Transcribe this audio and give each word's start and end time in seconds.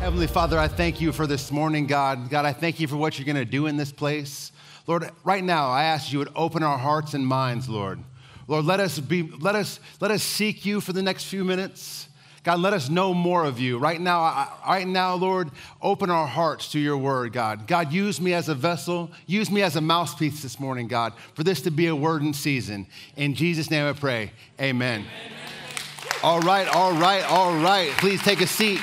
Heavenly 0.00 0.26
Father, 0.26 0.58
I 0.58 0.68
thank 0.68 1.00
you 1.00 1.10
for 1.10 1.26
this 1.26 1.50
morning, 1.50 1.86
God. 1.86 2.30
God, 2.30 2.44
I 2.44 2.52
thank 2.52 2.78
you 2.78 2.86
for 2.86 2.96
what 2.96 3.18
you're 3.18 3.26
going 3.26 3.36
to 3.36 3.44
do 3.44 3.66
in 3.66 3.76
this 3.76 3.90
place. 3.90 4.52
Lord, 4.86 5.10
right 5.24 5.42
now, 5.42 5.70
I 5.70 5.84
ask 5.84 6.12
you 6.12 6.18
would 6.20 6.30
open 6.36 6.62
our 6.62 6.78
hearts 6.78 7.14
and 7.14 7.26
minds, 7.26 7.68
Lord. 7.68 7.98
Lord, 8.46 8.66
let 8.66 8.78
us 8.78 9.00
be, 9.00 9.22
let 9.22 9.56
us, 9.56 9.80
let 10.00 10.10
us 10.10 10.22
seek 10.22 10.64
you 10.64 10.80
for 10.80 10.92
the 10.92 11.02
next 11.02 11.24
few 11.24 11.44
minutes. 11.44 12.08
God, 12.44 12.60
let 12.60 12.72
us 12.72 12.88
know 12.88 13.12
more 13.12 13.44
of 13.44 13.58
you. 13.58 13.78
Right 13.78 14.00
now, 14.00 14.52
right 14.68 14.86
now, 14.86 15.14
Lord, 15.14 15.50
open 15.82 16.10
our 16.10 16.26
hearts 16.26 16.70
to 16.72 16.78
your 16.78 16.98
word, 16.98 17.32
God. 17.32 17.66
God, 17.66 17.92
use 17.92 18.20
me 18.20 18.34
as 18.34 18.48
a 18.48 18.54
vessel, 18.54 19.10
use 19.26 19.50
me 19.50 19.62
as 19.62 19.74
a 19.74 19.80
mouthpiece 19.80 20.42
this 20.42 20.60
morning, 20.60 20.86
God, 20.86 21.14
for 21.34 21.42
this 21.42 21.62
to 21.62 21.72
be 21.72 21.88
a 21.88 21.96
word 21.96 22.22
in 22.22 22.32
season. 22.32 22.86
In 23.16 23.34
Jesus' 23.34 23.70
name 23.70 23.86
I 23.86 23.94
pray. 23.94 24.30
Amen. 24.60 25.00
Amen. 25.00 25.08
All 26.22 26.40
right, 26.40 26.68
all 26.68 26.92
right, 26.92 27.24
all 27.24 27.56
right. 27.56 27.90
Please 27.98 28.22
take 28.22 28.40
a 28.40 28.46
seat. 28.46 28.80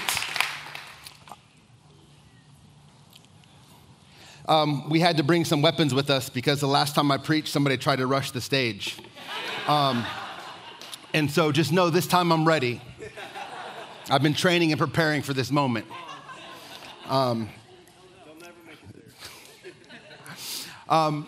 Um, 4.46 4.90
we 4.90 5.00
had 5.00 5.18
to 5.18 5.24
bring 5.24 5.46
some 5.46 5.62
weapons 5.62 5.94
with 5.94 6.10
us 6.10 6.30
because 6.30 6.60
the 6.60 6.68
last 6.68 6.96
time 6.96 7.12
I 7.12 7.18
preached, 7.18 7.48
somebody 7.48 7.78
tried 7.78 7.98
to 7.98 8.08
rush 8.08 8.32
the 8.32 8.42
stage. 8.42 8.98
Um, 9.68 10.06
and 11.14 11.32
so 11.32 11.52
just 11.54 11.72
know 11.72 11.90
this 11.90 12.08
time 12.08 12.32
I'm 12.32 12.46
ready. 12.46 12.82
I've 14.10 14.22
been 14.22 14.34
training 14.34 14.74
and 14.74 14.80
preparing 14.80 15.22
for 15.22 15.34
this 15.34 15.50
moment. 15.50 15.86
Um, 17.08 17.50
um, 20.90 21.28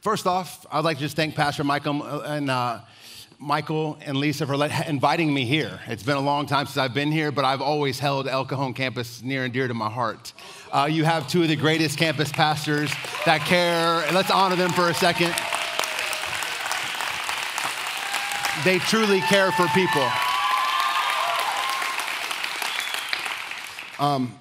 first 0.00 0.26
off, 0.26 0.64
I'd 0.72 0.84
like 0.84 0.96
to 0.96 1.02
just 1.02 1.16
thank 1.16 1.34
Pastor 1.34 1.64
Michael 1.64 2.02
and 2.22 2.50
uh, 2.50 2.80
Michael 3.42 3.96
and 4.04 4.18
Lisa 4.18 4.46
for 4.46 4.54
let, 4.54 4.86
inviting 4.86 5.32
me 5.32 5.46
here. 5.46 5.80
It's 5.86 6.02
been 6.02 6.18
a 6.18 6.20
long 6.20 6.44
time 6.44 6.66
since 6.66 6.76
I've 6.76 6.92
been 6.92 7.10
here, 7.10 7.32
but 7.32 7.46
I've 7.46 7.62
always 7.62 7.98
held 7.98 8.28
El 8.28 8.44
Cajon 8.44 8.74
campus 8.74 9.22
near 9.22 9.44
and 9.44 9.52
dear 9.52 9.66
to 9.66 9.72
my 9.72 9.88
heart. 9.88 10.34
Uh, 10.70 10.86
you 10.90 11.04
have 11.04 11.26
two 11.26 11.40
of 11.40 11.48
the 11.48 11.56
greatest 11.56 11.96
campus 11.96 12.30
pastors 12.30 12.92
that 13.24 13.40
care. 13.46 14.04
Let's 14.12 14.30
honor 14.30 14.56
them 14.56 14.70
for 14.72 14.90
a 14.90 14.94
second. 14.94 15.34
They 18.62 18.78
truly 18.78 19.22
care 19.22 19.50
for 19.52 19.66
people. 19.68 20.06
Um, 23.98 24.38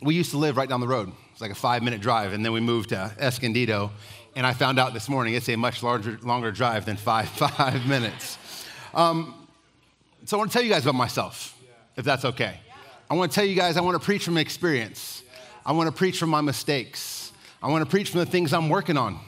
we 0.00 0.14
used 0.14 0.30
to 0.30 0.38
live 0.38 0.56
right 0.56 0.68
down 0.68 0.80
the 0.80 0.86
road. 0.86 1.10
It's 1.32 1.40
like 1.40 1.50
a 1.50 1.56
five 1.56 1.82
minute 1.82 2.00
drive, 2.00 2.34
and 2.34 2.44
then 2.44 2.52
we 2.52 2.60
moved 2.60 2.90
to 2.90 3.12
Escondido. 3.18 3.90
And 4.34 4.46
I 4.46 4.54
found 4.54 4.78
out 4.78 4.94
this 4.94 5.08
morning 5.08 5.34
it's 5.34 5.48
a 5.48 5.56
much 5.56 5.82
larger, 5.82 6.18
longer 6.22 6.50
drive 6.50 6.86
than 6.86 6.96
five, 6.96 7.28
five 7.30 7.86
minutes. 7.86 8.38
Um, 8.94 9.46
so 10.24 10.36
I 10.36 10.38
want 10.38 10.50
to 10.50 10.58
tell 10.58 10.64
you 10.64 10.72
guys 10.72 10.84
about 10.84 10.94
myself, 10.94 11.58
if 11.96 12.04
that's 12.04 12.24
okay. 12.24 12.58
I 13.10 13.14
want 13.14 13.30
to 13.30 13.34
tell 13.34 13.44
you 13.44 13.54
guys, 13.54 13.76
I 13.76 13.82
want 13.82 14.00
to 14.00 14.04
preach 14.04 14.24
from 14.24 14.38
experience. 14.38 15.22
I 15.66 15.72
want 15.72 15.88
to 15.88 15.92
preach 15.92 16.18
from 16.18 16.30
my 16.30 16.40
mistakes. 16.40 17.32
I 17.62 17.68
want 17.68 17.84
to 17.84 17.90
preach 17.90 18.10
from 18.10 18.20
the 18.20 18.26
things 18.26 18.52
I'm 18.52 18.68
working 18.68 18.96
on. 18.96 19.18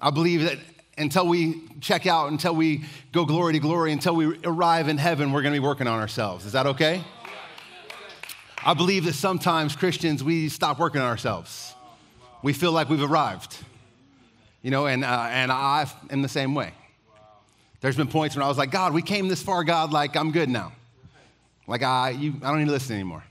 I 0.00 0.10
believe 0.10 0.42
that 0.42 0.58
until 0.98 1.26
we 1.26 1.62
check 1.80 2.06
out, 2.06 2.30
until 2.30 2.54
we 2.54 2.84
go 3.12 3.24
glory 3.24 3.54
to 3.54 3.58
glory, 3.60 3.92
until 3.92 4.14
we 4.14 4.38
arrive 4.44 4.88
in 4.88 4.98
heaven, 4.98 5.32
we're 5.32 5.42
going 5.42 5.54
to 5.54 5.60
be 5.60 5.66
working 5.66 5.86
on 5.86 5.98
ourselves. 5.98 6.44
Is 6.44 6.52
that 6.52 6.66
okay? 6.66 7.02
I 8.64 8.74
believe 8.74 9.06
that 9.06 9.14
sometimes 9.14 9.74
Christians, 9.74 10.22
we 10.22 10.48
stop 10.48 10.78
working 10.78 11.00
on 11.00 11.06
ourselves. 11.06 11.74
We 12.42 12.52
feel 12.52 12.72
like 12.72 12.88
we've 12.88 13.02
arrived. 13.02 13.56
You 14.62 14.70
know, 14.70 14.86
and, 14.86 15.04
uh, 15.04 15.26
and 15.28 15.50
I 15.52 15.86
am 16.10 16.22
the 16.22 16.28
same 16.28 16.54
way. 16.54 16.72
There's 17.80 17.96
been 17.96 18.08
points 18.08 18.36
when 18.36 18.44
I 18.44 18.48
was 18.48 18.56
like, 18.56 18.70
God, 18.70 18.94
we 18.94 19.02
came 19.02 19.26
this 19.28 19.42
far, 19.42 19.64
God, 19.64 19.92
like 19.92 20.16
I'm 20.16 20.30
good 20.30 20.48
now. 20.48 20.72
Like 21.66 21.82
I, 21.82 22.10
you, 22.10 22.34
I 22.42 22.48
don't 22.50 22.60
need 22.60 22.66
to 22.66 22.72
listen 22.72 22.94
anymore. 22.94 23.24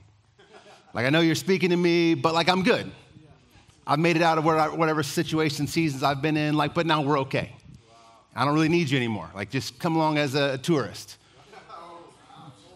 Like 0.92 1.06
I 1.06 1.10
know 1.10 1.20
you're 1.20 1.34
speaking 1.34 1.70
to 1.70 1.76
me, 1.76 2.14
but 2.14 2.34
like 2.34 2.48
I'm 2.48 2.62
good. 2.62 2.90
I've 3.86 3.98
made 3.98 4.16
it 4.16 4.22
out 4.22 4.38
of 4.38 4.44
whatever 4.44 5.02
situation, 5.02 5.66
seasons 5.66 6.02
I've 6.02 6.22
been 6.22 6.36
in, 6.36 6.54
like, 6.54 6.72
but 6.74 6.86
now 6.86 7.02
we're 7.02 7.20
okay. 7.20 7.52
I 8.34 8.44
don't 8.44 8.54
really 8.54 8.68
need 8.68 8.90
you 8.90 8.96
anymore. 8.96 9.28
Like, 9.34 9.50
just 9.50 9.78
come 9.78 9.96
along 9.96 10.18
as 10.18 10.34
a 10.34 10.56
tourist. 10.58 11.18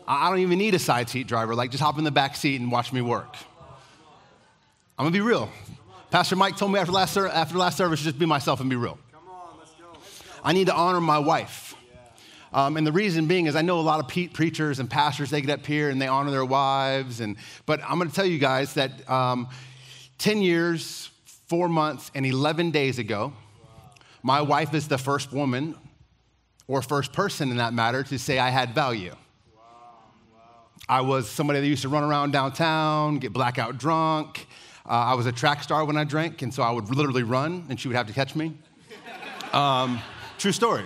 I 0.09 0.29
don't 0.29 0.41
even 0.41 0.59
need 0.59 0.75
a 0.75 0.79
side 0.79 1.09
seat 1.09 1.27
driver. 1.27 1.55
Like, 1.55 1.71
just 1.71 1.83
hop 1.83 1.99
in 1.99 2.05
the 2.05 2.11
back 2.11 2.37
seat 2.37 2.61
and 2.61 2.71
watch 2.71 2.93
me 2.93 3.01
work. 3.01 3.37
I'm 4.99 5.05
gonna 5.05 5.11
be 5.11 5.21
real. 5.21 5.51
Pastor 6.11 6.37
Mike 6.37 6.57
told 6.57 6.73
me 6.73 6.79
after 6.79 6.93
last, 6.93 7.17
after 7.17 7.59
last 7.59 7.77
service, 7.77 8.01
just 8.01 8.19
be 8.19 8.27
myself 8.27 8.61
and 8.61 8.71
be 8.71 8.77
real. 8.77 8.99
Come 9.13 9.29
on, 9.29 9.59
let's 9.59 9.73
go. 9.73 9.87
I 10.45 10.53
need 10.53 10.69
to 10.69 10.75
honor 10.75 11.01
my 11.01 11.19
wife. 11.19 11.75
Um, 12.53 12.77
and 12.77 12.87
the 12.87 12.93
reason 12.93 13.27
being 13.27 13.47
is 13.47 13.57
I 13.57 13.63
know 13.63 13.81
a 13.81 13.83
lot 13.83 14.01
of 14.01 14.09
pe- 14.09 14.29
preachers 14.29 14.79
and 14.79 14.89
pastors, 14.89 15.31
they 15.31 15.41
get 15.41 15.59
up 15.59 15.67
here 15.67 15.91
and 15.91 16.01
they 16.01 16.07
honor 16.07 16.31
their 16.31 16.45
wives. 16.45 17.21
And, 17.21 17.37
but 17.67 17.81
I'm 17.83 17.99
going 17.99 18.09
to 18.09 18.15
tell 18.15 18.25
you 18.25 18.39
guys 18.39 18.75
that 18.75 19.09
um, 19.11 19.49
10 20.19 20.43
years, 20.43 21.11
four 21.49 21.69
months, 21.69 22.11
and 22.15 22.25
11 22.25 22.71
days 22.71 22.99
ago, 22.99 23.33
my 24.23 24.41
wife 24.41 24.75
is 24.75 24.89
the 24.89 24.99
first 24.99 25.33
woman 25.33 25.75
or 26.69 26.83
first 26.83 27.13
person 27.13 27.51
in 27.51 27.57
that 27.57 27.75
matter 27.75 28.05
to 28.05 28.19
say 28.19 28.39
I 28.39 28.51
had 28.51 28.75
value. 28.75 29.15
I 30.89 31.01
was 31.01 31.29
somebody 31.29 31.61
that 31.61 31.67
used 31.67 31.83
to 31.83 31.89
run 31.89 32.05
around 32.05 32.31
downtown, 32.31 33.19
get 33.19 33.33
blackout 33.33 33.77
drunk. 33.77 34.47
Uh, 34.89 34.93
I 34.93 35.15
was 35.15 35.27
a 35.27 35.33
track 35.33 35.65
star 35.65 35.85
when 35.85 35.97
I 35.97 36.05
drank, 36.05 36.43
and 36.43 36.55
so 36.55 36.63
I 36.63 36.71
would 36.71 36.95
literally 36.95 37.25
run, 37.25 37.67
and 37.69 37.81
she 37.81 37.89
would 37.89 37.97
have 37.97 38.07
to 38.07 38.13
catch 38.13 38.37
me. 38.37 38.55
Um, 39.53 40.01
true 40.39 40.53
story. 40.53 40.85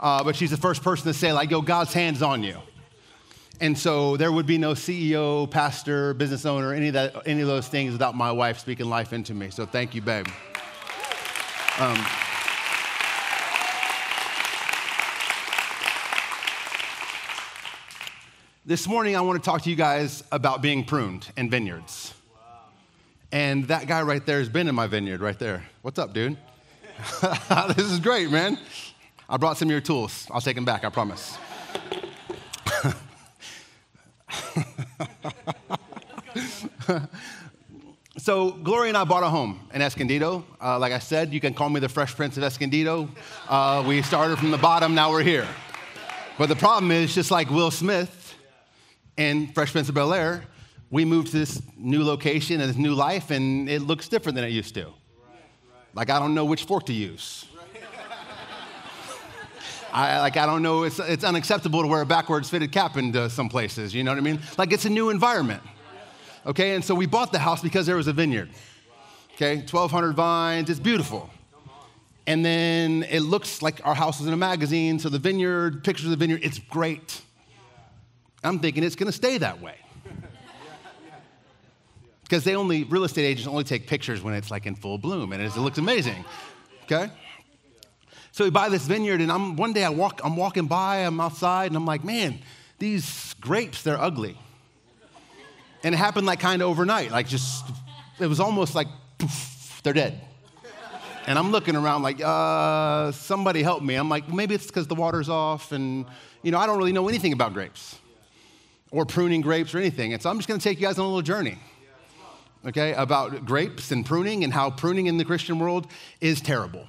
Uh, 0.00 0.24
but 0.24 0.34
she's 0.34 0.50
the 0.50 0.56
first 0.56 0.82
person 0.82 1.06
to 1.08 1.14
say, 1.14 1.30
like, 1.32 1.50
yo, 1.50 1.60
God's 1.60 1.92
hand's 1.92 2.22
on 2.22 2.42
you. 2.42 2.58
And 3.60 3.76
so 3.78 4.16
there 4.16 4.32
would 4.32 4.46
be 4.46 4.56
no 4.56 4.72
CEO, 4.72 5.50
pastor, 5.50 6.14
business 6.14 6.46
owner, 6.46 6.72
any 6.72 6.88
of, 6.88 6.94
that, 6.94 7.14
any 7.26 7.42
of 7.42 7.48
those 7.48 7.68
things 7.68 7.92
without 7.92 8.16
my 8.16 8.32
wife 8.32 8.58
speaking 8.58 8.88
life 8.88 9.12
into 9.12 9.34
me. 9.34 9.50
So 9.50 9.66
thank 9.66 9.94
you, 9.94 10.00
babe. 10.00 10.26
Um, 11.78 12.04
this 18.64 18.88
morning, 18.88 19.16
I 19.16 19.20
want 19.20 19.42
to 19.42 19.44
talk 19.44 19.62
to 19.62 19.70
you 19.70 19.76
guys 19.76 20.24
about 20.32 20.62
being 20.62 20.82
pruned 20.82 21.30
in 21.36 21.50
vineyards. 21.50 22.14
And 23.32 23.66
that 23.68 23.86
guy 23.86 24.02
right 24.02 24.24
there 24.26 24.38
has 24.40 24.50
been 24.50 24.68
in 24.68 24.74
my 24.74 24.86
vineyard 24.86 25.22
right 25.22 25.38
there. 25.38 25.64
What's 25.80 25.98
up, 25.98 26.12
dude? 26.12 26.36
this 27.74 27.86
is 27.90 27.98
great, 27.98 28.30
man. 28.30 28.58
I 29.26 29.38
brought 29.38 29.56
some 29.56 29.68
of 29.68 29.72
your 29.72 29.80
tools. 29.80 30.26
I'll 30.30 30.42
take 30.42 30.54
them 30.54 30.66
back, 30.66 30.84
I 30.84 30.90
promise. 30.90 31.38
so, 38.18 38.50
Gloria 38.50 38.90
and 38.90 38.98
I 38.98 39.04
bought 39.04 39.22
a 39.22 39.30
home 39.30 39.66
in 39.72 39.80
Escondido. 39.80 40.44
Uh, 40.60 40.78
like 40.78 40.92
I 40.92 40.98
said, 40.98 41.32
you 41.32 41.40
can 41.40 41.54
call 41.54 41.70
me 41.70 41.80
the 41.80 41.88
Fresh 41.88 42.14
Prince 42.16 42.36
of 42.36 42.42
Escondido. 42.42 43.08
Uh, 43.48 43.82
we 43.88 44.02
started 44.02 44.38
from 44.38 44.50
the 44.50 44.58
bottom, 44.58 44.94
now 44.94 45.10
we're 45.10 45.22
here. 45.22 45.48
But 46.36 46.50
the 46.50 46.56
problem 46.56 46.90
is, 46.90 47.14
just 47.14 47.30
like 47.30 47.48
Will 47.48 47.70
Smith 47.70 48.34
in 49.16 49.46
Fresh 49.54 49.72
Prince 49.72 49.88
of 49.88 49.94
Bel 49.94 50.12
Air, 50.12 50.44
we 50.92 51.06
moved 51.06 51.28
to 51.28 51.38
this 51.38 51.62
new 51.78 52.04
location 52.04 52.60
and 52.60 52.68
this 52.68 52.76
new 52.76 52.94
life, 52.94 53.30
and 53.30 53.68
it 53.68 53.80
looks 53.80 54.08
different 54.08 54.36
than 54.36 54.44
it 54.44 54.50
used 54.50 54.74
to. 54.74 54.92
Like, 55.94 56.10
I 56.10 56.18
don't 56.18 56.34
know 56.34 56.44
which 56.44 56.64
fork 56.64 56.84
to 56.86 56.92
use. 56.92 57.46
I, 59.92 60.20
like, 60.20 60.36
I 60.36 60.44
don't 60.44 60.62
know, 60.62 60.82
it's, 60.82 60.98
it's 60.98 61.24
unacceptable 61.24 61.80
to 61.80 61.88
wear 61.88 62.02
a 62.02 62.06
backwards 62.06 62.50
fitted 62.50 62.72
cap 62.72 62.98
into 62.98 63.30
some 63.30 63.48
places, 63.48 63.94
you 63.94 64.04
know 64.04 64.10
what 64.10 64.18
I 64.18 64.20
mean? 64.20 64.38
Like, 64.58 64.70
it's 64.70 64.84
a 64.84 64.90
new 64.90 65.08
environment. 65.08 65.62
Okay, 66.44 66.74
and 66.74 66.84
so 66.84 66.94
we 66.94 67.06
bought 67.06 67.32
the 67.32 67.38
house 67.38 67.62
because 67.62 67.86
there 67.86 67.96
was 67.96 68.06
a 68.06 68.12
vineyard. 68.12 68.50
Okay, 69.34 69.56
1,200 69.56 70.12
vines, 70.12 70.68
it's 70.68 70.78
beautiful. 70.78 71.30
And 72.26 72.44
then 72.44 73.04
it 73.04 73.20
looks 73.20 73.62
like 73.62 73.80
our 73.84 73.94
house 73.94 74.20
is 74.20 74.26
in 74.26 74.34
a 74.34 74.36
magazine, 74.36 74.98
so 74.98 75.08
the 75.08 75.18
vineyard, 75.18 75.84
pictures 75.84 76.04
of 76.04 76.10
the 76.10 76.16
vineyard, 76.18 76.40
it's 76.42 76.58
great. 76.58 77.22
I'm 78.44 78.58
thinking 78.58 78.84
it's 78.84 78.96
gonna 78.96 79.10
stay 79.10 79.38
that 79.38 79.62
way 79.62 79.76
because 82.32 82.44
they 82.44 82.56
only 82.56 82.84
real 82.84 83.04
estate 83.04 83.26
agents 83.26 83.46
only 83.46 83.62
take 83.62 83.86
pictures 83.86 84.22
when 84.22 84.32
it's 84.32 84.50
like 84.50 84.64
in 84.64 84.74
full 84.74 84.96
bloom 84.96 85.34
and 85.34 85.42
it 85.42 85.54
looks 85.54 85.76
amazing. 85.76 86.24
Okay. 86.84 87.10
So 88.30 88.44
we 88.44 88.48
buy 88.48 88.70
this 88.70 88.86
vineyard, 88.86 89.20
and 89.20 89.30
I'm 89.30 89.54
one 89.54 89.74
day 89.74 89.84
I 89.84 89.90
walk, 89.90 90.22
I'm 90.24 90.34
walking 90.34 90.66
by, 90.66 91.00
I'm 91.00 91.20
outside, 91.20 91.66
and 91.66 91.76
I'm 91.76 91.84
like, 91.84 92.04
man, 92.04 92.38
these 92.78 93.34
grapes, 93.34 93.82
they're 93.82 94.00
ugly. 94.00 94.38
And 95.84 95.94
it 95.94 95.98
happened 95.98 96.26
like 96.26 96.40
kind 96.40 96.62
of 96.62 96.68
overnight, 96.70 97.10
like 97.10 97.28
just 97.28 97.66
it 98.18 98.28
was 98.28 98.40
almost 98.40 98.74
like, 98.74 98.88
poof, 99.18 99.80
they're 99.82 99.92
dead. 99.92 100.18
And 101.26 101.38
I'm 101.38 101.52
looking 101.52 101.76
around 101.76 102.02
like, 102.02 102.22
uh, 102.24 103.12
somebody 103.12 103.62
help 103.62 103.82
me. 103.82 103.96
I'm 103.96 104.08
like, 104.08 104.32
maybe 104.32 104.54
it's 104.54 104.68
because 104.68 104.86
the 104.86 104.94
water's 104.94 105.28
off, 105.28 105.70
and 105.70 106.06
you 106.42 106.50
know, 106.50 106.58
I 106.58 106.64
don't 106.64 106.78
really 106.78 106.92
know 106.92 107.10
anything 107.10 107.34
about 107.34 107.52
grapes 107.52 107.98
or 108.90 109.04
pruning 109.04 109.42
grapes 109.42 109.74
or 109.74 109.78
anything. 109.80 110.14
And 110.14 110.22
so 110.22 110.30
I'm 110.30 110.38
just 110.38 110.48
going 110.48 110.58
to 110.58 110.64
take 110.64 110.80
you 110.80 110.86
guys 110.86 110.98
on 110.98 111.04
a 111.04 111.08
little 111.08 111.20
journey, 111.20 111.58
okay, 112.66 112.92
about 112.94 113.44
grapes 113.44 113.90
and 113.90 114.04
pruning 114.04 114.44
and 114.44 114.52
how 114.52 114.70
pruning 114.70 115.06
in 115.06 115.16
the 115.16 115.24
Christian 115.24 115.58
world 115.58 115.86
is 116.20 116.40
terrible. 116.40 116.86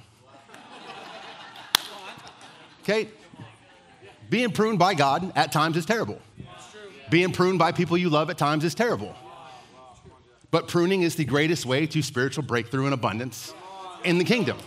Okay, 2.82 3.08
being 4.28 4.50
pruned 4.50 4.78
by 4.78 4.94
God 4.94 5.32
at 5.36 5.52
times 5.52 5.76
is 5.76 5.86
terrible. 5.86 6.20
Being 7.10 7.32
pruned 7.32 7.58
by 7.58 7.72
people 7.72 7.96
you 7.96 8.10
love 8.10 8.30
at 8.30 8.38
times 8.38 8.64
is 8.64 8.74
terrible. 8.74 9.14
But 10.50 10.68
pruning 10.68 11.02
is 11.02 11.16
the 11.16 11.24
greatest 11.24 11.66
way 11.66 11.86
to 11.86 12.02
spiritual 12.02 12.44
breakthrough 12.44 12.84
and 12.84 12.94
abundance 12.94 13.54
in 14.04 14.18
the 14.18 14.24
kingdom. 14.24 14.58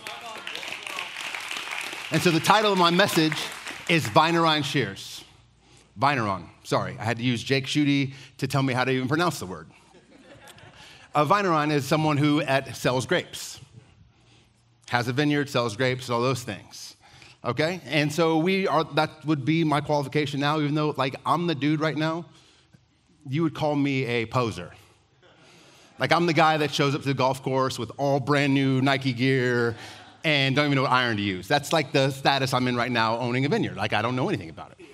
And 2.12 2.22
so 2.22 2.32
the 2.32 2.40
title 2.40 2.72
of 2.72 2.78
my 2.78 2.90
message 2.90 3.38
is 3.90 4.08
Vigneron 4.08 4.64
Shears. 4.64 5.24
Vigneron, 5.96 6.50
sorry, 6.64 6.96
I 7.00 7.04
had 7.04 7.18
to 7.18 7.24
use 7.24 7.44
Jake 7.44 7.66
Schutte 7.66 8.14
to 8.38 8.48
tell 8.48 8.64
me 8.64 8.74
how 8.74 8.84
to 8.84 8.92
even 8.92 9.08
pronounce 9.08 9.40
the 9.40 9.46
word. 9.46 9.68
A 11.18 11.26
Vigneron 11.26 11.72
is 11.72 11.84
someone 11.84 12.16
who 12.18 12.42
at, 12.42 12.76
sells 12.76 13.08
grapes, 13.08 13.60
has 14.90 15.08
a 15.08 15.14
vineyard, 15.14 15.50
sells 15.50 15.76
grapes, 15.76 16.12
all 16.12 16.22
those 16.22 16.44
things. 16.44 16.96
Okay? 17.44 17.82
And 17.86 18.14
so 18.14 18.38
we 18.38 18.68
are, 18.68 18.84
that 18.94 19.26
would 19.26 19.44
be 19.44 19.64
my 19.64 19.82
qualification 19.82 20.40
now, 20.40 20.60
even 20.60 20.76
though 20.76 20.94
like 20.96 21.16
I'm 21.26 21.48
the 21.48 21.56
dude 21.56 21.80
right 21.80 21.98
now, 21.98 22.28
you 23.28 23.42
would 23.42 23.56
call 23.56 23.76
me 23.76 24.06
a 24.06 24.28
poser. 24.28 24.72
Like 25.98 26.12
I'm 26.12 26.28
the 26.28 26.34
guy 26.34 26.58
that 26.58 26.72
shows 26.72 26.94
up 26.94 27.02
to 27.02 27.08
the 27.08 27.16
golf 27.16 27.42
course 27.42 27.80
with 27.80 27.92
all 27.98 28.20
brand 28.20 28.54
new 28.54 28.80
Nike 28.84 29.12
gear 29.12 29.76
and 30.24 30.56
don't 30.56 30.66
even 30.66 30.76
know 30.76 30.84
what 30.84 30.92
iron 30.92 31.18
to 31.18 31.24
use. 31.24 31.48
That's 31.48 31.74
like 31.74 31.94
the 31.94 32.12
status 32.12 32.54
I'm 32.54 32.68
in 32.68 32.76
right 32.76 32.92
now 32.92 33.18
owning 33.18 33.44
a 33.44 33.50
vineyard. 33.50 33.76
Like 33.76 33.92
I 33.92 34.04
don't 34.04 34.16
know 34.16 34.30
anything 34.30 34.52
about 34.52 34.76
it. 34.78 34.86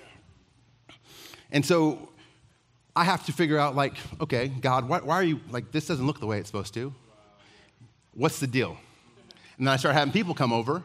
And 1.50 1.66
so 1.66 2.08
I 2.96 3.04
have 3.04 3.26
to 3.26 3.32
figure 3.32 3.58
out 3.58 3.74
like, 3.74 3.94
okay, 4.20 4.48
God, 4.48 4.88
why, 4.88 5.00
why 5.00 5.16
are 5.16 5.24
you 5.24 5.40
like 5.50 5.72
this 5.72 5.86
doesn't 5.86 6.06
look 6.06 6.20
the 6.20 6.26
way 6.26 6.38
it's 6.38 6.48
supposed 6.48 6.74
to? 6.74 6.94
What's 8.12 8.38
the 8.38 8.46
deal? 8.46 8.76
And 9.58 9.66
then 9.66 9.72
I 9.72 9.76
start 9.76 9.94
having 9.94 10.12
people 10.12 10.34
come 10.34 10.52
over 10.52 10.82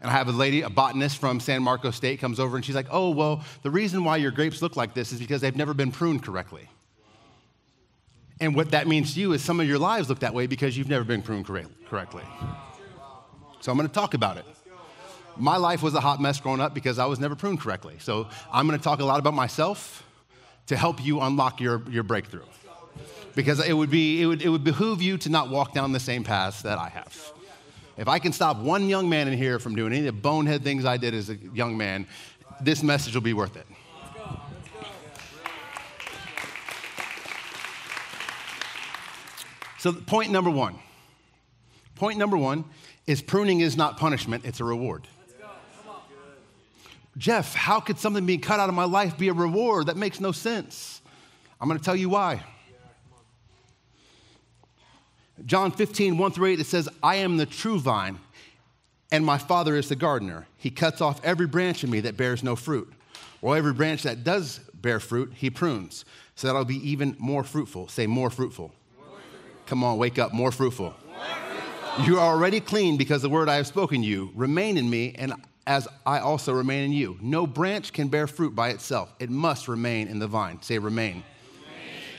and 0.00 0.10
I 0.10 0.14
have 0.14 0.26
a 0.26 0.32
lady, 0.32 0.62
a 0.62 0.70
botanist 0.70 1.18
from 1.18 1.38
San 1.38 1.62
Marcos 1.62 1.94
State, 1.94 2.18
comes 2.18 2.40
over 2.40 2.56
and 2.56 2.64
she's 2.64 2.74
like, 2.74 2.88
Oh, 2.90 3.10
well, 3.10 3.44
the 3.62 3.70
reason 3.70 4.02
why 4.02 4.16
your 4.16 4.32
grapes 4.32 4.60
look 4.60 4.76
like 4.76 4.94
this 4.94 5.12
is 5.12 5.20
because 5.20 5.40
they've 5.40 5.54
never 5.54 5.74
been 5.74 5.92
pruned 5.92 6.24
correctly. 6.24 6.68
And 8.40 8.56
what 8.56 8.72
that 8.72 8.88
means 8.88 9.14
to 9.14 9.20
you 9.20 9.32
is 9.32 9.42
some 9.42 9.60
of 9.60 9.68
your 9.68 9.78
lives 9.78 10.08
look 10.08 10.18
that 10.20 10.34
way 10.34 10.48
because 10.48 10.76
you've 10.76 10.88
never 10.88 11.04
been 11.04 11.22
pruned 11.22 11.46
correctly. 11.86 12.24
So 13.60 13.70
I'm 13.70 13.78
going 13.78 13.88
to 13.88 13.94
talk 13.94 14.14
about 14.14 14.36
it. 14.36 14.44
My 15.36 15.56
life 15.56 15.80
was 15.80 15.94
a 15.94 16.00
hot 16.00 16.20
mess 16.20 16.40
growing 16.40 16.60
up 16.60 16.74
because 16.74 16.98
I 16.98 17.06
was 17.06 17.20
never 17.20 17.36
pruned 17.36 17.60
correctly. 17.60 17.96
So 18.00 18.26
I'm 18.52 18.66
going 18.66 18.76
to 18.76 18.82
talk 18.82 18.98
a 18.98 19.04
lot 19.04 19.20
about 19.20 19.34
myself 19.34 20.04
to 20.66 20.76
help 20.76 21.04
you 21.04 21.20
unlock 21.20 21.60
your, 21.60 21.82
your 21.90 22.02
breakthrough. 22.02 22.44
Because 23.34 23.66
it 23.66 23.72
would, 23.72 23.90
be, 23.90 24.22
it, 24.22 24.26
would, 24.26 24.42
it 24.42 24.48
would 24.48 24.64
behoove 24.64 25.00
you 25.00 25.16
to 25.18 25.30
not 25.30 25.48
walk 25.48 25.72
down 25.72 25.92
the 25.92 26.00
same 26.00 26.22
path 26.22 26.62
that 26.62 26.78
I 26.78 26.88
have. 26.90 27.32
If 27.96 28.08
I 28.08 28.18
can 28.18 28.32
stop 28.32 28.58
one 28.58 28.88
young 28.88 29.08
man 29.08 29.28
in 29.28 29.36
here 29.36 29.58
from 29.58 29.74
doing 29.74 29.92
any 29.92 30.06
of 30.06 30.14
the 30.14 30.20
bonehead 30.20 30.62
things 30.62 30.84
I 30.84 30.96
did 30.96 31.14
as 31.14 31.30
a 31.30 31.36
young 31.36 31.76
man, 31.76 32.06
this 32.60 32.82
message 32.82 33.14
will 33.14 33.22
be 33.22 33.32
worth 33.32 33.56
it. 33.56 33.66
So, 39.78 39.92
point 39.92 40.30
number 40.30 40.50
one. 40.50 40.78
Point 41.96 42.18
number 42.18 42.36
one 42.36 42.64
is 43.06 43.20
pruning 43.20 43.60
is 43.60 43.76
not 43.76 43.98
punishment, 43.98 44.44
it's 44.44 44.60
a 44.60 44.64
reward. 44.64 45.08
Jeff, 47.18 47.54
how 47.54 47.80
could 47.80 47.98
something 47.98 48.24
being 48.24 48.40
cut 48.40 48.58
out 48.58 48.68
of 48.68 48.74
my 48.74 48.84
life 48.84 49.18
be 49.18 49.28
a 49.28 49.32
reward? 49.32 49.86
That 49.86 49.96
makes 49.96 50.20
no 50.20 50.32
sense. 50.32 51.02
I'm 51.60 51.68
going 51.68 51.78
to 51.78 51.84
tell 51.84 51.96
you 51.96 52.08
why. 52.08 52.42
John 55.44 55.72
15, 55.72 56.18
1 56.18 56.32
through 56.32 56.46
8, 56.46 56.60
it 56.60 56.66
says, 56.66 56.88
I 57.02 57.16
am 57.16 57.36
the 57.36 57.46
true 57.46 57.78
vine, 57.78 58.18
and 59.10 59.24
my 59.24 59.38
Father 59.38 59.76
is 59.76 59.88
the 59.88 59.96
gardener. 59.96 60.46
He 60.56 60.70
cuts 60.70 61.00
off 61.00 61.22
every 61.24 61.46
branch 61.46 61.84
in 61.84 61.90
me 61.90 62.00
that 62.00 62.16
bears 62.16 62.42
no 62.42 62.54
fruit, 62.54 62.92
or 63.40 63.56
every 63.56 63.72
branch 63.72 64.04
that 64.04 64.24
does 64.24 64.60
bear 64.74 65.00
fruit, 65.00 65.32
he 65.34 65.50
prunes, 65.50 66.04
so 66.36 66.46
that 66.46 66.56
I'll 66.56 66.64
be 66.64 66.88
even 66.88 67.16
more 67.18 67.44
fruitful. 67.44 67.88
Say, 67.88 68.06
more 68.06 68.30
fruitful. 68.30 68.72
Come 69.66 69.84
on, 69.84 69.98
wake 69.98 70.18
up, 70.18 70.32
more 70.32 70.52
fruitful. 70.52 70.94
more 71.06 71.24
fruitful. 71.24 72.04
You 72.04 72.18
are 72.18 72.32
already 72.32 72.60
clean 72.60 72.96
because 72.96 73.22
the 73.22 73.28
word 73.28 73.48
I 73.48 73.56
have 73.56 73.66
spoken 73.66 74.02
to 74.02 74.06
you. 74.06 74.30
Remain 74.34 74.76
in 74.76 74.88
me, 74.88 75.14
and 75.18 75.34
as 75.66 75.86
I 76.04 76.18
also 76.18 76.52
remain 76.52 76.84
in 76.84 76.92
you. 76.92 77.18
No 77.20 77.46
branch 77.46 77.92
can 77.92 78.08
bear 78.08 78.26
fruit 78.26 78.54
by 78.54 78.70
itself, 78.70 79.12
it 79.18 79.30
must 79.30 79.68
remain 79.68 80.08
in 80.08 80.18
the 80.18 80.26
vine. 80.26 80.60
Say, 80.62 80.78
remain. 80.78 81.24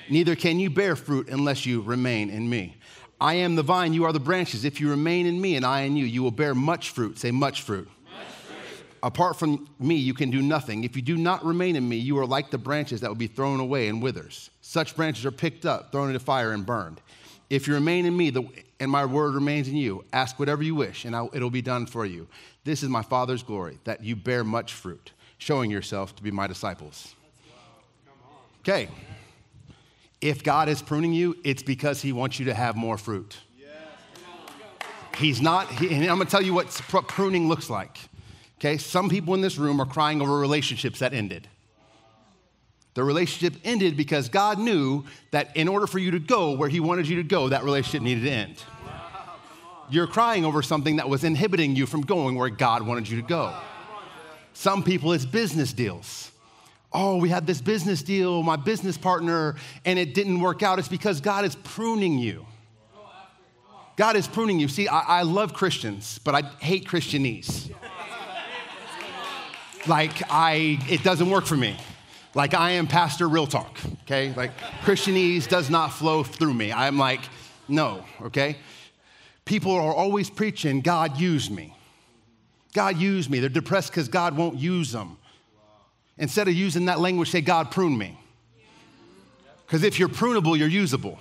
Neither 0.10 0.36
can 0.36 0.60
you 0.60 0.69
bear 0.69 0.95
fruit 0.95 1.30
unless 1.30 1.66
you 1.66 1.81
remain 1.81 2.30
in 2.30 2.50
me. 2.50 2.75
I 3.22 3.36
am 3.36 3.56
the 3.56 3.63
vine, 3.63 3.94
you 3.94 4.04
are 4.04 4.12
the 4.12 4.19
branches. 4.19 4.66
If 4.66 4.81
you 4.81 4.90
remain 4.90 5.25
in 5.25 5.40
me 5.40 5.56
and 5.56 5.66
I 5.66 5.81
in 5.81 5.95
you, 5.95 6.06
you 6.06 6.22
will 6.22 6.31
bear 6.31 6.54
much 6.54 6.90
fruit. 6.90 7.18
Say, 7.18 7.31
much 7.31 7.62
fruit. 7.62 7.88
Much 8.04 8.28
fruit. 8.28 8.86
Apart 9.01 9.40
from 9.40 9.69
me, 9.80 9.95
you 9.95 10.13
can 10.13 10.30
do 10.30 10.42
nothing. 10.42 10.84
If 10.84 10.98
you 10.98 11.01
do 11.01 11.16
not 11.16 11.45
remain 11.45 11.78
in 11.78 11.88
me, 11.88 11.95
you 11.95 12.18
are 12.19 12.25
like 12.25 12.51
the 12.51 12.57
branches 12.57 13.00
that 13.00 13.07
will 13.07 13.16
be 13.16 13.28
thrown 13.28 13.62
away 13.62 13.88
and 13.88 14.01
withers. 14.04 14.50
Such 14.60 14.95
branches 14.95 15.25
are 15.25 15.31
picked 15.31 15.66
up, 15.66 15.94
thrown 15.94 16.10
into 16.10 16.19
fire, 16.19 16.51
and 16.51 16.66
burned. 16.66 17.00
If 17.54 17.68
you 17.68 17.76
remain 17.76 18.08
in 18.08 18.18
me 18.18 18.32
the, 18.32 18.50
and 18.80 18.90
my 18.90 19.06
word 19.06 19.36
remains 19.36 19.68
in 19.68 19.76
you, 19.76 20.06
ask 20.12 20.40
whatever 20.40 20.64
you 20.64 20.74
wish, 20.74 21.06
and 21.06 21.16
I'll, 21.16 21.30
it'll 21.34 21.52
be 21.52 21.62
done 21.62 21.86
for 21.86 22.04
you. 22.04 22.28
This 22.64 22.82
is 22.82 22.90
my 22.90 23.04
Father's 23.04 23.44
glory, 23.44 23.78
that 23.84 24.04
you 24.04 24.16
bear 24.16 24.44
much 24.44 24.74
fruit, 24.74 25.12
showing 25.38 25.70
yourself 25.70 26.16
to 26.16 26.24
be 26.24 26.32
my 26.32 26.48
disciples. 26.48 27.14
Okay. 28.62 28.90
If 30.20 30.44
God 30.44 30.68
is 30.68 30.82
pruning 30.82 31.14
you, 31.14 31.38
it's 31.44 31.62
because 31.62 32.02
He 32.02 32.12
wants 32.12 32.40
you 32.40 32.46
to 32.46 32.56
have 32.56 32.76
more 32.76 32.98
fruit. 32.98 33.38
He's 35.20 35.40
not, 35.40 35.70
he, 35.70 35.94
and 35.94 36.04
I'm 36.06 36.18
gonna 36.18 36.26
tell 36.26 36.42
you 36.42 36.56
what 36.56 36.70
pruning 37.08 37.48
looks 37.50 37.70
like. 37.70 38.00
Okay, 38.58 38.78
some 38.78 39.10
people 39.10 39.36
in 39.36 39.42
this 39.42 39.60
room 39.60 39.80
are 39.80 39.86
crying 39.86 40.24
over 40.24 40.40
relationships 40.40 40.98
that 41.00 41.14
ended. 41.14 41.48
The 42.94 43.04
relationship 43.04 43.60
ended 43.63 43.98
because 43.98 44.30
God 44.30 44.60
knew 44.60 45.06
that 45.31 45.56
in 45.56 45.68
order 45.68 45.88
for 45.88 46.00
you 46.00 46.12
to 46.12 46.19
go 46.19 46.51
where 46.56 46.69
He 46.69 46.80
wanted 46.80 47.07
you 47.07 47.18
to 47.18 47.24
go, 47.24 47.50
that 47.50 47.63
relationship 47.63 48.02
needed 48.02 48.23
to 48.26 48.31
end. 48.31 48.64
You're 49.90 50.07
crying 50.07 50.45
over 50.45 50.62
something 50.62 50.97
that 50.97 51.09
was 51.09 51.23
inhibiting 51.23 51.76
you 51.76 51.85
from 51.85 52.02
going 52.02 52.35
where 52.35 52.50
God 52.50 52.83
wanted 52.85 53.09
you 53.09 53.21
to 53.21 53.28
go. 53.28 53.54
Some 54.54 54.83
people, 54.83 55.14
it's 55.14 55.26
business 55.26 55.73
deals 55.73 56.31
oh, 56.94 57.18
we 57.18 57.30
had 57.30 57.47
this 57.47 57.59
business 57.59 58.04
deal, 58.04 58.44
my 58.44 58.56
business 58.56 58.97
partner, 58.97 59.56
and 59.85 59.97
it 59.97 60.14
didn't 60.14 60.40
work 60.40 60.64
out, 60.64 60.80
it's 60.80 60.88
because 60.88 61.19
God 61.21 61.44
is 61.44 61.56
pruning 61.56 62.19
you. 62.19 62.45
God 63.95 64.16
is 64.16 64.28
pruning 64.28 64.59
you. 64.59 64.68
See, 64.68 64.88
I, 64.88 65.19
I 65.19 65.21
love 65.23 65.54
Christians, 65.54 66.19
but 66.23 66.35
I 66.35 66.42
hate 66.59 66.88
Christianese. 66.88 67.71
Like, 69.85 70.23
I, 70.31 70.80
it 70.90 71.04
doesn't 71.04 71.30
work 71.30 71.45
for 71.45 71.57
me. 71.57 71.78
Like, 72.35 72.54
I 72.54 72.71
am 72.71 72.87
Pastor 72.87 73.30
Real 73.30 73.45
Talk, 73.45 73.78
okay? 74.04 74.33
Like, 74.33 74.57
Christianese 74.81 75.47
does 75.47 75.69
not 75.69 75.90
flow 75.90 76.23
through 76.23 76.54
me. 76.54 76.73
I'm 76.73 76.97
like, 76.97 77.21
no, 77.68 78.04
okay? 78.23 78.57
People 79.45 79.71
are 79.71 79.94
always 79.94 80.30
preaching, 80.30 80.81
God 80.81 81.19
used 81.19 81.52
me. 81.52 81.75
God 82.73 82.97
used 82.97 83.30
me. 83.30 83.40
They're 83.40 83.49
depressed 83.49 83.92
because 83.92 84.07
God 84.07 84.35
won't 84.35 84.57
use 84.57 84.92
them. 84.92 85.18
Instead 86.18 86.47
of 86.47 86.56
using 86.56 86.85
that 86.85 86.99
language, 86.99 87.30
say, 87.30 87.42
God, 87.42 87.69
prune 87.69 87.97
me. 87.97 88.18
Because 89.66 89.83
if 89.83 89.99
you're 89.99 90.09
prunable, 90.09 90.57
you're 90.57 90.68
usable. 90.68 91.19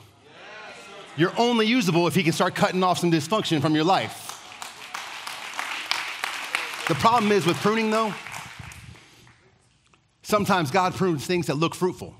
You're 1.17 1.33
only 1.39 1.67
usable 1.67 2.07
if 2.07 2.15
He 2.15 2.23
can 2.23 2.33
start 2.33 2.55
cutting 2.55 2.83
off 2.83 2.99
some 2.99 3.11
dysfunction 3.11 3.61
from 3.61 3.75
your 3.75 3.85
life. 3.85 4.31
The 6.89 6.95
problem 6.95 7.33
is 7.33 7.47
with 7.47 7.57
pruning, 7.59 7.91
though, 7.91 8.15
sometimes 10.23 10.71
God 10.71 10.95
prunes 10.95 11.27
things 11.27 11.47
that 11.47 11.55
look 11.55 11.75
fruitful. 11.75 12.15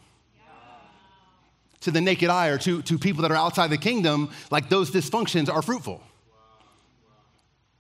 To 1.81 1.91
the 1.91 2.01
naked 2.01 2.31
eye 2.31 2.49
or 2.49 2.59
to, 2.59 2.81
to 2.83 2.99
people 2.99 3.23
that 3.23 3.33
are 3.33 3.37
outside 3.37 3.71
the 3.71 3.79
kingdom, 3.79 4.31
like 4.51 4.69
those 4.69 4.91
dysfunctions 4.91 5.53
are 5.53 5.63
fruitful. 5.63 6.01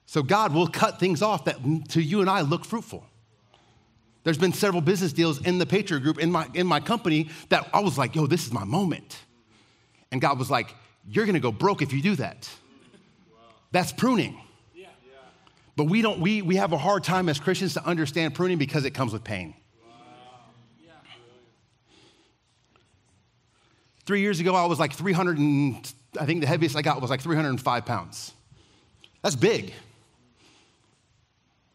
So 0.06 0.22
God 0.22 0.52
will 0.52 0.66
cut 0.66 0.98
things 0.98 1.22
off 1.22 1.44
that 1.44 1.56
to 1.90 2.02
you 2.02 2.20
and 2.20 2.28
I 2.28 2.40
look 2.40 2.64
fruitful. 2.64 3.06
There's 4.24 4.38
been 4.38 4.52
several 4.52 4.82
business 4.82 5.12
deals 5.12 5.40
in 5.44 5.58
the 5.58 5.66
Patriot 5.66 6.00
Group 6.00 6.18
in 6.18 6.30
my, 6.30 6.48
in 6.54 6.66
my 6.66 6.80
company 6.80 7.28
that 7.48 7.68
I 7.72 7.80
was 7.80 7.96
like, 7.96 8.14
yo, 8.14 8.26
this 8.26 8.46
is 8.46 8.52
my 8.52 8.64
moment. 8.64 9.18
And 10.10 10.20
God 10.20 10.38
was 10.38 10.50
like, 10.50 10.74
you're 11.08 11.26
gonna 11.26 11.40
go 11.40 11.50
broke 11.50 11.82
if 11.82 11.92
you 11.92 12.02
do 12.02 12.16
that. 12.16 12.48
That's 13.72 13.92
pruning. 13.92 14.38
But 15.76 15.84
we 15.84 16.02
don't, 16.02 16.20
we, 16.20 16.42
we 16.42 16.56
have 16.56 16.72
a 16.72 16.78
hard 16.78 17.02
time 17.02 17.28
as 17.28 17.40
Christians 17.40 17.74
to 17.74 17.84
understand 17.84 18.34
pruning 18.34 18.58
because 18.58 18.84
it 18.84 18.90
comes 18.90 19.12
with 19.12 19.24
pain. 19.24 19.54
Three 24.04 24.20
years 24.20 24.40
ago, 24.40 24.54
I 24.54 24.66
was 24.66 24.80
like 24.80 24.92
300 24.92 25.38
and 25.38 25.92
I 26.20 26.26
think 26.26 26.40
the 26.40 26.46
heaviest 26.46 26.76
I 26.76 26.82
got 26.82 27.00
was 27.00 27.10
like 27.10 27.20
305 27.20 27.86
pounds. 27.86 28.32
That's 29.22 29.36
big. 29.36 29.72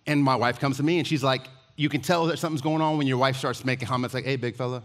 And 0.06 0.24
my 0.24 0.36
wife 0.36 0.60
comes 0.60 0.78
to 0.78 0.84
me 0.84 1.00
and 1.00 1.08
she's 1.08 1.24
like, 1.24 1.48
You 1.76 1.90
can 1.90 2.02
tell 2.02 2.26
that 2.28 2.40
something's 2.40 2.62
going 2.62 2.82
on 2.82 2.98
when 2.98 3.08
your 3.08 3.18
wife 3.18 3.38
starts 3.38 3.64
making 3.64 3.88
comments 3.88 4.14
like, 4.14 4.26
Hey, 4.26 4.36
big 4.36 4.56
fella. 4.56 4.84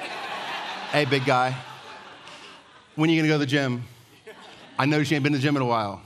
hey, 0.92 1.04
big 1.04 1.24
guy. 1.24 1.56
When 2.94 3.10
are 3.10 3.12
you 3.12 3.20
gonna 3.20 3.28
go 3.28 3.34
to 3.34 3.38
the 3.38 3.46
gym? 3.46 3.84
I 4.78 4.86
noticed 4.86 5.10
you 5.10 5.16
ain't 5.16 5.24
been 5.24 5.32
to 5.32 5.38
the 5.38 5.42
gym 5.42 5.56
in 5.56 5.62
a 5.62 5.66
while. 5.66 6.02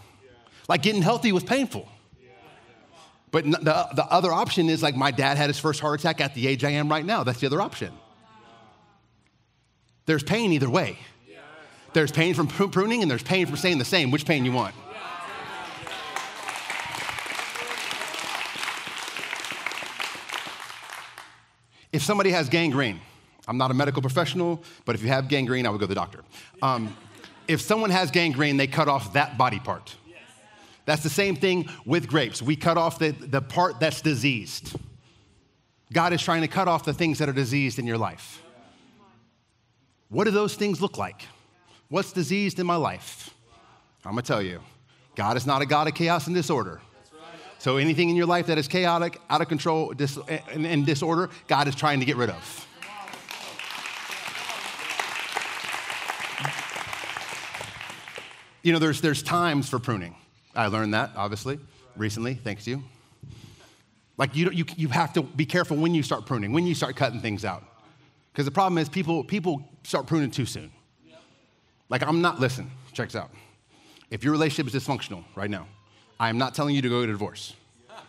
Like 0.68 0.82
getting 0.82 1.02
healthy 1.02 1.32
was 1.32 1.44
painful. 1.44 1.88
But 3.32 3.44
the, 3.44 3.88
the 3.94 4.06
other 4.10 4.32
option 4.32 4.68
is 4.68 4.82
like 4.82 4.96
my 4.96 5.12
dad 5.12 5.36
had 5.36 5.48
his 5.48 5.58
first 5.58 5.80
heart 5.80 6.00
attack 6.00 6.20
at 6.20 6.34
the 6.34 6.48
age 6.48 6.64
I 6.64 6.70
am 6.70 6.88
right 6.88 7.04
now. 7.04 7.22
That's 7.22 7.38
the 7.38 7.46
other 7.46 7.60
option. 7.60 7.92
There's 10.10 10.24
pain 10.24 10.52
either 10.52 10.68
way. 10.68 10.98
There's 11.92 12.10
pain 12.10 12.34
from 12.34 12.48
pruning 12.48 13.02
and 13.02 13.08
there's 13.08 13.22
pain 13.22 13.46
from 13.46 13.54
staying 13.56 13.78
the 13.78 13.84
same. 13.84 14.10
Which 14.10 14.26
pain 14.26 14.44
you 14.44 14.50
want? 14.50 14.74
If 21.92 22.02
somebody 22.02 22.30
has 22.30 22.48
gangrene, 22.48 22.98
I'm 23.46 23.56
not 23.56 23.70
a 23.70 23.74
medical 23.74 24.02
professional, 24.02 24.64
but 24.84 24.96
if 24.96 25.02
you 25.04 25.06
have 25.10 25.28
gangrene, 25.28 25.64
I 25.64 25.70
would 25.70 25.78
go 25.78 25.86
to 25.86 25.88
the 25.88 25.94
doctor. 25.94 26.22
Um, 26.60 26.96
if 27.46 27.60
someone 27.60 27.90
has 27.90 28.10
gangrene, 28.10 28.56
they 28.56 28.66
cut 28.66 28.88
off 28.88 29.12
that 29.12 29.38
body 29.38 29.60
part. 29.60 29.94
That's 30.86 31.04
the 31.04 31.08
same 31.08 31.36
thing 31.36 31.68
with 31.86 32.08
grapes. 32.08 32.42
We 32.42 32.56
cut 32.56 32.76
off 32.76 32.98
the, 32.98 33.12
the 33.12 33.42
part 33.42 33.78
that's 33.78 34.00
diseased. 34.00 34.76
God 35.92 36.12
is 36.12 36.20
trying 36.20 36.40
to 36.40 36.48
cut 36.48 36.66
off 36.66 36.84
the 36.84 36.94
things 36.94 37.18
that 37.18 37.28
are 37.28 37.32
diseased 37.32 37.78
in 37.78 37.86
your 37.86 37.98
life. 37.98 38.42
What 40.10 40.24
do 40.24 40.32
those 40.32 40.56
things 40.56 40.82
look 40.82 40.98
like? 40.98 41.22
What's 41.88 42.12
diseased 42.12 42.58
in 42.58 42.66
my 42.66 42.74
life? 42.74 43.30
I'm 44.04 44.12
gonna 44.12 44.22
tell 44.22 44.42
you, 44.42 44.60
God 45.14 45.36
is 45.36 45.46
not 45.46 45.62
a 45.62 45.66
God 45.66 45.86
of 45.86 45.94
chaos 45.94 46.26
and 46.26 46.34
disorder. 46.34 46.80
So 47.58 47.76
anything 47.76 48.10
in 48.10 48.16
your 48.16 48.26
life 48.26 48.46
that 48.46 48.58
is 48.58 48.66
chaotic, 48.66 49.20
out 49.30 49.40
of 49.40 49.48
control, 49.48 49.92
dis- 49.92 50.18
and, 50.50 50.66
and 50.66 50.84
disorder, 50.84 51.30
God 51.46 51.68
is 51.68 51.76
trying 51.76 52.00
to 52.00 52.06
get 52.06 52.16
rid 52.16 52.30
of. 52.30 52.66
You 58.62 58.72
know, 58.72 58.78
there's, 58.78 59.00
there's 59.00 59.22
times 59.22 59.68
for 59.68 59.78
pruning. 59.78 60.16
I 60.56 60.66
learned 60.66 60.92
that, 60.94 61.12
obviously, 61.16 61.60
recently, 61.96 62.34
thanks 62.34 62.64
to 62.64 62.70
you. 62.70 62.82
Like, 64.16 64.34
you, 64.34 64.50
you, 64.50 64.64
you 64.76 64.88
have 64.88 65.12
to 65.14 65.22
be 65.22 65.46
careful 65.46 65.76
when 65.76 65.94
you 65.94 66.02
start 66.02 66.26
pruning, 66.26 66.52
when 66.52 66.66
you 66.66 66.74
start 66.74 66.96
cutting 66.96 67.20
things 67.20 67.44
out. 67.44 67.62
Because 68.32 68.44
the 68.44 68.50
problem 68.50 68.78
is 68.78 68.88
people, 68.88 69.24
people 69.24 69.69
start 69.82 70.06
pruning 70.06 70.30
too 70.30 70.46
soon. 70.46 70.70
Like, 71.88 72.02
I'm 72.06 72.20
not, 72.20 72.38
listen, 72.38 72.70
check 72.92 73.08
this 73.08 73.16
out. 73.16 73.30
If 74.10 74.24
your 74.24 74.32
relationship 74.32 74.72
is 74.72 74.82
dysfunctional 74.82 75.24
right 75.34 75.50
now, 75.50 75.66
I 76.18 76.28
am 76.28 76.38
not 76.38 76.54
telling 76.54 76.74
you 76.74 76.82
to 76.82 76.88
go 76.88 77.00
get 77.00 77.08
a 77.08 77.12
divorce. 77.12 77.54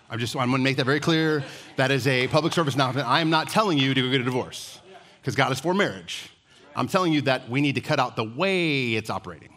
I'm 0.10 0.20
just, 0.20 0.36
I'm 0.36 0.52
gonna 0.52 0.62
make 0.62 0.78
that 0.78 0.86
very 0.86 1.00
clear. 1.00 1.44
That 1.78 1.90
is 1.90 2.06
a 2.06 2.28
public 2.28 2.54
service 2.54 2.76
announcement. 2.76 3.08
I 3.08 3.22
am 3.22 3.30
not 3.30 3.50
telling 3.50 3.78
you 3.78 3.94
to 3.94 4.02
go 4.02 4.12
get 4.12 4.22
a 4.22 4.26
divorce 4.26 4.80
because 5.22 5.36
God 5.36 5.52
is 5.52 5.60
for 5.60 5.74
marriage. 5.74 6.30
I'm 6.76 6.88
telling 6.88 7.14
you 7.14 7.22
that 7.24 7.50
we 7.50 7.62
need 7.62 7.76
to 7.76 7.82
cut 7.82 8.00
out 8.00 8.16
the 8.16 8.24
way 8.24 8.94
it's 8.96 9.10
operating. 9.10 9.50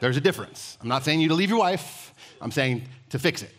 There's 0.00 0.16
a 0.16 0.20
difference. 0.20 0.78
I'm 0.80 0.88
not 0.88 1.04
saying 1.04 1.20
you 1.20 1.28
to 1.28 1.34
leave 1.34 1.50
your 1.50 1.58
wife. 1.58 2.12
I'm 2.40 2.50
saying 2.50 2.82
to 3.10 3.18
fix 3.18 3.42
it. 3.42 3.54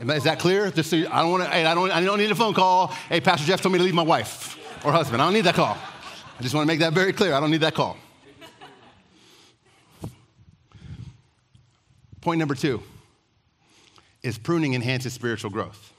Is 0.00 0.24
that 0.24 0.38
clear? 0.40 0.70
Just 0.70 0.90
so 0.90 0.96
you, 0.96 1.08
I 1.08 1.22
don't 1.22 1.30
want 1.30 1.44
to. 1.44 1.50
Hey, 1.50 1.64
I 1.64 1.74
don't. 1.74 1.90
I 1.90 2.02
don't 2.02 2.18
need 2.18 2.30
a 2.30 2.34
phone 2.34 2.52
call. 2.52 2.88
Hey, 3.08 3.20
Pastor 3.20 3.46
Jeff 3.46 3.60
told 3.60 3.72
me 3.72 3.78
to 3.78 3.84
leave 3.84 3.94
my 3.94 4.02
wife 4.02 4.58
or 4.84 4.90
husband. 4.90 5.22
I 5.22 5.26
don't 5.26 5.34
need 5.34 5.44
that 5.44 5.54
call. 5.54 5.78
I 6.38 6.42
just 6.42 6.54
want 6.54 6.64
to 6.64 6.66
make 6.66 6.80
that 6.80 6.92
very 6.92 7.12
clear. 7.12 7.32
I 7.32 7.40
don't 7.40 7.50
need 7.50 7.60
that 7.60 7.74
call. 7.74 7.96
Point 12.20 12.38
number 12.38 12.54
two 12.54 12.82
is 14.22 14.38
pruning 14.38 14.74
enhances 14.74 15.12
spiritual 15.12 15.50
growth. 15.50 15.92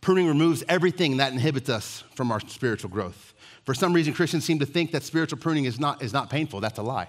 Pruning 0.00 0.26
removes 0.26 0.64
everything 0.68 1.18
that 1.18 1.32
inhibits 1.32 1.68
us 1.68 2.02
from 2.14 2.32
our 2.32 2.40
spiritual 2.40 2.88
growth. 2.88 3.34
For 3.66 3.74
some 3.74 3.92
reason, 3.92 4.14
Christians 4.14 4.44
seem 4.44 4.58
to 4.58 4.66
think 4.66 4.92
that 4.92 5.02
spiritual 5.02 5.38
pruning 5.38 5.66
is 5.66 5.78
not, 5.78 6.02
is 6.02 6.14
not 6.14 6.30
painful. 6.30 6.60
That's 6.60 6.78
a 6.78 6.82
lie. 6.82 7.08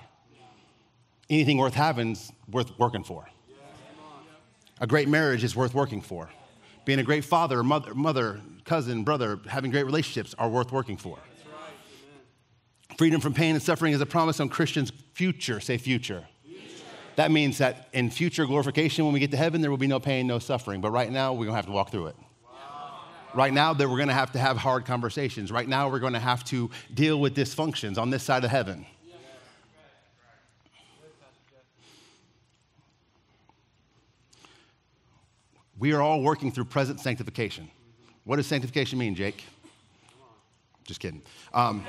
Anything 1.29 1.57
worth 1.57 1.73
having 1.73 2.11
is 2.11 2.31
worth 2.49 2.77
working 2.77 3.03
for. 3.03 3.25
A 4.81 4.87
great 4.87 5.07
marriage 5.07 5.45
is 5.45 5.55
worth 5.55 5.73
working 5.73 6.01
for. 6.01 6.29
Being 6.85 6.99
a 6.99 7.03
great 7.03 7.23
father, 7.23 7.63
mother, 7.63 7.93
mother, 7.93 8.41
cousin, 8.65 9.03
brother, 9.03 9.39
having 9.47 9.71
great 9.71 9.85
relationships 9.85 10.33
are 10.37 10.49
worth 10.49 10.71
working 10.71 10.97
for. 10.97 11.17
Freedom 12.97 13.21
from 13.21 13.33
pain 13.33 13.55
and 13.55 13.63
suffering 13.63 13.93
is 13.93 14.01
a 14.01 14.05
promise 14.05 14.39
on 14.39 14.49
Christians' 14.49 14.91
future. 15.13 15.59
Say 15.59 15.77
future. 15.77 16.27
future. 16.43 16.67
That 17.15 17.31
means 17.31 17.57
that 17.59 17.87
in 17.93 18.09
future 18.09 18.45
glorification, 18.45 19.05
when 19.05 19.13
we 19.13 19.19
get 19.19 19.31
to 19.31 19.37
heaven, 19.37 19.61
there 19.61 19.71
will 19.71 19.77
be 19.77 19.87
no 19.87 19.99
pain, 19.99 20.27
no 20.27 20.39
suffering. 20.39 20.81
But 20.81 20.91
right 20.91 21.11
now, 21.11 21.33
we're 21.33 21.45
going 21.45 21.53
to 21.53 21.55
have 21.55 21.65
to 21.67 21.71
walk 21.71 21.91
through 21.91 22.07
it. 22.07 22.15
Right 23.33 23.53
now, 23.53 23.73
that 23.73 23.87
we're 23.87 23.95
going 23.95 24.09
to 24.09 24.13
have 24.13 24.33
to 24.33 24.39
have 24.39 24.57
hard 24.57 24.85
conversations. 24.85 25.51
Right 25.53 25.67
now, 25.67 25.89
we're 25.89 25.99
going 25.99 26.13
to 26.13 26.19
have 26.19 26.43
to 26.45 26.69
deal 26.93 27.19
with 27.19 27.33
dysfunctions 27.33 27.97
on 27.97 28.09
this 28.09 28.23
side 28.23 28.43
of 28.43 28.51
heaven. 28.51 28.85
We 35.81 35.93
are 35.93 36.01
all 36.01 36.21
working 36.21 36.51
through 36.51 36.65
present 36.65 36.99
sanctification. 36.99 37.67
What 38.23 38.35
does 38.35 38.45
sanctification 38.45 38.99
mean, 38.99 39.15
Jake? 39.15 39.43
Just 40.85 40.99
kidding. 40.99 41.23
Um, 41.55 41.83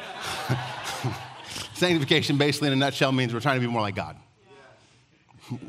sanctification, 1.74 2.38
basically, 2.38 2.68
in 2.68 2.72
a 2.72 2.76
nutshell, 2.76 3.12
means 3.12 3.34
we're 3.34 3.40
trying 3.40 3.60
to 3.60 3.66
be 3.66 3.70
more 3.70 3.82
like 3.82 3.94
God. 3.94 4.16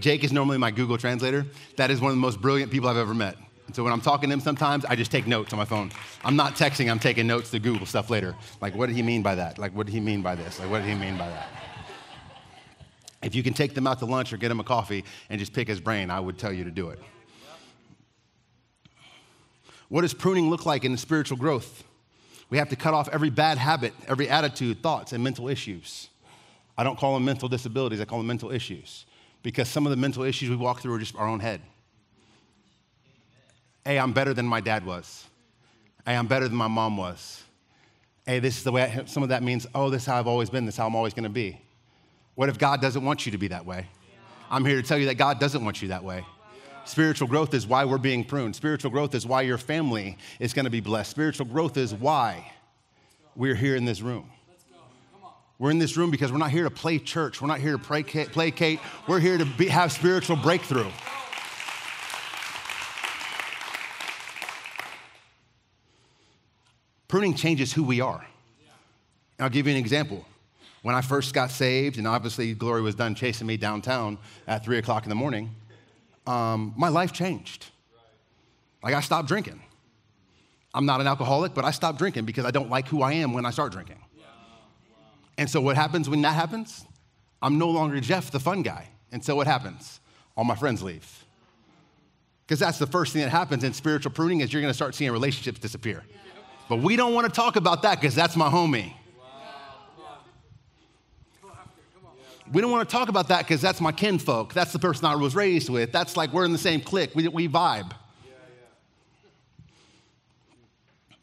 Jake 0.00 0.24
is 0.24 0.32
normally 0.32 0.58
my 0.58 0.72
Google 0.72 0.98
translator. 0.98 1.46
That 1.76 1.92
is 1.92 2.00
one 2.00 2.10
of 2.10 2.16
the 2.16 2.20
most 2.20 2.40
brilliant 2.40 2.72
people 2.72 2.88
I've 2.88 2.96
ever 2.96 3.14
met. 3.14 3.36
And 3.68 3.76
so 3.76 3.84
when 3.84 3.92
I'm 3.92 4.00
talking 4.00 4.28
to 4.28 4.32
him 4.32 4.40
sometimes, 4.40 4.84
I 4.84 4.96
just 4.96 5.12
take 5.12 5.28
notes 5.28 5.52
on 5.52 5.56
my 5.56 5.64
phone. 5.64 5.92
I'm 6.24 6.34
not 6.34 6.56
texting, 6.56 6.90
I'm 6.90 6.98
taking 6.98 7.28
notes 7.28 7.52
to 7.52 7.60
Google 7.60 7.86
stuff 7.86 8.10
later. 8.10 8.34
Like, 8.60 8.74
what 8.74 8.86
did 8.86 8.96
he 8.96 9.02
mean 9.02 9.22
by 9.22 9.36
that? 9.36 9.56
Like, 9.56 9.72
what 9.72 9.86
did 9.86 9.92
he 9.92 10.00
mean 10.00 10.20
by 10.20 10.34
this? 10.34 10.58
Like, 10.58 10.68
what 10.68 10.78
did 10.80 10.88
he 10.88 10.96
mean 10.96 11.16
by 11.16 11.28
that? 11.28 11.48
If 13.22 13.36
you 13.36 13.44
can 13.44 13.54
take 13.54 13.76
them 13.76 13.86
out 13.86 14.00
to 14.00 14.04
lunch 14.04 14.32
or 14.32 14.36
get 14.36 14.50
him 14.50 14.58
a 14.58 14.64
coffee 14.64 15.04
and 15.28 15.38
just 15.38 15.52
pick 15.52 15.68
his 15.68 15.80
brain, 15.80 16.10
I 16.10 16.18
would 16.18 16.36
tell 16.36 16.52
you 16.52 16.64
to 16.64 16.72
do 16.72 16.88
it. 16.88 16.98
What 19.90 20.00
does 20.00 20.14
pruning 20.14 20.48
look 20.48 20.64
like 20.64 20.86
in 20.86 20.96
spiritual 20.96 21.36
growth? 21.36 21.84
We 22.48 22.56
have 22.56 22.70
to 22.70 22.76
cut 22.76 22.94
off 22.94 23.10
every 23.10 23.28
bad 23.28 23.58
habit, 23.58 23.92
every 24.08 24.30
attitude, 24.30 24.82
thoughts, 24.82 25.12
and 25.12 25.22
mental 25.22 25.48
issues. 25.48 26.08
I 26.78 26.84
don't 26.84 26.98
call 26.98 27.12
them 27.12 27.26
mental 27.26 27.50
disabilities, 27.50 28.00
I 28.00 28.06
call 28.06 28.18
them 28.18 28.26
mental 28.26 28.50
issues 28.50 29.04
because 29.42 29.68
some 29.68 29.84
of 29.84 29.90
the 29.90 29.96
mental 29.96 30.22
issues 30.22 30.48
we 30.48 30.56
walk 30.56 30.80
through 30.80 30.94
are 30.94 30.98
just 30.98 31.14
our 31.16 31.28
own 31.28 31.40
head 31.40 31.60
hey, 33.84 33.98
I'm 33.98 34.12
better 34.12 34.34
than 34.34 34.46
my 34.46 34.60
dad 34.60 34.84
was. 34.84 35.26
Hey, 36.06 36.16
I'm 36.16 36.26
better 36.26 36.48
than 36.48 36.56
my 36.56 36.68
mom 36.68 36.96
was. 36.96 37.42
Hey, 38.26 38.38
this 38.38 38.56
is 38.58 38.64
the 38.64 38.72
way, 38.72 38.82
I, 38.82 39.04
some 39.06 39.22
of 39.22 39.30
that 39.30 39.42
means, 39.42 39.66
oh, 39.74 39.90
this 39.90 40.02
is 40.02 40.06
how 40.06 40.18
I've 40.18 40.26
always 40.26 40.50
been, 40.50 40.66
this 40.66 40.74
is 40.74 40.78
how 40.78 40.86
I'm 40.86 40.94
always 40.94 41.14
gonna 41.14 41.28
be. 41.28 41.60
What 42.34 42.48
if 42.48 42.58
God 42.58 42.80
doesn't 42.80 43.04
want 43.04 43.26
you 43.26 43.32
to 43.32 43.38
be 43.38 43.48
that 43.48 43.66
way? 43.66 43.86
I'm 44.50 44.64
here 44.64 44.80
to 44.80 44.86
tell 44.86 44.98
you 44.98 45.06
that 45.06 45.16
God 45.16 45.38
doesn't 45.38 45.64
want 45.64 45.82
you 45.82 45.88
that 45.88 46.04
way. 46.04 46.24
Spiritual 46.90 47.28
growth 47.28 47.54
is 47.54 47.68
why 47.68 47.84
we're 47.84 47.98
being 47.98 48.24
pruned. 48.24 48.56
Spiritual 48.56 48.90
growth 48.90 49.14
is 49.14 49.24
why 49.24 49.42
your 49.42 49.58
family 49.58 50.18
is 50.40 50.52
gonna 50.52 50.70
be 50.70 50.80
blessed. 50.80 51.08
Spiritual 51.08 51.46
growth 51.46 51.76
is 51.76 51.94
why 51.94 52.50
we're 53.36 53.54
here 53.54 53.76
in 53.76 53.84
this 53.84 54.00
room. 54.00 54.28
We're 55.60 55.70
in 55.70 55.78
this 55.78 55.96
room 55.96 56.10
because 56.10 56.32
we're 56.32 56.38
not 56.38 56.50
here 56.50 56.64
to 56.64 56.70
play 56.70 56.98
church. 56.98 57.40
We're 57.40 57.46
not 57.46 57.60
here 57.60 57.78
to 57.78 57.78
placate. 57.78 58.80
We're 59.06 59.20
here 59.20 59.38
to 59.38 59.44
be, 59.44 59.68
have 59.68 59.92
spiritual 59.92 60.34
breakthrough. 60.34 60.90
Pruning 67.06 67.34
changes 67.34 67.72
who 67.72 67.84
we 67.84 68.00
are. 68.00 68.26
And 69.38 69.44
I'll 69.44 69.50
give 69.50 69.68
you 69.68 69.72
an 69.72 69.78
example. 69.78 70.24
When 70.82 70.96
I 70.96 71.02
first 71.02 71.34
got 71.34 71.52
saved, 71.52 71.98
and 71.98 72.08
obviously 72.08 72.52
Glory 72.54 72.82
was 72.82 72.96
done 72.96 73.14
chasing 73.14 73.46
me 73.46 73.56
downtown 73.56 74.18
at 74.48 74.64
three 74.64 74.78
o'clock 74.78 75.04
in 75.04 75.08
the 75.08 75.14
morning, 75.14 75.54
um, 76.26 76.74
my 76.76 76.88
life 76.88 77.12
changed. 77.12 77.66
Like 78.82 78.94
I 78.94 79.00
stopped 79.00 79.28
drinking. 79.28 79.60
I'm 80.72 80.86
not 80.86 81.00
an 81.00 81.06
alcoholic, 81.06 81.54
but 81.54 81.64
I 81.64 81.70
stopped 81.70 81.98
drinking 81.98 82.24
because 82.24 82.44
I 82.44 82.50
don't 82.50 82.70
like 82.70 82.86
who 82.88 83.02
I 83.02 83.14
am 83.14 83.32
when 83.32 83.44
I 83.44 83.50
start 83.50 83.72
drinking. 83.72 83.98
And 85.36 85.48
so 85.48 85.60
what 85.60 85.76
happens 85.76 86.08
when 86.08 86.22
that 86.22 86.34
happens? 86.34 86.84
I'm 87.42 87.58
no 87.58 87.70
longer 87.70 87.98
Jeff, 88.00 88.30
the 88.30 88.40
fun 88.40 88.62
guy. 88.62 88.88
And 89.10 89.24
so 89.24 89.34
what 89.34 89.46
happens? 89.46 90.00
All 90.36 90.44
my 90.44 90.54
friends 90.54 90.82
leave. 90.82 91.24
Because 92.46 92.60
that's 92.60 92.78
the 92.78 92.86
first 92.86 93.12
thing 93.12 93.22
that 93.22 93.30
happens 93.30 93.64
in 93.64 93.72
spiritual 93.72 94.12
pruning 94.12 94.40
is 94.40 94.52
you're 94.52 94.62
going 94.62 94.70
to 94.70 94.76
start 94.76 94.94
seeing 94.94 95.10
relationships 95.12 95.58
disappear. 95.58 96.04
But 96.68 96.76
we 96.76 96.94
don't 96.94 97.14
want 97.14 97.26
to 97.26 97.32
talk 97.32 97.56
about 97.56 97.82
that 97.82 98.00
because 98.00 98.14
that's 98.14 98.36
my 98.36 98.48
homie. 98.48 98.92
We 102.52 102.60
don't 102.60 102.70
want 102.70 102.88
to 102.88 102.92
talk 102.92 103.08
about 103.08 103.28
that 103.28 103.38
because 103.40 103.60
that's 103.60 103.80
my 103.80 103.92
kinfolk. 103.92 104.54
That's 104.54 104.72
the 104.72 104.78
person 104.78 105.04
I 105.04 105.14
was 105.14 105.34
raised 105.36 105.68
with. 105.68 105.92
That's 105.92 106.16
like 106.16 106.32
we're 106.32 106.44
in 106.44 106.52
the 106.52 106.58
same 106.58 106.80
clique. 106.80 107.14
We, 107.14 107.28
we 107.28 107.48
vibe. 107.48 107.92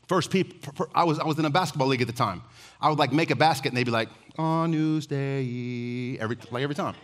First 0.07 0.31
people, 0.31 0.87
I 0.95 1.03
was, 1.03 1.19
I 1.19 1.25
was 1.25 1.37
in 1.37 1.43
a 1.43 1.49
basketball 1.49 1.87
league 1.87 2.01
at 2.01 2.07
the 2.07 2.13
time. 2.13 2.41
I 2.79 2.89
would 2.89 2.97
like 2.97 3.11
make 3.11 3.29
a 3.29 3.35
basket 3.35 3.69
and 3.69 3.77
they'd 3.77 3.83
be 3.83 3.91
like, 3.91 4.07
on 4.37 4.71
Newsday, 4.71 6.17
every, 6.19 6.37
like 6.49 6.63
every 6.63 6.75
time. 6.75 6.95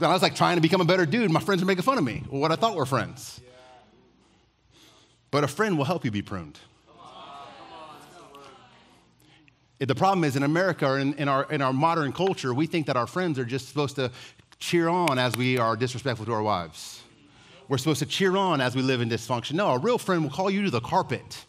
I 0.00 0.12
was 0.12 0.22
like 0.22 0.34
trying 0.34 0.56
to 0.56 0.60
become 0.60 0.80
a 0.80 0.84
better 0.84 1.06
dude. 1.06 1.30
My 1.30 1.40
friends 1.40 1.62
were 1.62 1.66
making 1.66 1.84
fun 1.84 1.98
of 1.98 2.04
me, 2.04 2.24
what 2.28 2.50
I 2.50 2.56
thought 2.56 2.74
were 2.74 2.86
friends. 2.86 3.40
But 5.30 5.44
a 5.44 5.48
friend 5.48 5.78
will 5.78 5.84
help 5.84 6.04
you 6.04 6.10
be 6.10 6.22
pruned. 6.22 6.58
The 9.78 9.94
problem 9.94 10.24
is 10.24 10.36
in 10.36 10.42
America 10.42 10.86
or 10.86 10.98
in, 10.98 11.14
in, 11.14 11.28
our, 11.28 11.44
in 11.50 11.60
our 11.60 11.72
modern 11.72 12.12
culture, 12.12 12.54
we 12.54 12.66
think 12.66 12.86
that 12.86 12.96
our 12.96 13.06
friends 13.06 13.38
are 13.38 13.44
just 13.44 13.68
supposed 13.68 13.96
to 13.96 14.10
cheer 14.58 14.88
on 14.88 15.18
as 15.18 15.36
we 15.36 15.58
are 15.58 15.76
disrespectful 15.76 16.24
to 16.26 16.32
our 16.32 16.42
wives. 16.42 17.02
We're 17.68 17.78
supposed 17.78 17.98
to 17.98 18.06
cheer 18.06 18.36
on 18.36 18.60
as 18.60 18.74
we 18.74 18.80
live 18.80 19.00
in 19.00 19.10
dysfunction. 19.10 19.52
No, 19.52 19.68
a 19.72 19.78
real 19.78 19.98
friend 19.98 20.22
will 20.22 20.30
call 20.30 20.50
you 20.50 20.62
to 20.64 20.70
the 20.70 20.80
carpet 20.80 21.44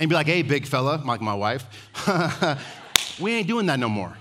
and 0.00 0.08
be 0.08 0.14
like, 0.14 0.26
hey, 0.26 0.42
big 0.42 0.66
fella, 0.66 1.02
like 1.04 1.20
my 1.20 1.34
wife, 1.34 1.64
we 3.20 3.32
ain't 3.32 3.46
doing 3.46 3.66
that 3.66 3.78
no 3.78 3.88
more. 3.88 4.16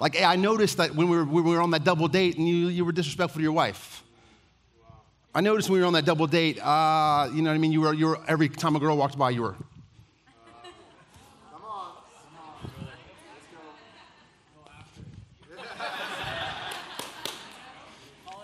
Like, 0.00 0.14
hey, 0.14 0.24
I 0.24 0.36
noticed 0.36 0.78
that 0.78 0.94
when 0.94 1.08
we, 1.08 1.18
were, 1.18 1.24
we 1.24 1.42
were 1.42 1.60
on 1.60 1.72
that 1.72 1.84
double 1.84 2.08
date 2.08 2.38
and 2.38 2.48
you, 2.48 2.68
you 2.68 2.84
were 2.86 2.92
disrespectful 2.92 3.38
to 3.38 3.42
your 3.42 3.52
wife. 3.52 4.02
I 5.34 5.42
noticed 5.42 5.68
when 5.68 5.74
we 5.74 5.80
were 5.80 5.86
on 5.86 5.92
that 5.92 6.06
double 6.06 6.26
date, 6.26 6.58
uh, 6.58 7.28
you 7.34 7.42
know 7.42 7.50
what 7.50 7.54
I 7.54 7.58
mean? 7.58 7.70
You 7.70 7.82
were, 7.82 7.92
you 7.94 8.06
were, 8.06 8.20
every 8.26 8.48
time 8.48 8.74
a 8.76 8.80
girl 8.80 8.96
walked 8.96 9.18
by, 9.18 9.30
you 9.30 9.42
were. 9.42 9.56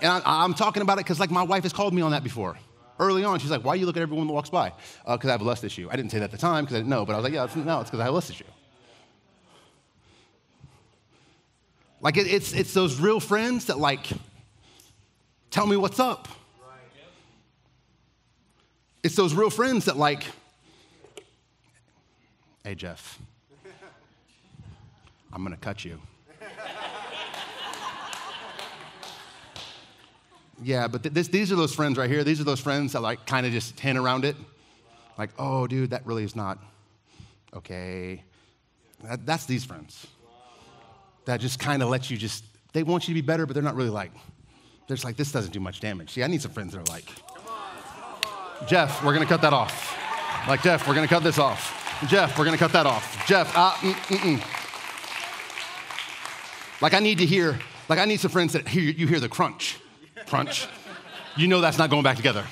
And 0.07 0.23
I, 0.25 0.45
am 0.45 0.55
talking 0.55 0.83
about 0.83 0.99
it 0.99 1.05
because, 1.05 1.19
like, 1.19 1.33
my 1.33 1.43
wife 1.43 1.65
has 1.65 1.73
called 1.73 1.93
me 1.93 2.01
on 2.01 2.13
that 2.13 2.23
before. 2.23 2.57
Early 3.01 3.25
on, 3.25 3.41
she's 3.41 3.51
like, 3.51 3.65
Why 3.65 3.75
you 3.75 3.87
look 3.87 3.97
at 3.97 4.03
everyone 4.03 4.29
that 4.29 4.33
walks 4.33 4.51
by? 4.51 4.73
Because 5.05 5.25
uh, 5.25 5.29
I 5.29 5.33
have 5.33 5.41
a 5.41 5.45
lust 5.45 5.65
issue. 5.65 5.89
I 5.91 5.97
didn't 5.97 6.13
say 6.13 6.19
that 6.21 6.27
at 6.27 6.31
the 6.31 6.39
time 6.39 6.65
because 6.65 6.77
I 6.77 6.79
didn't 6.79 6.91
know, 6.91 7.05
but 7.05 7.15
I 7.15 7.17
was 7.17 7.25
like, 7.25 7.33
Yeah, 7.33 7.45
it's, 7.45 7.57
no, 7.57 7.81
it's 7.81 7.91
because 7.91 7.99
I 7.99 8.05
have 8.05 8.13
a 8.13 8.15
lust 8.15 8.31
issue. 8.31 8.45
Like, 12.01 12.17
it, 12.19 12.29
it's, 12.29 12.53
it's 12.53 12.73
those 12.73 13.01
real 13.01 13.19
friends 13.19 13.65
that, 13.65 13.79
like, 13.79 14.07
tell 15.51 15.67
me 15.67 15.77
what's 15.77 15.99
up. 15.99 16.29
It's 19.03 19.17
those 19.17 19.35
real 19.35 19.51
friends 19.51 19.87
that, 19.87 19.97
like, 19.97 20.25
hey, 22.63 22.77
Jeff, 22.77 23.19
I'm 25.33 25.43
going 25.43 25.55
to 25.55 25.61
cut 25.61 25.85
you. 25.85 26.01
Yeah, 30.63 30.89
but 30.89 31.03
th- 31.03 31.15
this, 31.15 31.29
these 31.29 31.53
are 31.53 31.57
those 31.57 31.75
friends 31.75 31.99
right 31.99 32.09
here. 32.09 32.25
These 32.25 32.41
are 32.41 32.45
those 32.45 32.61
friends 32.61 32.93
that 32.93 33.01
like 33.01 33.27
kind 33.27 33.47
of 33.47 33.53
just 33.53 33.79
hint 33.79 33.99
around 33.99 34.25
it. 34.25 34.37
Like, 35.19 35.31
oh, 35.39 35.67
dude, 35.67 35.91
that 35.91 36.07
really 36.07 36.25
is 36.25 36.37
not 36.37 36.59
okay. 37.55 38.23
That, 39.05 39.27
that's 39.27 39.47
these 39.47 39.65
friends 39.65 40.07
that 41.27 41.41
just 41.41 41.59
kind 41.59 41.83
of 41.83 41.89
let 41.89 42.11
you 42.11 42.17
just, 42.17 42.45
they 42.73 42.83
want 42.83 43.09
you 43.09 43.15
to 43.15 43.21
be 43.21 43.27
better, 43.27 43.47
but 43.47 43.55
they're 43.55 43.63
not 43.63 43.75
really 43.75 43.91
like, 43.91 44.13
they're 44.87 44.97
just 44.97 45.05
like, 45.05 45.17
this 45.17 45.33
doesn't 45.33 45.53
do 45.53 45.61
much 45.61 45.81
damage. 45.81 46.11
See, 46.11 46.23
I 46.23 46.27
need 46.27 46.41
some 46.41 46.53
friends 46.53 46.73
that 46.73 46.79
are 46.79 46.93
like, 46.93 47.05
Jeff, 48.67 49.05
we're 49.05 49.13
gonna 49.13 49.27
cut 49.27 49.43
that 49.43 49.53
off. 49.53 49.95
Like, 50.49 50.63
Jeff, 50.63 50.87
we're 50.87 50.95
gonna 50.95 51.09
cut 51.09 51.23
this 51.23 51.39
off. 51.39 51.73
Jeff, 52.09 52.39
we're 52.39 52.45
gonna 52.45 52.57
cut 52.57 52.73
that 52.73 52.87
off. 52.87 53.27
Jeff, 53.27 53.53
uh, 53.57 53.73
mm, 53.73 53.93
mm, 53.93 54.39
mm. 54.39 54.41
Like, 56.81 56.95
I 56.95 57.01
need 57.01 57.19
to 57.19 57.27
hear, 57.27 57.59
like, 57.89 57.99
I 57.99 58.05
need 58.05 58.21
some 58.21 58.31
friends 58.31 58.53
that 58.53 58.69
hear, 58.69 58.85
you 58.85 59.07
hear 59.07 59.21
the 59.21 59.29
crunch 59.29 59.79
crunch, 60.27 60.67
you 61.37 61.49
know 61.49 61.61
that's 61.61 61.79
not 61.79 61.91
going 61.91 62.03
back 62.03 62.17
together. 62.17 62.45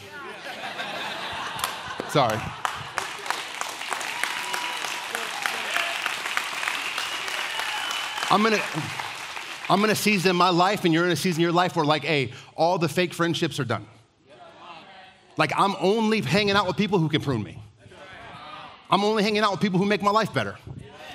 Sorry. 2.09 2.39
I'm 8.31 8.43
gonna, 8.43 8.61
I'm 9.69 9.81
gonna 9.81 9.95
season 9.95 10.35
my 10.37 10.51
life, 10.51 10.85
and 10.85 10.93
you're 10.95 11.05
in 11.05 11.13
a 11.13 11.17
season 11.17 11.41
of 11.41 11.43
your 11.43 11.53
life 11.53 11.77
where, 11.77 11.85
like, 11.85 12.05
hey, 12.05 12.33
all 12.57 12.79
the 12.79 12.89
fake 12.89 13.15
friendships 13.15 13.61
are 13.61 13.65
done. 13.65 13.87
Like, 15.37 15.53
I'm 15.57 15.75
only 15.81 16.21
hanging 16.21 16.55
out 16.55 16.67
with 16.67 16.77
people 16.77 16.99
who 16.99 17.09
can 17.09 17.21
prune 17.21 17.43
me. 17.43 17.59
I'm 18.91 19.03
only 19.03 19.23
hanging 19.23 19.43
out 19.43 19.51
with 19.51 19.61
people 19.61 19.79
who 19.79 19.87
make 19.87 20.03
my 20.03 20.11
life 20.11 20.33
better. 20.33 20.57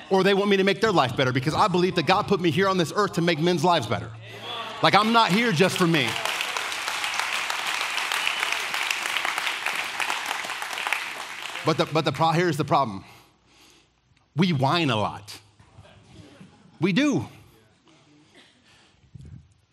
Or 0.09 0.23
they 0.23 0.33
want 0.33 0.49
me 0.49 0.57
to 0.57 0.63
make 0.63 0.81
their 0.81 0.91
life 0.91 1.15
better 1.15 1.31
because 1.31 1.53
I 1.53 1.67
believe 1.67 1.95
that 1.95 2.07
God 2.07 2.27
put 2.27 2.41
me 2.41 2.51
here 2.51 2.67
on 2.67 2.77
this 2.77 2.91
earth 2.95 3.13
to 3.13 3.21
make 3.21 3.39
men's 3.39 3.63
lives 3.63 3.87
better. 3.87 4.09
Like, 4.81 4.95
I'm 4.95 5.13
not 5.13 5.31
here 5.31 5.51
just 5.51 5.77
for 5.77 5.87
me. 5.87 6.07
But, 11.69 11.77
the, 11.77 11.85
but 11.85 12.03
the 12.03 12.11
pro- 12.11 12.31
here's 12.31 12.57
the 12.57 12.65
problem 12.65 13.03
we 14.35 14.53
whine 14.53 14.89
a 14.89 14.95
lot. 14.95 15.39
We 16.81 16.93
do. 16.93 17.27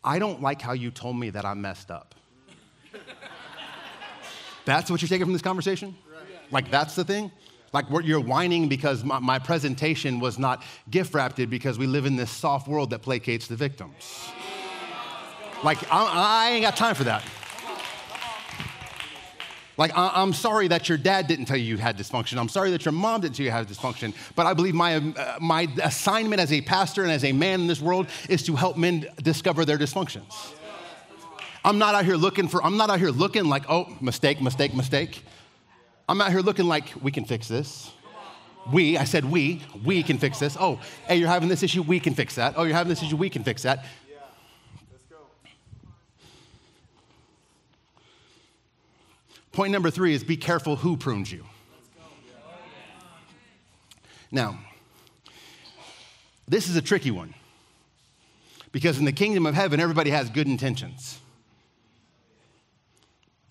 I 0.04 0.18
don't 0.18 0.42
like 0.42 0.61
how 0.61 0.72
you 0.72 0.90
told 0.90 1.16
me 1.16 1.30
that 1.30 1.46
I 1.46 1.54
messed 1.54 1.90
up. 1.90 2.14
That's 4.66 4.90
what 4.90 5.00
you're 5.00 5.09
taking 5.09 5.24
from 5.24 5.32
this 5.32 5.40
conversation? 5.40 5.96
Like, 6.50 6.70
that's 6.70 6.94
the 6.94 7.04
thing? 7.04 7.32
Like, 7.72 7.87
you're 8.04 8.20
whining 8.20 8.68
because 8.68 9.02
my, 9.02 9.18
my 9.18 9.38
presentation 9.38 10.20
was 10.20 10.38
not 10.38 10.64
gift 10.90 11.14
wrapped 11.14 11.37
because 11.48 11.78
we 11.78 11.87
live 11.87 12.04
in 12.04 12.16
this 12.16 12.30
soft 12.30 12.68
world 12.68 12.90
that 12.90 13.00
placates 13.00 13.46
the 13.46 13.56
victims. 13.56 14.28
Like, 15.64 15.78
I, 15.90 16.50
I 16.50 16.50
ain't 16.50 16.62
got 16.62 16.76
time 16.76 16.94
for 16.94 17.04
that. 17.04 17.24
Like, 19.79 19.93
I'm 19.95 20.33
sorry 20.33 20.69
that 20.69 20.89
your 20.89 20.97
dad 20.97 21.27
didn't 21.27 21.45
tell 21.45 21.57
you 21.57 21.65
you 21.65 21.77
had 21.77 21.99
dysfunction. 21.99 22.39
I'm 22.39 22.49
sorry 22.49 22.71
that 22.71 22.87
your 22.87 22.93
mom 22.93 23.21
didn't 23.21 23.37
tell 23.37 23.45
you 23.45 23.51
you 23.51 23.57
had 23.57 23.69
dysfunction. 23.69 24.15
But 24.35 24.47
I 24.47 24.55
believe 24.55 24.75
my, 24.75 24.97
uh, 24.97 25.37
my 25.39 25.69
assignment 25.83 26.41
as 26.41 26.51
a 26.51 26.62
pastor 26.62 27.03
and 27.03 27.12
as 27.12 27.25
a 27.25 27.33
man 27.33 27.61
in 27.61 27.67
this 27.67 27.81
world 27.81 28.07
is 28.31 28.43
to 28.45 28.57
help 28.57 28.79
men 28.79 29.07
discover 29.23 29.67
their 29.67 29.77
dysfunctions. 29.77 30.33
I'm 31.62 31.79
not 31.79 31.95
out 31.95 32.07
here 32.07 32.17
looking 32.17 32.49
for, 32.49 32.65
I'm 32.65 32.79
not 32.79 32.89
out 32.89 33.01
here 33.01 33.11
looking 33.11 33.47
like, 33.47 33.65
oh, 33.69 33.95
mistake, 34.01 34.41
mistake, 34.41 34.73
mistake. 34.75 35.23
I'm 36.09 36.21
out 36.21 36.31
here 36.31 36.41
looking 36.41 36.67
like, 36.67 36.93
we 37.03 37.11
can 37.11 37.25
fix 37.25 37.49
this. 37.49 37.91
We, 38.73 38.97
I 38.97 39.05
said 39.05 39.25
we, 39.25 39.62
we 39.85 40.03
can 40.03 40.17
fix 40.19 40.39
this. 40.39 40.57
Oh, 40.59 40.81
hey, 41.07 41.17
you're 41.17 41.29
having 41.29 41.49
this 41.49 41.62
issue, 41.62 41.83
we 41.83 42.01
can 42.01 42.15
fix 42.15 42.37
that. 42.37 42.55
Oh, 42.57 42.62
you're 42.62 42.77
having 42.77 42.89
this 42.89 43.03
issue, 43.03 43.17
we 43.17 43.29
can 43.29 43.45
fix 43.45 43.62
that. 43.62 43.85
Point 49.57 49.73
number 49.73 49.90
three 49.90 50.12
is 50.12 50.23
be 50.23 50.37
careful 50.37 50.77
who 50.77 50.99
prunes 50.99 51.33
you. 51.33 51.42
Now, 54.31 54.59
this 56.47 56.69
is 56.69 56.77
a 56.77 56.83
tricky 56.83 57.11
one 57.11 57.33
because 58.71 58.99
in 58.99 59.07
the 59.07 59.12
kingdom 59.12 59.47
of 59.47 59.55
heaven, 59.55 59.81
everybody 59.81 60.11
has 60.11 60.29
good 60.29 60.47
intentions. 60.47 61.19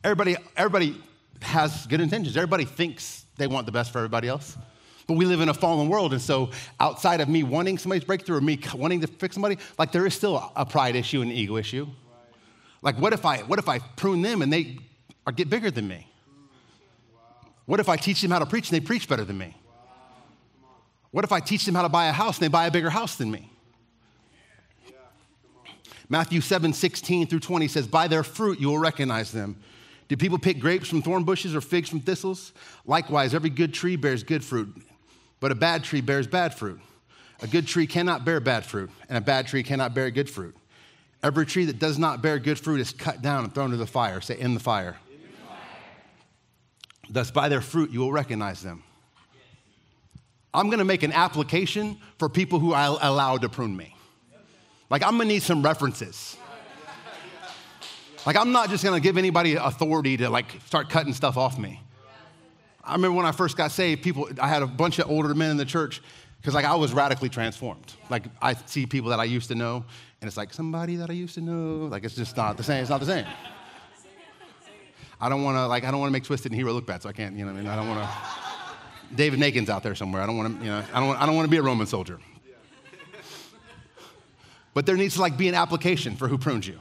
Everybody, 0.04 0.36
everybody 0.56 1.02
has 1.41 1.88
good 1.88 2.02
intentions. 2.02 2.38
Everybody 2.38 2.65
thinks 2.65 3.26
they 3.38 3.48
want 3.48 3.65
the 3.65 3.72
best 3.72 3.91
for 3.91 3.98
everybody 3.98 4.28
else. 4.28 4.56
But 5.08 5.18
we 5.18 5.26
live 5.26 5.41
in 5.41 5.50
a 5.50 5.56
fallen 5.56 5.89
world, 5.89 6.13
and 6.13 6.22
so 6.22 6.52
outside 6.80 7.20
of 7.20 7.30
me 7.30 7.41
wanting 7.41 7.80
somebody's 7.80 8.04
breakthrough 8.04 8.38
or 8.38 8.41
me 8.41 8.60
wanting 8.76 9.02
to 9.02 9.08
fix 9.08 9.34
somebody, 9.34 9.58
like 9.80 9.91
there 9.91 10.06
is 10.06 10.13
still 10.13 10.52
a 10.56 10.68
pride 10.68 10.96
issue 10.96 11.24
and 11.24 11.32
an 11.32 11.36
ego 11.36 11.58
issue. 11.58 11.88
Like, 12.84 13.00
what 13.00 13.12
if 13.12 13.26
I 13.26 13.39
what 13.39 13.58
if 13.58 13.68
I 13.68 13.80
prune 13.80 14.22
them 14.22 14.44
and 14.44 14.54
they 14.54 14.78
or 15.26 15.32
get 15.34 15.50
bigger 15.50 15.72
than 15.72 15.88
me? 15.88 16.08
What 17.66 17.80
if 17.80 17.90
I 17.90 17.98
teach 17.98 18.22
them 18.22 18.32
how 18.32 18.40
to 18.40 18.46
preach 18.46 18.70
and 18.70 18.80
they 18.80 18.86
preach 18.86 19.10
better 19.10 19.26
than 19.26 19.38
me? 19.38 19.56
What 21.12 21.24
if 21.24 21.32
I 21.32 21.40
teach 21.40 21.66
them 21.66 21.76
how 21.76 21.82
to 21.82 21.90
buy 21.90 22.08
a 22.08 22.12
house 22.12 22.38
and 22.38 22.44
they 22.44 22.50
buy 22.50 22.68
a 22.68 22.72
bigger 22.72 22.90
house 22.90 23.16
than 23.16 23.32
me? 23.32 23.50
Matthew 26.10 26.42
7, 26.42 26.74
16 26.74 27.28
through 27.28 27.40
20 27.40 27.68
says, 27.68 27.88
By 27.88 28.08
their 28.08 28.24
fruit 28.24 28.60
you 28.60 28.68
will 28.68 28.78
recognize 28.78 29.32
them. 29.32 29.58
Do 30.08 30.16
people 30.16 30.38
pick 30.38 30.60
grapes 30.60 30.88
from 30.88 31.02
thorn 31.02 31.24
bushes 31.24 31.56
or 31.56 31.62
figs 31.62 31.90
from 31.90 32.00
thistles? 32.00 32.54
Likewise, 32.86 33.34
every 33.34 33.50
good 33.50 33.74
tree 33.74 33.96
bears 33.96 34.24
good 34.24 34.44
fruit, 34.44 34.76
but 35.40 35.52
a 35.52 35.56
bad 35.56 35.84
tree 35.84 36.02
bears 36.02 36.28
bad 36.28 36.54
fruit. 36.54 36.80
A 37.42 37.48
good 37.48 37.68
tree 37.68 37.88
cannot 37.88 38.24
bear 38.24 38.40
bad 38.40 38.66
fruit, 38.66 38.92
and 39.10 39.18
a 39.18 39.22
bad 39.22 39.48
tree 39.48 39.64
cannot 39.64 39.96
bear 39.96 40.12
good 40.12 40.30
fruit. 40.30 40.56
Every 41.24 41.46
tree 41.46 41.66
that 41.66 41.80
does 41.80 41.98
not 41.98 42.22
bear 42.22 42.38
good 42.38 42.60
fruit 42.60 42.80
is 42.80 42.92
cut 42.92 43.22
down 43.22 43.44
and 43.44 43.54
thrown 43.54 43.68
into 43.68 43.78
the 43.78 43.88
fire. 43.88 44.22
Say, 44.22 44.38
in 44.38 44.54
the 44.54 44.60
fire. 44.60 44.98
Thus, 47.10 47.32
by 47.32 47.50
their 47.50 47.62
fruit, 47.62 47.91
you 47.91 48.00
will 48.00 48.12
recognize 48.12 48.62
them. 48.62 48.84
I'm 50.54 50.70
gonna 50.70 50.86
make 50.86 51.04
an 51.04 51.12
application 51.12 51.98
for 52.18 52.30
people 52.30 52.60
who 52.60 52.74
I 52.74 52.86
allow 52.86 53.38
to 53.38 53.50
prune 53.50 53.76
me. 53.76 53.96
Like, 54.89 55.04
I'm 55.04 55.18
gonna 55.18 55.26
need 55.26 55.44
some 55.44 55.62
references. 55.62 56.38
Like, 58.26 58.38
I'm 58.38 58.52
not 58.52 58.70
just 58.70 58.84
gonna 58.84 59.00
give 59.00 59.18
anybody 59.18 59.56
authority 59.56 60.18
to 60.18 60.30
like 60.30 60.60
start 60.65 60.89
cutting 60.89 61.13
stuff 61.13 61.38
off 61.38 61.60
me. 61.60 61.82
I 62.84 62.94
remember 62.94 63.18
when 63.18 63.26
I 63.26 63.32
first 63.32 63.58
got 63.58 63.72
saved, 63.72 64.04
people, 64.04 64.30
I 64.39 64.48
had 64.48 64.62
a 64.62 64.68
bunch 64.68 65.00
of 65.00 65.10
older 65.10 65.34
men 65.34 65.52
in 65.52 65.58
the 65.58 65.65
church 65.65 66.02
because 66.38 66.54
like 66.54 66.65
I 66.65 66.76
was 66.76 66.94
radically 66.94 67.30
transformed. 67.30 67.94
Like 68.10 68.26
I 68.41 68.54
see 68.54 68.86
people 68.86 69.10
that 69.10 69.20
I 69.20 69.24
used 69.24 69.48
to 69.50 69.56
know, 69.56 69.84
and 70.22 70.28
it's 70.28 70.38
like 70.38 70.54
somebody 70.54 70.96
that 70.98 71.10
I 71.10 71.13
used 71.13 71.34
to 71.36 71.41
know. 71.41 71.88
Like 71.88 72.04
it's 72.04 72.15
just 72.15 72.38
not 72.38 72.58
the 72.58 72.63
same. 72.63 72.82
It's 72.82 72.89
not 72.89 73.00
the 73.00 73.06
same. 73.08 73.26
I 75.19 75.30
don't 75.30 75.43
want 75.43 75.58
to 75.58 75.67
like 75.67 75.84
I 75.84 75.91
don't 75.91 75.99
want 75.99 76.10
to 76.10 76.13
make 76.13 76.23
Twisted 76.23 76.51
and 76.51 76.60
Hero 76.60 76.73
look 76.73 76.86
bad, 76.86 77.01
so 77.01 77.10
I 77.10 77.13
can't. 77.13 77.36
You 77.36 77.45
know, 77.45 77.54
what 77.54 77.60
I 77.60 77.62
mean, 77.62 77.69
I 77.69 77.75
don't 77.75 77.88
want 77.88 78.01
to. 78.01 79.15
David 79.15 79.39
Nakin's 79.39 79.69
out 79.69 79.84
there 79.84 79.95
somewhere. 79.95 80.21
I 80.21 80.25
don't 80.25 80.38
want 80.38 80.60
to, 80.60 80.65
you 80.65 80.71
know, 80.71 80.84
I 80.93 80.99
don't, 80.99 81.08
want, 81.08 81.21
I 81.21 81.25
don't 81.25 81.36
want 81.36 81.45
to 81.45 81.51
be 81.51 81.58
a 81.58 81.62
Roman 81.62 81.88
soldier. 81.88 82.19
But 84.73 84.86
there 84.86 84.97
needs 84.97 85.15
to 85.15 85.21
like 85.21 85.38
be 85.38 85.47
an 85.47 85.56
application 85.56 86.15
for 86.15 86.28
who 86.28 86.38
prunes 86.38 86.67
you. 86.67 86.80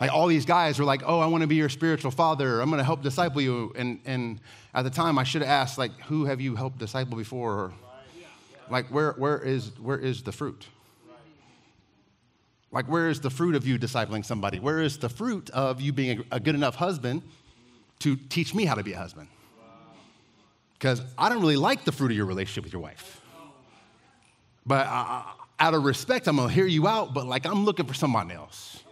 Like 0.00 0.12
all 0.12 0.28
these 0.28 0.46
guys 0.46 0.78
were 0.78 0.84
like, 0.84 1.02
oh, 1.04 1.18
I 1.18 1.26
want 1.26 1.42
to 1.42 1.46
be 1.46 1.56
your 1.56 1.68
spiritual 1.68 2.10
father. 2.10 2.60
I'm 2.60 2.70
going 2.70 2.78
to 2.78 2.84
help 2.84 3.02
disciple 3.02 3.42
you. 3.42 3.72
And, 3.76 4.00
and 4.06 4.40
at 4.72 4.82
the 4.82 4.90
time, 4.90 5.18
I 5.18 5.24
should 5.24 5.42
have 5.42 5.50
asked, 5.50 5.76
like, 5.76 5.92
who 6.02 6.24
have 6.24 6.40
you 6.40 6.56
helped 6.56 6.78
disciple 6.78 7.18
before? 7.18 7.52
Or, 7.52 7.72
like, 8.70 8.86
where, 8.88 9.12
where, 9.12 9.38
is, 9.38 9.72
where 9.78 9.98
is 9.98 10.22
the 10.22 10.32
fruit? 10.32 10.66
Like, 12.72 12.86
where 12.86 13.08
is 13.08 13.20
the 13.20 13.30
fruit 13.30 13.56
of 13.56 13.66
you 13.66 13.78
discipling 13.78 14.24
somebody? 14.24 14.60
Where 14.60 14.80
is 14.80 14.98
the 14.98 15.08
fruit 15.08 15.50
of 15.50 15.80
you 15.80 15.92
being 15.92 16.24
a, 16.30 16.38
good 16.38 16.54
enough 16.54 16.76
husband 16.76 17.22
to 17.98 18.14
teach 18.16 18.54
me 18.54 18.64
how 18.64 18.74
to 18.76 18.84
be 18.84 18.92
a 18.92 18.98
husband? 18.98 19.28
Because 20.74 21.02
I 21.18 21.28
don't 21.28 21.40
really 21.40 21.56
like 21.56 21.84
the 21.84 21.92
fruit 21.92 22.12
of 22.12 22.16
your 22.16 22.26
relationship 22.26 22.64
with 22.64 22.72
your 22.72 22.80
wife. 22.80 23.20
But 24.64 24.86
out 24.86 25.74
of 25.74 25.84
respect, 25.84 26.28
I'm 26.28 26.36
to 26.36 26.48
hear 26.48 26.66
you 26.66 26.86
out, 26.86 27.12
but 27.12 27.26
like, 27.26 27.44
I'm 27.44 27.64
looking 27.64 27.86
for 27.86 27.94
somebody 27.94 28.34
else. 28.34 28.82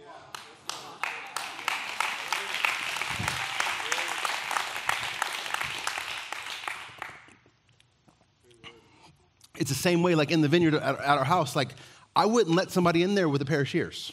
It's 9.55 9.69
the 9.69 9.75
same 9.75 10.03
way, 10.03 10.15
like 10.15 10.31
in 10.31 10.41
the 10.41 10.47
vineyard 10.47 10.75
at, 10.75 10.99
our 10.99 11.25
house, 11.25 11.55
like 11.55 11.69
I 12.19 12.25
wouldn't 12.25 12.53
let 12.53 12.69
somebody 12.69 13.01
in 13.01 13.15
there 13.15 13.29
with 13.29 13.41
a 13.41 13.45
pair 13.45 13.61
of 13.61 13.69
shears. 13.69 14.11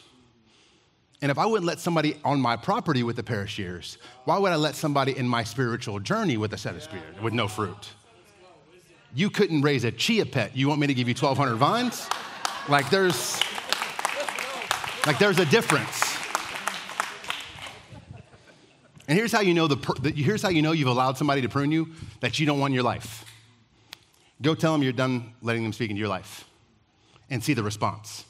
And 1.21 1.29
if 1.29 1.37
I 1.37 1.45
wouldn't 1.45 1.67
let 1.67 1.77
somebody 1.77 2.17
on 2.23 2.39
my 2.39 2.55
property 2.55 3.03
with 3.03 3.19
a 3.19 3.23
pair 3.23 3.41
of 3.41 3.49
shears, 3.49 3.97
why 4.23 4.37
would 4.37 4.53
I 4.53 4.55
let 4.55 4.75
somebody 4.75 5.17
in 5.17 5.27
my 5.27 5.43
spiritual 5.43 5.99
journey 5.99 6.37
with 6.37 6.53
a 6.53 6.57
set 6.57 6.73
of 6.73 6.81
spears 6.81 7.21
with 7.21 7.33
no 7.33 7.49
fruit? 7.49 7.89
You 9.13 9.29
couldn't 9.29 9.61
raise 9.61 9.83
a 9.83 9.91
chia 9.91 10.25
pet. 10.25 10.55
You 10.55 10.69
want 10.69 10.79
me 10.79 10.87
to 10.87 10.93
give 10.93 11.09
you 11.09 11.15
1,200 11.15 11.57
vines? 11.57 12.07
Like 12.69 12.89
there's, 12.89 13.41
like 15.05 15.19
there's 15.19 15.39
a 15.39 15.45
difference. 15.45 16.01
And 19.09 19.17
here's 19.17 19.33
how 19.33 19.41
you 19.41 19.53
know 19.53 19.67
the, 19.67 20.13
here's 20.15 20.41
how 20.41 20.49
you 20.49 20.61
know 20.61 20.71
you've 20.71 20.87
allowed 20.87 21.17
somebody 21.17 21.41
to 21.41 21.49
prune 21.49 21.73
you 21.73 21.89
that 22.21 22.39
you 22.39 22.45
don't 22.45 22.61
want 22.61 22.71
in 22.71 22.75
your 22.75 22.85
life. 22.85 23.25
Go 24.41 24.55
tell 24.55 24.71
them 24.71 24.81
you're 24.81 24.93
done 24.93 25.33
letting 25.41 25.63
them 25.63 25.73
speak 25.73 25.89
into 25.89 25.99
your 25.99 26.07
life 26.07 26.46
and 27.29 27.43
see 27.43 27.53
the 27.53 27.63
response. 27.63 28.25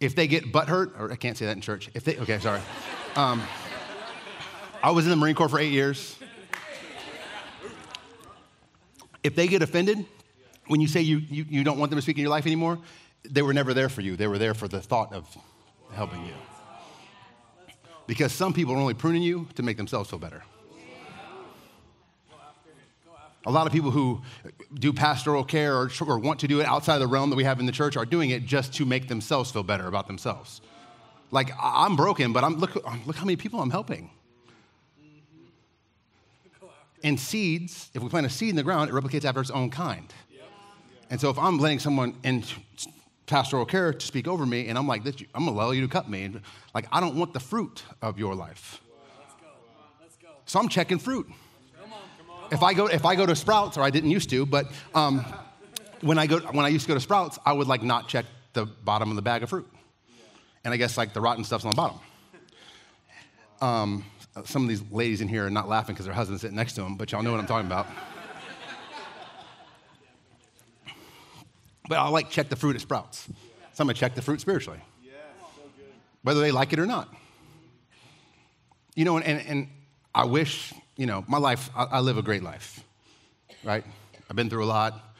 If 0.00 0.14
they 0.14 0.26
get 0.26 0.52
butthurt, 0.52 0.98
or 0.98 1.12
I 1.12 1.16
can't 1.16 1.36
say 1.36 1.46
that 1.46 1.52
in 1.52 1.60
church. 1.60 1.90
If 1.94 2.04
they, 2.04 2.16
okay, 2.18 2.38
sorry. 2.38 2.60
Um, 3.16 3.42
I 4.82 4.90
was 4.90 5.04
in 5.04 5.10
the 5.10 5.16
Marine 5.16 5.34
Corps 5.34 5.48
for 5.48 5.58
eight 5.58 5.72
years. 5.72 6.16
If 9.22 9.34
they 9.36 9.46
get 9.46 9.60
offended 9.62 10.06
when 10.70 10.80
you 10.80 10.86
say 10.86 11.00
you, 11.00 11.18
you, 11.18 11.44
you 11.48 11.64
don't 11.64 11.78
want 11.78 11.90
them 11.90 11.98
to 11.98 12.02
speak 12.02 12.16
in 12.16 12.22
your 12.22 12.30
life 12.30 12.46
anymore, 12.46 12.78
they 13.24 13.42
were 13.42 13.52
never 13.52 13.74
there 13.74 13.88
for 13.88 14.02
you. 14.02 14.16
They 14.16 14.28
were 14.28 14.38
there 14.38 14.54
for 14.54 14.68
the 14.68 14.80
thought 14.80 15.12
of 15.12 15.26
helping 15.92 16.24
you. 16.24 16.32
Because 18.06 18.32
some 18.32 18.52
people 18.52 18.74
are 18.74 18.78
only 18.78 18.94
pruning 18.94 19.22
you 19.22 19.48
to 19.56 19.64
make 19.64 19.76
themselves 19.76 20.10
feel 20.10 20.20
better. 20.20 20.44
A 23.46 23.50
lot 23.50 23.66
of 23.66 23.72
people 23.72 23.90
who 23.90 24.20
do 24.74 24.92
pastoral 24.92 25.44
care 25.44 25.74
or, 25.74 25.90
or, 26.06 26.18
want 26.18 26.40
to 26.40 26.48
do 26.48 26.60
it 26.60 26.66
outside 26.66 26.96
of 26.96 27.00
the 27.00 27.06
realm 27.06 27.30
that 27.30 27.36
we 27.36 27.44
have 27.44 27.58
in 27.58 27.64
the 27.64 27.72
church 27.72 27.96
are 27.96 28.04
doing 28.04 28.30
it 28.30 28.44
just 28.44 28.74
to 28.74 28.84
make 28.84 29.08
themselves 29.08 29.50
feel 29.50 29.62
better 29.62 29.88
about 29.88 30.06
themselves. 30.06 30.60
Like, 31.30 31.50
I'm 31.60 31.96
broken, 31.96 32.32
but 32.32 32.44
I'm, 32.44 32.56
look, 32.56 32.76
um, 32.86 33.02
look 33.06 33.16
how 33.16 33.24
many 33.24 33.36
people 33.36 33.60
I'm 33.60 33.70
helping. 33.70 34.10
And 37.02 37.18
seeds, 37.18 37.90
if 37.94 38.02
we 38.02 38.10
plant 38.10 38.26
a 38.26 38.30
seed 38.30 38.50
in 38.50 38.56
the 38.56 38.62
ground, 38.62 38.90
it 38.90 38.92
replicates 38.92 39.24
after 39.24 39.40
its 39.40 39.50
own 39.50 39.70
kind. 39.70 40.12
And 41.08 41.18
so 41.18 41.30
if 41.30 41.38
I'm 41.38 41.58
letting 41.58 41.78
someone 41.78 42.14
in 42.22 42.44
pastoral 43.24 43.64
care 43.64 43.94
to 43.94 44.06
speak 44.06 44.28
over 44.28 44.44
me, 44.44 44.68
and 44.68 44.76
I'm 44.76 44.86
like, 44.86 45.06
I'm 45.34 45.46
gonna 45.46 45.52
allow 45.52 45.70
you 45.70 45.80
to 45.80 45.88
cut 45.88 46.10
me, 46.10 46.30
like, 46.74 46.86
I 46.92 47.00
don't 47.00 47.16
want 47.16 47.32
the 47.32 47.40
fruit 47.40 47.84
of 48.02 48.18
your 48.18 48.34
life. 48.34 48.82
So 50.44 50.58
I'm 50.58 50.68
checking 50.68 50.98
fruit 50.98 51.26
if 52.50 52.62
I 52.62 52.74
go 52.74 52.86
if 52.86 53.04
I 53.04 53.14
go 53.14 53.26
to 53.26 53.36
Sprouts, 53.36 53.76
or 53.76 53.82
I 53.82 53.90
didn't 53.90 54.10
used 54.10 54.30
to, 54.30 54.46
but 54.46 54.66
um, 54.94 55.24
when 56.00 56.18
I 56.18 56.26
go 56.26 56.38
when 56.38 56.64
I 56.64 56.68
used 56.68 56.84
to 56.84 56.88
go 56.88 56.94
to 56.94 57.00
Sprouts, 57.00 57.38
I 57.44 57.52
would 57.52 57.68
like 57.68 57.82
not 57.82 58.08
check 58.08 58.26
the 58.52 58.66
bottom 58.66 59.10
of 59.10 59.16
the 59.16 59.22
bag 59.22 59.42
of 59.42 59.50
fruit, 59.50 59.68
and 60.64 60.74
I 60.74 60.76
guess 60.76 60.96
like 60.96 61.12
the 61.12 61.20
rotten 61.20 61.44
stuff's 61.44 61.64
on 61.64 61.70
the 61.70 61.76
bottom. 61.76 61.98
Um, 63.60 64.04
some 64.44 64.62
of 64.62 64.68
these 64.68 64.82
ladies 64.90 65.20
in 65.20 65.28
here 65.28 65.46
are 65.46 65.50
not 65.50 65.68
laughing 65.68 65.94
because 65.94 66.06
their 66.06 66.14
husband's 66.14 66.42
sitting 66.42 66.56
next 66.56 66.74
to 66.74 66.82
them, 66.82 66.96
but 66.96 67.12
y'all 67.12 67.22
know 67.22 67.30
what 67.30 67.40
I'm 67.40 67.46
talking 67.46 67.66
about. 67.66 67.86
but 71.88 71.98
I'll 71.98 72.12
like 72.12 72.30
check 72.30 72.48
the 72.48 72.56
fruit 72.56 72.74
at 72.76 72.82
Sprouts. 72.82 73.26
So 73.72 73.82
I'm 73.82 73.86
gonna 73.86 73.94
check 73.94 74.14
the 74.14 74.22
fruit 74.22 74.40
spiritually, 74.40 74.80
whether 76.22 76.40
they 76.40 76.52
like 76.52 76.72
it 76.72 76.78
or 76.78 76.86
not. 76.86 77.12
You 78.94 79.04
know, 79.04 79.18
and, 79.18 79.40
and 79.46 79.68
I 80.14 80.24
wish 80.24 80.72
you 81.00 81.06
know, 81.06 81.24
my 81.26 81.38
life, 81.38 81.70
I, 81.74 81.84
I 81.84 82.00
live 82.00 82.18
a 82.18 82.22
great 82.22 82.42
life, 82.42 82.84
right? 83.64 83.82
I've 84.28 84.36
been 84.36 84.50
through 84.50 84.64
a 84.64 84.66
lot, 84.66 85.14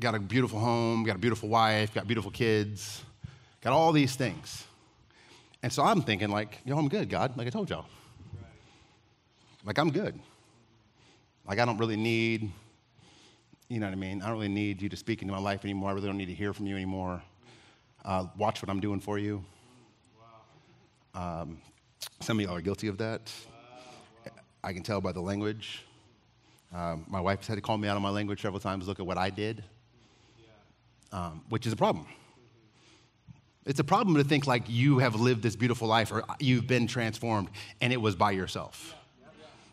got 0.00 0.14
a 0.14 0.18
beautiful 0.18 0.58
home, 0.58 1.04
got 1.04 1.14
a 1.14 1.18
beautiful 1.18 1.50
wife, 1.50 1.92
got 1.92 2.06
beautiful 2.06 2.30
kids, 2.30 3.02
got 3.60 3.74
all 3.74 3.92
these 3.92 4.16
things. 4.16 4.64
And 5.62 5.70
so 5.70 5.82
I'm 5.82 6.00
thinking, 6.00 6.30
like, 6.30 6.60
yo, 6.64 6.78
I'm 6.78 6.88
good, 6.88 7.10
God, 7.10 7.36
like 7.36 7.46
I 7.46 7.50
told 7.50 7.68
y'all. 7.68 7.84
Like, 9.62 9.76
I'm 9.76 9.90
good. 9.90 10.18
Like, 11.46 11.58
I 11.58 11.66
don't 11.66 11.76
really 11.76 11.98
need, 11.98 12.50
you 13.68 13.78
know 13.78 13.88
what 13.88 13.92
I 13.92 13.96
mean? 13.96 14.22
I 14.22 14.28
don't 14.28 14.36
really 14.36 14.48
need 14.48 14.80
you 14.80 14.88
to 14.88 14.96
speak 14.96 15.20
into 15.20 15.34
my 15.34 15.40
life 15.40 15.66
anymore. 15.66 15.90
I 15.90 15.92
really 15.92 16.06
don't 16.06 16.16
need 16.16 16.28
to 16.28 16.34
hear 16.34 16.54
from 16.54 16.64
you 16.64 16.76
anymore. 16.76 17.20
Uh, 18.06 18.24
watch 18.38 18.62
what 18.62 18.70
I'm 18.70 18.80
doing 18.80 19.00
for 19.00 19.18
you. 19.18 19.44
Um, 21.12 21.58
some 22.20 22.38
of 22.40 22.46
y'all 22.46 22.56
are 22.56 22.62
guilty 22.62 22.88
of 22.88 22.96
that. 22.96 23.30
I 24.62 24.72
can 24.72 24.82
tell 24.82 25.00
by 25.00 25.12
the 25.12 25.20
language. 25.20 25.84
Um, 26.74 27.04
my 27.08 27.20
wife 27.20 27.46
had 27.46 27.56
to 27.56 27.60
call 27.60 27.78
me 27.78 27.88
out 27.88 27.96
on 27.96 28.02
my 28.02 28.10
language 28.10 28.42
several 28.42 28.60
times, 28.60 28.86
look 28.86 29.00
at 29.00 29.06
what 29.06 29.18
I 29.18 29.30
did, 29.30 29.64
um, 31.12 31.42
which 31.48 31.66
is 31.66 31.72
a 31.72 31.76
problem. 31.76 32.06
It's 33.66 33.80
a 33.80 33.84
problem 33.84 34.16
to 34.16 34.24
think 34.24 34.46
like 34.46 34.64
you 34.68 34.98
have 34.98 35.14
lived 35.14 35.42
this 35.42 35.56
beautiful 35.56 35.88
life 35.88 36.12
or 36.12 36.24
you've 36.38 36.66
been 36.66 36.86
transformed 36.86 37.48
and 37.80 37.92
it 37.92 38.00
was 38.00 38.16
by 38.16 38.30
yourself. 38.30 38.94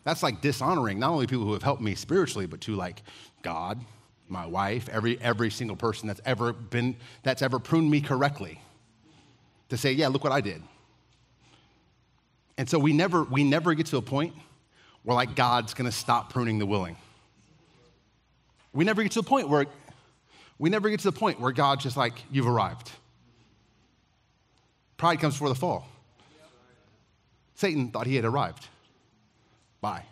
That's 0.04 0.22
like 0.22 0.40
dishonoring 0.40 0.98
not 0.98 1.10
only 1.10 1.26
people 1.26 1.44
who 1.44 1.52
have 1.52 1.62
helped 1.62 1.82
me 1.82 1.94
spiritually, 1.94 2.46
but 2.46 2.60
to 2.62 2.74
like 2.74 3.02
God, 3.42 3.80
my 4.28 4.46
wife, 4.46 4.88
every, 4.88 5.20
every 5.20 5.50
single 5.50 5.76
person 5.76 6.06
that's 6.06 6.20
ever 6.24 6.52
been, 6.52 6.96
that's 7.22 7.42
ever 7.42 7.58
pruned 7.58 7.90
me 7.90 8.00
correctly. 8.00 8.60
To 9.70 9.76
say, 9.76 9.92
yeah, 9.92 10.08
look 10.08 10.24
what 10.24 10.32
I 10.32 10.40
did. 10.40 10.62
And 12.56 12.68
so 12.68 12.78
we 12.78 12.92
never, 12.92 13.24
we 13.24 13.44
never 13.44 13.74
get 13.74 13.86
to 13.86 13.98
a 13.98 14.02
point 14.02 14.34
where 15.08 15.14
like 15.14 15.34
God's 15.34 15.72
gonna 15.72 15.90
stop 15.90 16.30
pruning 16.30 16.58
the 16.58 16.66
willing. 16.66 16.94
We 18.74 18.84
never 18.84 19.02
get 19.02 19.12
to 19.12 19.22
the 19.22 19.26
point 19.26 19.48
where 19.48 19.64
we 20.58 20.68
never 20.68 20.90
get 20.90 21.00
to 21.00 21.10
the 21.10 21.18
point 21.18 21.40
where 21.40 21.50
God's 21.50 21.82
just 21.82 21.96
like, 21.96 22.12
you've 22.30 22.46
arrived. 22.46 22.90
Pride 24.98 25.18
comes 25.18 25.32
before 25.32 25.48
the 25.48 25.54
fall. 25.54 25.88
Satan 27.54 27.88
thought 27.88 28.06
he 28.06 28.16
had 28.16 28.26
arrived. 28.26 28.66
Bye. 29.80 30.04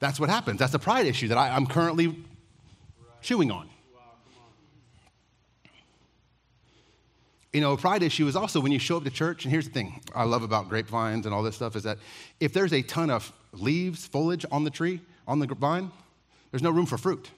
That's 0.00 0.18
what 0.18 0.28
happens. 0.28 0.58
That's 0.58 0.74
a 0.74 0.80
pride 0.80 1.06
issue 1.06 1.28
that 1.28 1.38
I, 1.38 1.56
am 1.56 1.68
currently 1.68 2.16
chewing 3.22 3.52
on. 3.52 3.70
You 7.52 7.60
know, 7.60 7.72
a 7.72 7.76
pride 7.76 8.02
issue 8.02 8.28
is 8.28 8.36
also 8.36 8.60
when 8.60 8.70
you 8.70 8.78
show 8.78 8.96
up 8.96 9.04
to 9.04 9.10
church, 9.10 9.44
and 9.44 9.50
here's 9.50 9.66
the 9.66 9.72
thing 9.72 10.00
I 10.14 10.22
love 10.22 10.42
about 10.42 10.68
grapevines 10.68 11.26
and 11.26 11.34
all 11.34 11.42
this 11.42 11.56
stuff 11.56 11.74
is 11.74 11.82
that 11.82 11.98
if 12.38 12.52
there's 12.52 12.72
a 12.72 12.82
ton 12.82 13.10
of 13.10 13.32
leaves, 13.52 14.06
foliage 14.06 14.46
on 14.52 14.62
the 14.62 14.70
tree, 14.70 15.00
on 15.26 15.40
the 15.40 15.46
vine, 15.46 15.90
there's 16.52 16.62
no 16.62 16.70
room 16.70 16.86
for 16.86 16.96
fruit. 16.96 17.28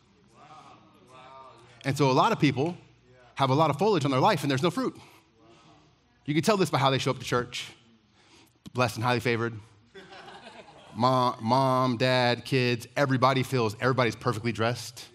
And 1.85 1.96
so 1.96 2.11
a 2.11 2.12
lot 2.12 2.31
of 2.31 2.38
people 2.38 2.77
have 3.35 3.51
a 3.51 3.55
lot 3.55 3.70
of 3.70 3.79
foliage 3.79 4.05
on 4.05 4.11
their 4.11 4.20
life 4.20 4.42
and 4.42 4.51
there's 4.51 4.62
no 4.62 4.70
fruit. 4.70 4.94
You 6.27 6.35
can 6.35 6.42
tell 6.42 6.57
this 6.57 6.70
by 6.70 6.79
how 6.79 6.90
they 6.90 6.98
show 6.98 7.11
up 7.11 7.18
to 7.18 7.25
church 7.25 7.72
blessed 8.75 8.96
and 8.96 9.05
highly 9.05 9.20
favored. 9.20 9.55
Mom, 10.94 11.37
mom, 11.40 11.96
dad, 11.96 12.44
kids, 12.44 12.87
everybody 12.96 13.42
feels 13.42 13.77
everybody's 13.81 14.16
perfectly 14.16 14.53
dressed 14.53 15.09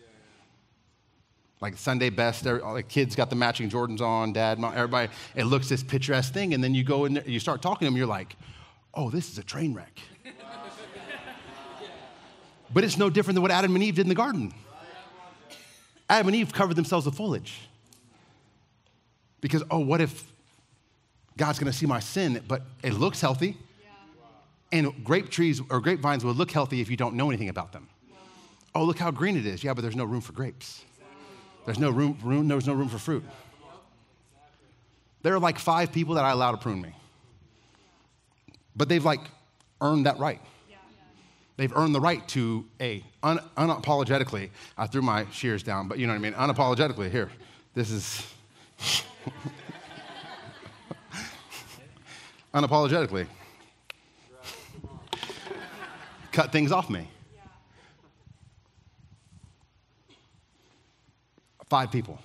like 1.61 1.77
Sunday 1.77 2.09
best. 2.09 2.45
Er, 2.45 2.63
all 2.63 2.75
the 2.75 2.83
kids 2.83 3.15
got 3.15 3.29
the 3.29 3.35
matching 3.35 3.69
Jordans 3.69 4.01
on, 4.01 4.33
dad, 4.33 4.59
mom, 4.59 4.73
everybody. 4.75 5.11
It 5.35 5.45
looks 5.45 5.69
this 5.69 5.83
picturesque 5.83 6.33
thing, 6.33 6.53
and 6.53 6.63
then 6.63 6.75
you 6.75 6.83
go 6.83 7.05
in 7.05 7.15
there, 7.15 7.27
you 7.27 7.39
start 7.39 7.61
talking 7.61 7.85
to 7.85 7.91
them, 7.91 7.97
you're 7.97 8.07
like, 8.07 8.35
oh, 8.93 9.09
this 9.09 9.31
is 9.31 9.37
a 9.37 9.43
train 9.43 9.73
wreck. 9.73 9.99
but 12.73 12.83
it's 12.83 12.97
no 12.97 13.09
different 13.09 13.35
than 13.35 13.41
what 13.41 13.51
Adam 13.51 13.75
and 13.75 13.83
Eve 13.83 13.95
did 13.95 14.01
in 14.01 14.09
the 14.09 14.15
garden. 14.15 14.53
Adam 16.09 16.27
and 16.27 16.35
Eve 16.35 16.53
covered 16.53 16.75
themselves 16.75 17.05
with 17.05 17.15
foliage. 17.15 17.59
Because, 19.41 19.63
oh, 19.69 19.79
what 19.79 20.01
if 20.01 20.23
God's 21.35 21.59
gonna 21.59 21.73
see 21.73 21.85
my 21.85 21.99
sin, 21.99 22.41
but 22.47 22.63
it 22.83 22.93
looks 22.93 23.21
healthy? 23.21 23.57
And 24.71 24.91
grape 25.03 25.29
trees 25.29 25.61
or 25.69 25.79
grapevines 25.79 26.25
will 26.25 26.33
look 26.33 26.51
healthy 26.51 26.81
if 26.81 26.89
you 26.89 26.97
don't 26.97 27.15
know 27.15 27.29
anything 27.29 27.49
about 27.49 27.71
them. 27.71 27.87
Oh, 28.75 28.83
look 28.83 28.99
how 28.99 29.11
green 29.11 29.37
it 29.37 29.45
is. 29.45 29.63
Yeah, 29.63 29.73
but 29.73 29.81
there's 29.81 29.95
no 29.95 30.03
room 30.03 30.21
for 30.21 30.33
grapes. 30.33 30.83
There's 31.67 31.77
no 31.79 31.89
room, 31.91 32.17
room 32.23 32.47
there's 32.47 32.65
no 32.65 32.73
room 32.73 32.87
for 32.87 32.97
fruit. 32.97 33.25
There 35.21 35.33
are 35.33 35.39
like 35.39 35.59
five 35.59 35.91
people 35.91 36.15
that 36.15 36.23
I 36.23 36.31
allow 36.31 36.51
to 36.51 36.57
prune 36.57 36.81
me. 36.81 36.93
But 38.73 38.87
they've 38.87 39.03
like 39.03 39.19
earned 39.81 40.05
that 40.05 40.17
right. 40.17 40.39
They've 41.57 41.75
earned 41.75 41.93
the 41.93 41.99
right 41.99 42.25
to 42.29 42.65
a 42.79 43.03
un, 43.21 43.39
unapologetically. 43.57 44.49
I 44.77 44.87
threw 44.87 45.01
my 45.01 45.25
shears 45.31 45.61
down, 45.61 45.89
but 45.89 45.99
you 45.99 46.07
know 46.07 46.13
what 46.13 46.19
I 46.19 46.21
mean. 46.21 46.33
Unapologetically, 46.33 47.11
here. 47.11 47.29
This 47.73 47.91
is 47.91 48.25
unapologetically 52.53 53.27
cut 56.37 56.51
things 56.51 56.71
off 56.71 56.87
me. 56.87 57.09
Five 61.69 61.91
people, 61.91 62.19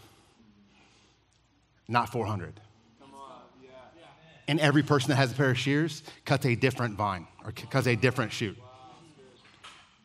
not 1.88 2.11
400. 2.11 2.61
And 4.48 4.61
every 4.61 4.83
person 4.83 5.11
that 5.11 5.16
has 5.16 5.33
a 5.33 5.35
pair 5.35 5.50
of 5.50 5.59
shears 5.59 6.02
cuts 6.24 6.44
a 6.46 6.55
different 6.55 6.96
vine 6.96 7.26
or 7.44 7.52
cuts 7.52 7.87
a 7.87 7.96
different 7.96 8.33
shoot. 8.33 8.57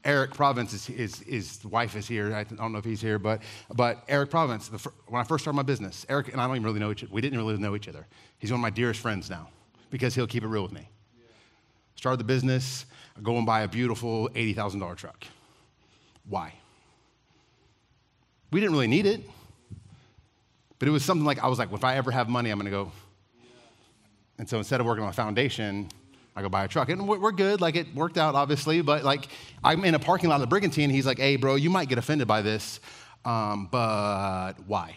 Eric 0.06 0.34
Province 0.34 0.74
is, 0.74 0.90
is, 0.90 1.20
his 1.20 1.66
wife 1.66 1.96
is 1.96 2.08
here. 2.08 2.34
I 2.34 2.44
don't 2.44 2.72
know 2.72 2.78
if 2.78 2.86
he's 2.86 3.02
here, 3.02 3.20
but, 3.20 3.42
but 3.74 4.04
Eric 4.08 4.30
Province, 4.30 4.70
the, 4.70 4.78
when 5.08 5.20
I 5.20 5.26
first 5.26 5.44
started 5.44 5.58
my 5.58 5.64
business, 5.64 6.06
Eric 6.08 6.30
and 6.32 6.40
I 6.40 6.48
don't 6.48 6.56
even 6.56 6.66
really 6.66 6.80
know 6.80 6.92
each 6.92 7.04
other. 7.04 7.12
We 7.12 7.20
didn't 7.20 7.38
really 7.38 7.58
know 7.58 7.76
each 7.76 7.90
other. 7.90 8.08
He's 8.38 8.52
one 8.52 8.60
of 8.60 8.62
my 8.62 8.70
dearest 8.70 9.02
friends 9.02 9.30
now 9.30 9.50
because 9.90 10.16
he'll 10.16 10.28
keep 10.28 10.44
it 10.44 10.48
real 10.48 10.64
with 10.64 10.72
me. 10.72 10.88
Started 11.96 12.20
the 12.20 12.24
business, 12.24 12.86
go 13.22 13.36
and 13.36 13.46
buy 13.46 13.62
a 13.62 13.68
beautiful 13.68 14.30
$80,000 14.30 14.96
truck. 14.96 15.26
Why? 16.30 16.54
We 18.52 18.60
didn't 18.60 18.74
really 18.74 18.88
need 18.88 19.06
it, 19.06 19.22
but 20.80 20.88
it 20.88 20.92
was 20.92 21.04
something 21.04 21.26
like 21.26 21.44
I 21.44 21.48
was 21.48 21.60
like, 21.60 21.70
well, 21.70 21.78
if 21.78 21.84
I 21.84 21.96
ever 21.96 22.12
have 22.12 22.30
money, 22.30 22.50
I'm 22.50 22.58
going 22.58 22.72
to 22.72 22.72
go. 22.72 22.92
And 24.38 24.48
so 24.48 24.58
instead 24.58 24.80
of 24.80 24.86
working 24.86 25.04
on 25.04 25.10
a 25.10 25.14
foundation, 25.14 25.90
I 26.36 26.42
go 26.42 26.50
buy 26.50 26.64
a 26.64 26.68
truck. 26.68 26.90
And 26.90 27.08
we're 27.08 27.32
good. 27.32 27.60
Like 27.60 27.76
it 27.76 27.94
worked 27.96 28.18
out, 28.18 28.36
obviously. 28.36 28.82
But 28.82 29.04
like 29.04 29.28
I'm 29.64 29.84
in 29.84 29.96
a 29.96 30.00
parking 30.00 30.30
lot 30.30 30.36
of 30.36 30.42
the 30.42 30.48
Brigantine. 30.48 30.90
He's 30.90 31.06
like, 31.06 31.18
hey, 31.18 31.36
bro, 31.36 31.56
you 31.56 31.70
might 31.70 31.90
get 31.90 31.98
offended 31.98 32.28
by 32.28 32.42
this, 32.42 32.80
um, 33.26 33.68
but 33.72 34.54
why? 34.68 34.96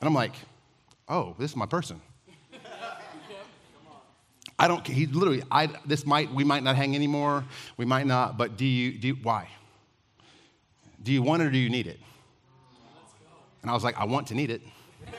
And 0.00 0.08
I'm 0.08 0.14
like, 0.14 0.34
oh, 1.08 1.34
this 1.38 1.52
is 1.52 1.56
my 1.56 1.66
person. 1.66 2.00
I 4.58 4.68
don't. 4.68 4.86
He 4.86 5.06
literally. 5.06 5.42
I. 5.50 5.68
This 5.86 6.06
might. 6.06 6.30
We 6.32 6.44
might 6.44 6.62
not 6.62 6.76
hang 6.76 6.94
anymore. 6.94 7.44
We 7.76 7.84
might 7.84 8.06
not. 8.06 8.36
But 8.38 8.56
do 8.56 8.64
you? 8.64 8.92
Do 8.92 9.08
you, 9.08 9.14
why? 9.22 9.48
Do 11.04 11.12
you 11.12 11.22
want 11.22 11.42
it 11.42 11.46
or 11.46 11.50
do 11.50 11.58
you 11.58 11.70
need 11.70 11.86
it? 11.86 12.00
And 13.62 13.70
I 13.70 13.74
was 13.74 13.84
like, 13.84 13.96
I 13.98 14.04
want 14.04 14.26
to 14.28 14.34
need 14.34 14.50
it. 14.50 14.62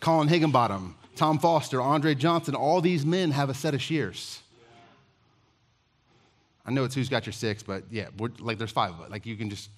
Colin 0.00 0.28
Higginbottom, 0.28 0.96
Tom 1.16 1.38
Foster, 1.38 1.80
Andre 1.80 2.14
Johnson, 2.14 2.54
all 2.54 2.80
these 2.80 3.06
men 3.06 3.30
have 3.30 3.48
a 3.48 3.54
set 3.54 3.74
of 3.74 3.82
shears. 3.82 4.42
I 6.66 6.72
know 6.72 6.84
it's 6.84 6.94
who's 6.94 7.08
got 7.08 7.24
your 7.26 7.32
six, 7.32 7.62
but 7.62 7.84
yeah, 7.90 8.08
like 8.40 8.58
there's 8.58 8.72
five 8.72 8.92
of 8.92 9.06
it. 9.06 9.10
Like 9.10 9.24
you 9.24 9.36
can 9.36 9.48
just, 9.50 9.70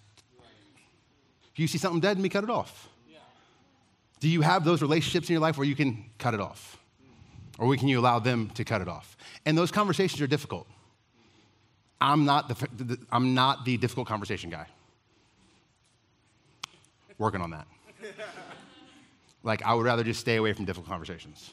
if 1.53 1.59
you 1.59 1.67
see 1.69 1.79
something 1.79 2.01
dead 2.01 2.17
in 2.17 2.23
me, 2.23 2.29
cut 2.29 2.45
it 2.45 2.51
off. 2.51 2.89
Do 4.21 4.29
you 4.29 4.41
have 4.43 4.65
those 4.65 4.83
relationships 4.83 5.29
in 5.29 5.35
your 5.35 5.41
life 5.41 5.57
where 5.57 5.67
you 5.67 5.77
can 5.77 6.05
cut 6.19 6.35
it 6.35 6.41
off? 6.41 6.79
Or 7.59 7.75
can 7.77 7.89
you 7.89 7.99
allow 7.99 8.19
them 8.19 8.51
to 8.55 8.65
cut 8.65 8.81
it 8.81 8.89
off? 8.89 9.17
And 9.47 9.57
those 9.57 9.71
conversations 9.71 10.21
are 10.21 10.27
difficult. 10.27 10.67
I'm 12.01 12.25
not 12.25 12.49
the, 12.49 12.99
I'm 13.13 13.35
not 13.35 13.65
the 13.65 13.77
difficult 13.77 14.09
conversation 14.09 14.51
guy. 14.51 14.67
Working 17.19 17.41
on 17.41 17.51
that. 17.51 17.67
Like, 19.43 19.63
I 19.63 19.73
would 19.73 19.87
rather 19.87 20.05
just 20.05 20.21
stay 20.21 20.37
away 20.37 20.53
from 20.53 20.67
difficult 20.67 20.87
conversations 20.87 21.51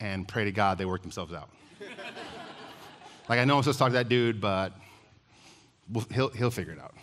and 0.00 0.26
pray 0.26 0.44
to 0.44 0.52
God 0.52 0.78
they 0.78 0.84
work 0.84 1.02
themselves 1.02 1.32
out. 1.32 1.48
like, 3.28 3.38
I 3.38 3.44
know 3.44 3.56
I'm 3.56 3.62
supposed 3.62 3.78
to 3.78 3.84
talk 3.84 3.90
to 3.90 3.94
that 3.94 4.08
dude, 4.08 4.40
but 4.40 4.72
he'll, 6.12 6.30
he'll 6.30 6.50
figure 6.50 6.72
it 6.72 6.80
out. 6.80 6.94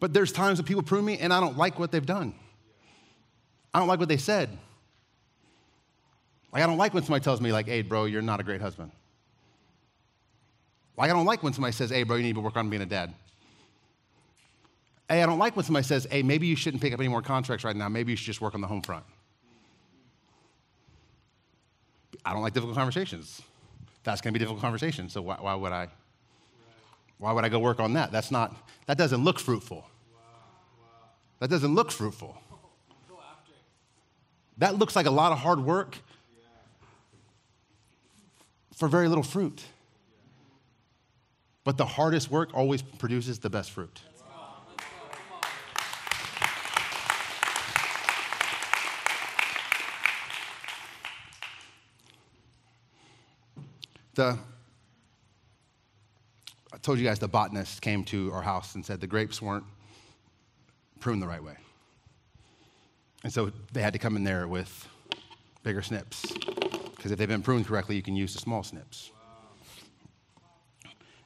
But 0.00 0.12
there's 0.12 0.32
times 0.32 0.58
when 0.58 0.66
people 0.66 0.82
prune 0.82 1.04
me 1.04 1.18
and 1.18 1.32
I 1.32 1.38
don't 1.38 1.56
like 1.56 1.78
what 1.78 1.92
they've 1.92 2.04
done. 2.04 2.34
I 3.72 3.78
don't 3.78 3.86
like 3.86 4.00
what 4.00 4.08
they 4.08 4.16
said. 4.16 4.50
Like, 6.52 6.62
I 6.62 6.66
don't 6.66 6.76
like 6.76 6.92
when 6.92 7.02
somebody 7.02 7.24
tells 7.24 7.40
me, 7.40 7.52
like, 7.52 7.66
hey, 7.66 7.82
bro, 7.82 8.04
you're 8.04 8.22
not 8.22 8.40
a 8.40 8.42
great 8.42 8.60
husband. 8.60 8.92
Like, 10.96 11.10
I 11.10 11.14
don't 11.14 11.24
like 11.24 11.42
when 11.42 11.52
somebody 11.52 11.72
says, 11.72 11.90
hey, 11.90 12.02
bro, 12.02 12.16
you 12.16 12.22
need 12.22 12.34
to 12.34 12.40
work 12.40 12.56
on 12.56 12.68
being 12.68 12.82
a 12.82 12.86
dad. 12.86 13.14
Hey, 15.08 15.22
I 15.22 15.26
don't 15.26 15.38
like 15.38 15.56
when 15.56 15.64
somebody 15.64 15.84
says, 15.84 16.06
hey, 16.10 16.22
maybe 16.22 16.46
you 16.46 16.56
shouldn't 16.56 16.82
pick 16.82 16.92
up 16.92 17.00
any 17.00 17.08
more 17.08 17.22
contracts 17.22 17.64
right 17.64 17.74
now. 17.74 17.88
Maybe 17.88 18.12
you 18.12 18.16
should 18.16 18.26
just 18.26 18.40
work 18.40 18.54
on 18.54 18.60
the 18.60 18.66
home 18.66 18.82
front. 18.82 19.04
I 22.24 22.32
don't 22.32 22.42
like 22.42 22.52
difficult 22.52 22.76
conversations. 22.76 23.40
That's 24.04 24.20
going 24.20 24.32
to 24.32 24.38
be 24.38 24.42
difficult 24.42 24.60
conversation. 24.60 25.08
So 25.08 25.22
why, 25.22 25.36
why, 25.40 25.54
would 25.54 25.72
I? 25.72 25.88
Why 27.18 27.32
would 27.32 27.44
I 27.44 27.48
go 27.48 27.58
work 27.58 27.80
on 27.80 27.94
that? 27.94 28.12
That's 28.12 28.30
not. 28.30 28.54
That 28.86 28.98
doesn't 28.98 29.24
look 29.24 29.38
fruitful. 29.38 29.86
That 31.40 31.50
doesn't 31.50 31.74
look 31.74 31.90
fruitful. 31.90 32.36
That 34.58 34.78
looks 34.78 34.94
like 34.94 35.06
a 35.06 35.10
lot 35.10 35.32
of 35.32 35.38
hard 35.38 35.60
work 35.60 35.96
for 38.82 38.88
very 38.88 39.06
little 39.06 39.22
fruit. 39.22 39.62
But 41.62 41.76
the 41.76 41.86
hardest 41.86 42.32
work 42.32 42.50
always 42.52 42.82
produces 42.82 43.38
the 43.38 43.48
best 43.48 43.70
fruit. 43.70 44.00
The, 54.14 54.36
I 56.72 56.76
told 56.78 56.98
you 56.98 57.04
guys 57.04 57.20
the 57.20 57.28
botanist 57.28 57.82
came 57.82 58.02
to 58.06 58.32
our 58.32 58.42
house 58.42 58.74
and 58.74 58.84
said 58.84 59.00
the 59.00 59.06
grapes 59.06 59.40
weren't 59.40 59.64
pruned 60.98 61.22
the 61.22 61.28
right 61.28 61.44
way. 61.44 61.54
And 63.22 63.32
so 63.32 63.52
they 63.72 63.80
had 63.80 63.92
to 63.92 64.00
come 64.00 64.16
in 64.16 64.24
there 64.24 64.48
with 64.48 64.88
bigger 65.62 65.82
snips. 65.82 66.34
Because 67.02 67.10
if 67.10 67.18
they've 67.18 67.26
been 67.26 67.42
pruned 67.42 67.66
correctly, 67.66 67.96
you 67.96 68.02
can 68.02 68.14
use 68.14 68.32
the 68.32 68.38
small 68.38 68.62
snips. 68.62 69.10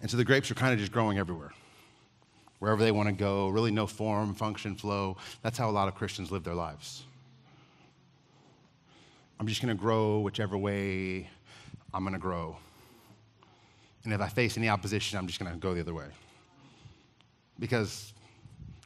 And 0.01 0.11
so 0.11 0.17
the 0.17 0.25
grapes 0.25 0.51
are 0.51 0.55
kind 0.55 0.73
of 0.73 0.79
just 0.79 0.91
growing 0.91 1.19
everywhere. 1.19 1.53
Wherever 2.61 2.83
they 2.83 2.93
want 2.93 3.11
to 3.11 3.13
go, 3.13 3.49
really 3.49 3.71
no 3.71 3.87
form, 3.87 4.35
function, 4.35 4.75
flow. 4.75 5.19
That's 5.43 5.59
how 5.59 5.69
a 5.69 5.71
lot 5.73 5.87
of 5.87 5.95
Christians 5.95 6.33
live 6.33 6.45
their 6.45 6.55
lives. 6.55 7.05
I'm 9.39 9.47
just 9.47 9.61
going 9.61 9.77
to 9.77 9.79
grow 9.79 10.21
whichever 10.21 10.57
way 10.57 11.29
I'm 11.93 12.05
going 12.05 12.15
to 12.15 12.19
grow. 12.19 12.57
And 14.05 14.15
if 14.15 14.21
I 14.23 14.29
face 14.29 14.57
any 14.57 14.71
opposition, 14.71 15.19
I'm 15.19 15.27
just 15.27 15.39
going 15.39 15.53
to 15.53 15.59
go 15.59 15.75
the 15.75 15.83
other 15.83 15.93
way. 15.93 16.07
Because 17.59 18.15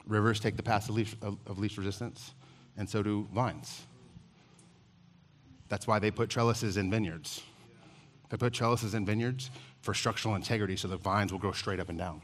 rivers 0.09 0.40
take 0.40 0.57
the 0.57 0.62
path 0.64 0.88
of 0.88 0.96
least, 0.96 1.14
of 1.22 1.57
least 1.61 1.79
resistance, 1.79 2.35
and 2.76 2.90
so 2.90 3.00
do 3.00 3.29
vines. 3.33 3.83
That's 5.70 5.87
why 5.87 6.00
they 6.00 6.11
put 6.11 6.28
trellises 6.28 6.76
in 6.76 6.90
vineyards. 6.90 7.42
They 8.28 8.37
put 8.37 8.52
trellises 8.52 8.92
in 8.92 9.06
vineyards 9.06 9.50
for 9.80 9.94
structural 9.94 10.35
integrity 10.35 10.76
so 10.76 10.88
the 10.88 10.96
vines 10.96 11.33
will 11.33 11.38
grow 11.38 11.52
straight 11.52 11.80
up 11.80 11.88
and 11.88 11.96
down. 11.96 12.20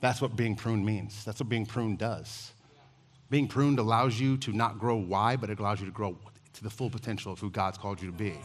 That's 0.00 0.20
what 0.20 0.36
being 0.36 0.56
pruned 0.56 0.84
means. 0.84 1.24
That's 1.24 1.40
what 1.40 1.48
being 1.48 1.64
pruned 1.64 1.98
does. 1.98 2.52
Being 3.30 3.48
pruned 3.48 3.78
allows 3.78 4.20
you 4.20 4.36
to 4.38 4.52
not 4.52 4.78
grow 4.78 4.96
wide, 4.96 5.40
but 5.40 5.48
it 5.48 5.58
allows 5.58 5.80
you 5.80 5.86
to 5.86 5.92
grow 5.92 6.18
to 6.52 6.62
the 6.62 6.68
full 6.68 6.90
potential 6.90 7.32
of 7.32 7.38
who 7.38 7.50
God's 7.50 7.78
called 7.78 8.02
you 8.02 8.10
to 8.10 8.16
be. 8.16 8.38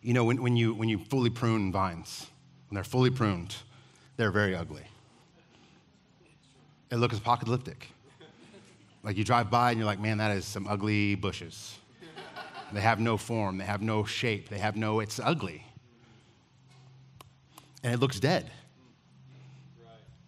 You 0.00 0.14
know, 0.14 0.24
when, 0.24 0.40
when, 0.40 0.56
you, 0.56 0.74
when 0.74 0.88
you 0.88 0.98
fully 0.98 1.28
prune 1.28 1.72
vines, 1.72 2.26
when 2.68 2.76
they're 2.76 2.84
fully 2.84 3.10
pruned, 3.10 3.56
they're 4.16 4.30
very 4.30 4.54
ugly. 4.54 4.89
It 6.90 6.96
looks 6.96 7.18
apocalyptic. 7.18 7.88
Like 9.02 9.16
you 9.16 9.24
drive 9.24 9.50
by 9.50 9.70
and 9.70 9.78
you're 9.78 9.86
like, 9.86 10.00
man, 10.00 10.18
that 10.18 10.36
is 10.36 10.44
some 10.44 10.66
ugly 10.66 11.14
bushes. 11.14 11.78
They 12.72 12.80
have 12.80 13.00
no 13.00 13.16
form, 13.16 13.58
they 13.58 13.64
have 13.64 13.82
no 13.82 14.04
shape, 14.04 14.48
they 14.48 14.58
have 14.58 14.76
no, 14.76 15.00
it's 15.00 15.18
ugly. 15.18 15.64
And 17.82 17.92
it 17.92 17.98
looks 17.98 18.20
dead. 18.20 18.50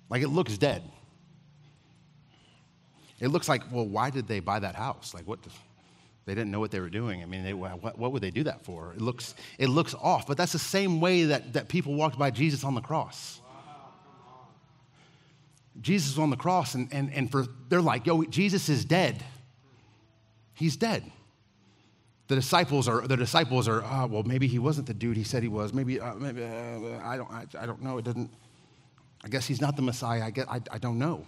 Like 0.08 0.22
it 0.22 0.28
looks 0.28 0.58
dead. 0.58 0.82
It 3.20 3.28
looks 3.28 3.48
like, 3.48 3.62
well, 3.70 3.86
why 3.86 4.10
did 4.10 4.26
they 4.26 4.40
buy 4.40 4.58
that 4.58 4.74
house? 4.74 5.14
Like, 5.14 5.28
what? 5.28 5.42
The, 5.42 5.50
They 6.24 6.34
didn't 6.34 6.50
know 6.50 6.58
what 6.58 6.70
they 6.70 6.80
were 6.80 6.90
doing. 6.90 7.22
I 7.22 7.26
mean, 7.26 7.44
they, 7.44 7.52
what, 7.52 7.96
what 7.96 8.12
would 8.12 8.22
they 8.22 8.30
do 8.30 8.42
that 8.44 8.64
for? 8.64 8.92
It 8.94 9.00
looks, 9.00 9.34
it 9.58 9.68
looks 9.68 9.94
off, 9.94 10.26
but 10.26 10.36
that's 10.36 10.52
the 10.52 10.58
same 10.58 11.00
way 11.00 11.24
that, 11.24 11.52
that 11.52 11.68
people 11.68 11.94
walked 11.94 12.18
by 12.18 12.30
Jesus 12.30 12.64
on 12.64 12.74
the 12.74 12.80
cross. 12.80 13.40
Jesus 15.80 16.18
on 16.18 16.30
the 16.30 16.36
cross, 16.36 16.74
and, 16.74 16.92
and, 16.92 17.12
and 17.12 17.30
for, 17.30 17.46
they're 17.68 17.80
like, 17.80 18.06
yo, 18.06 18.22
Jesus 18.24 18.68
is 18.68 18.84
dead. 18.84 19.24
He's 20.54 20.76
dead. 20.76 21.10
The 22.28 22.34
disciples 22.34 22.88
are, 22.88 23.06
the 23.06 23.16
disciples 23.16 23.68
are, 23.68 23.82
oh, 23.82 24.06
well, 24.06 24.22
maybe 24.22 24.46
he 24.46 24.58
wasn't 24.58 24.86
the 24.86 24.94
dude 24.94 25.16
he 25.16 25.24
said 25.24 25.42
he 25.42 25.48
was. 25.48 25.72
Maybe, 25.72 26.00
uh, 26.00 26.14
maybe 26.14 26.44
uh, 26.44 27.00
I, 27.02 27.16
don't, 27.16 27.30
I, 27.30 27.46
I, 27.58 27.66
don't 27.66 27.82
know. 27.82 27.98
It 27.98 28.04
doesn't, 28.04 28.30
I 29.24 29.28
guess 29.28 29.46
he's 29.46 29.60
not 29.60 29.76
the 29.76 29.82
Messiah. 29.82 30.22
I, 30.24 30.30
get, 30.30 30.48
I, 30.48 30.60
I 30.70 30.78
don't 30.78 30.98
know. 30.98 31.24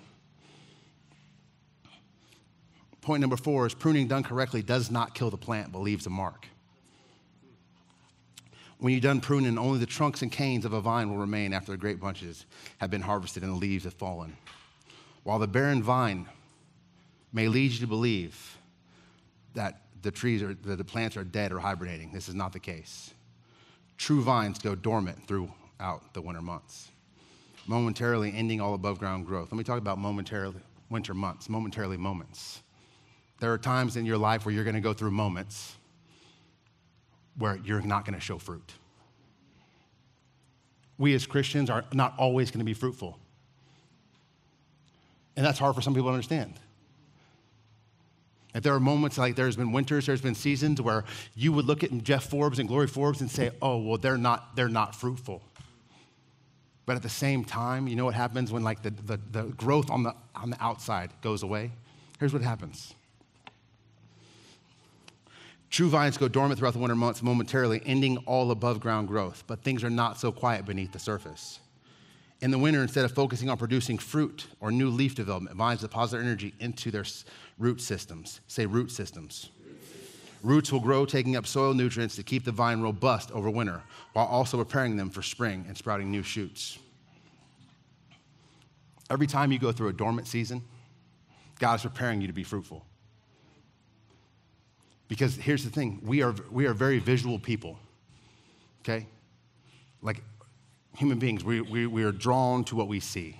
Point 3.00 3.20
number 3.20 3.36
four 3.36 3.66
is 3.66 3.74
pruning 3.74 4.08
done 4.08 4.22
correctly 4.22 4.62
does 4.62 4.90
not 4.90 5.14
kill 5.14 5.30
the 5.30 5.36
plant, 5.36 5.72
but 5.72 5.80
leaves 5.80 6.06
a 6.06 6.10
mark. 6.10 6.46
When 8.78 8.92
you're 8.92 9.00
done 9.00 9.20
pruning, 9.20 9.56
only 9.56 9.78
the 9.78 9.86
trunks 9.86 10.22
and 10.22 10.30
canes 10.30 10.64
of 10.64 10.72
a 10.72 10.80
vine 10.80 11.08
will 11.08 11.16
remain 11.16 11.52
after 11.52 11.72
the 11.72 11.78
great 11.78 12.00
bunches 12.00 12.44
have 12.78 12.90
been 12.90 13.00
harvested 13.00 13.42
and 13.42 13.52
the 13.52 13.56
leaves 13.56 13.84
have 13.84 13.94
fallen. 13.94 14.36
While 15.22 15.38
the 15.38 15.46
barren 15.48 15.82
vine 15.82 16.26
may 17.32 17.48
lead 17.48 17.72
you 17.72 17.78
to 17.80 17.86
believe 17.86 18.58
that 19.54 19.80
the 20.02 20.10
trees 20.10 20.42
or 20.42 20.54
the 20.54 20.84
plants 20.84 21.16
are 21.16 21.24
dead 21.24 21.52
or 21.52 21.60
hibernating, 21.60 22.12
this 22.12 22.28
is 22.28 22.34
not 22.34 22.52
the 22.52 22.60
case. 22.60 23.14
True 23.96 24.22
vines 24.22 24.58
go 24.58 24.74
dormant 24.74 25.26
throughout 25.26 26.12
the 26.12 26.20
winter 26.20 26.42
months, 26.42 26.90
momentarily 27.66 28.34
ending 28.36 28.60
all 28.60 28.74
above 28.74 28.98
ground 28.98 29.24
growth. 29.24 29.50
Let 29.50 29.56
me 29.56 29.64
talk 29.64 29.78
about 29.78 29.98
momentarily 29.98 30.56
winter 30.90 31.14
months, 31.14 31.48
momentarily 31.48 31.96
moments. 31.96 32.60
There 33.40 33.52
are 33.52 33.58
times 33.58 33.96
in 33.96 34.04
your 34.04 34.18
life 34.18 34.44
where 34.44 34.54
you're 34.54 34.64
going 34.64 34.74
to 34.74 34.80
go 34.80 34.92
through 34.92 35.12
moments 35.12 35.76
where 37.38 37.56
you're 37.56 37.82
not 37.82 38.04
going 38.04 38.14
to 38.14 38.20
show 38.20 38.38
fruit. 38.38 38.72
We 40.98 41.14
as 41.14 41.26
Christians 41.26 41.70
are 41.70 41.84
not 41.92 42.14
always 42.18 42.50
going 42.50 42.60
to 42.60 42.64
be 42.64 42.74
fruitful. 42.74 43.18
And 45.36 45.44
that's 45.44 45.58
hard 45.58 45.74
for 45.74 45.80
some 45.80 45.94
people 45.94 46.08
to 46.10 46.14
understand. 46.14 46.54
If 48.54 48.62
there 48.62 48.72
are 48.72 48.80
moments 48.80 49.18
like 49.18 49.34
there's 49.34 49.56
been 49.56 49.72
winters, 49.72 50.06
there's 50.06 50.20
been 50.20 50.36
seasons 50.36 50.80
where 50.80 51.04
you 51.34 51.52
would 51.52 51.64
look 51.64 51.82
at 51.82 51.90
Jeff 52.04 52.30
Forbes 52.30 52.60
and 52.60 52.68
Glory 52.68 52.86
Forbes 52.86 53.20
and 53.20 53.28
say, 53.28 53.50
oh, 53.60 53.78
well, 53.78 53.98
they're 53.98 54.16
not, 54.16 54.54
they're 54.54 54.68
not 54.68 54.94
fruitful. 54.94 55.42
But 56.86 56.94
at 56.94 57.02
the 57.02 57.08
same 57.08 57.44
time, 57.44 57.88
you 57.88 57.96
know 57.96 58.04
what 58.04 58.14
happens 58.14 58.52
when 58.52 58.62
like 58.62 58.82
the, 58.82 58.90
the, 58.90 59.18
the 59.32 59.42
growth 59.54 59.90
on 59.90 60.04
the, 60.04 60.14
on 60.36 60.50
the 60.50 60.62
outside 60.62 61.10
goes 61.20 61.42
away? 61.42 61.72
Here's 62.20 62.32
what 62.32 62.42
happens. 62.42 62.94
True 65.74 65.88
vines 65.88 66.16
go 66.16 66.28
dormant 66.28 66.56
throughout 66.56 66.74
the 66.74 66.78
winter 66.78 66.94
months 66.94 67.20
momentarily, 67.20 67.82
ending 67.84 68.18
all 68.26 68.52
above 68.52 68.78
ground 68.78 69.08
growth, 69.08 69.42
but 69.48 69.64
things 69.64 69.82
are 69.82 69.90
not 69.90 70.20
so 70.20 70.30
quiet 70.30 70.64
beneath 70.64 70.92
the 70.92 71.00
surface. 71.00 71.58
In 72.40 72.52
the 72.52 72.58
winter, 72.60 72.80
instead 72.80 73.04
of 73.04 73.10
focusing 73.10 73.50
on 73.50 73.56
producing 73.56 73.98
fruit 73.98 74.46
or 74.60 74.70
new 74.70 74.88
leaf 74.88 75.16
development, 75.16 75.56
vines 75.56 75.80
deposit 75.80 76.18
energy 76.18 76.54
into 76.60 76.92
their 76.92 77.04
root 77.58 77.80
systems. 77.80 78.40
Say 78.46 78.66
root 78.66 78.92
systems. 78.92 79.50
Roots 80.44 80.70
will 80.70 80.78
grow, 80.78 81.04
taking 81.04 81.34
up 81.34 81.44
soil 81.44 81.74
nutrients 81.74 82.14
to 82.14 82.22
keep 82.22 82.44
the 82.44 82.52
vine 82.52 82.80
robust 82.80 83.32
over 83.32 83.50
winter, 83.50 83.82
while 84.12 84.26
also 84.26 84.56
preparing 84.56 84.96
them 84.96 85.10
for 85.10 85.22
spring 85.22 85.64
and 85.66 85.76
sprouting 85.76 86.08
new 86.08 86.22
shoots. 86.22 86.78
Every 89.10 89.26
time 89.26 89.50
you 89.50 89.58
go 89.58 89.72
through 89.72 89.88
a 89.88 89.92
dormant 89.92 90.28
season, 90.28 90.62
God 91.58 91.74
is 91.74 91.82
preparing 91.82 92.20
you 92.20 92.28
to 92.28 92.32
be 92.32 92.44
fruitful. 92.44 92.86
Because 95.08 95.36
here's 95.36 95.64
the 95.64 95.70
thing 95.70 96.00
we 96.02 96.22
are, 96.22 96.34
we 96.50 96.66
are 96.66 96.74
very 96.74 96.98
visual 96.98 97.38
people, 97.38 97.78
okay? 98.80 99.06
Like 100.02 100.22
human 100.96 101.18
beings, 101.18 101.44
we, 101.44 101.60
we, 101.60 101.86
we 101.86 102.04
are 102.04 102.12
drawn 102.12 102.64
to 102.64 102.76
what 102.76 102.88
we 102.88 103.00
see. 103.00 103.38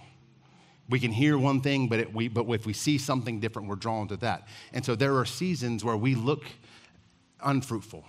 We 0.88 1.00
can 1.00 1.12
hear 1.12 1.38
one 1.38 1.62
thing, 1.62 1.88
but, 1.88 1.98
it, 1.98 2.14
we, 2.14 2.29
but 2.29 2.44
if 2.50 2.66
we 2.66 2.74
see 2.74 2.98
something 2.98 3.40
different, 3.40 3.68
we're 3.68 3.77
drawn 3.77 4.07
to 4.09 4.16
that. 4.18 4.48
And 4.74 4.85
so 4.85 4.94
there 4.94 5.16
are 5.16 5.24
seasons 5.24 5.83
where 5.83 5.96
we 5.96 6.14
look 6.14 6.44
unfruitful. 7.42 8.05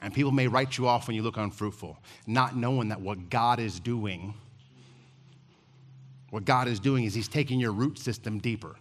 And 0.00 0.12
people 0.12 0.32
may 0.32 0.48
write 0.48 0.78
you 0.78 0.88
off 0.88 1.06
when 1.06 1.14
you 1.14 1.22
look 1.22 1.36
unfruitful, 1.36 1.98
not 2.26 2.56
knowing 2.56 2.88
that 2.88 3.00
what 3.00 3.28
God 3.28 3.60
is 3.60 3.78
doing, 3.78 4.34
what 6.30 6.44
God 6.44 6.66
is 6.66 6.80
doing 6.80 7.04
is 7.04 7.14
He's 7.14 7.28
taking 7.28 7.60
your 7.60 7.72
root 7.72 7.98
system 7.98 8.38
deeper. 8.38 8.76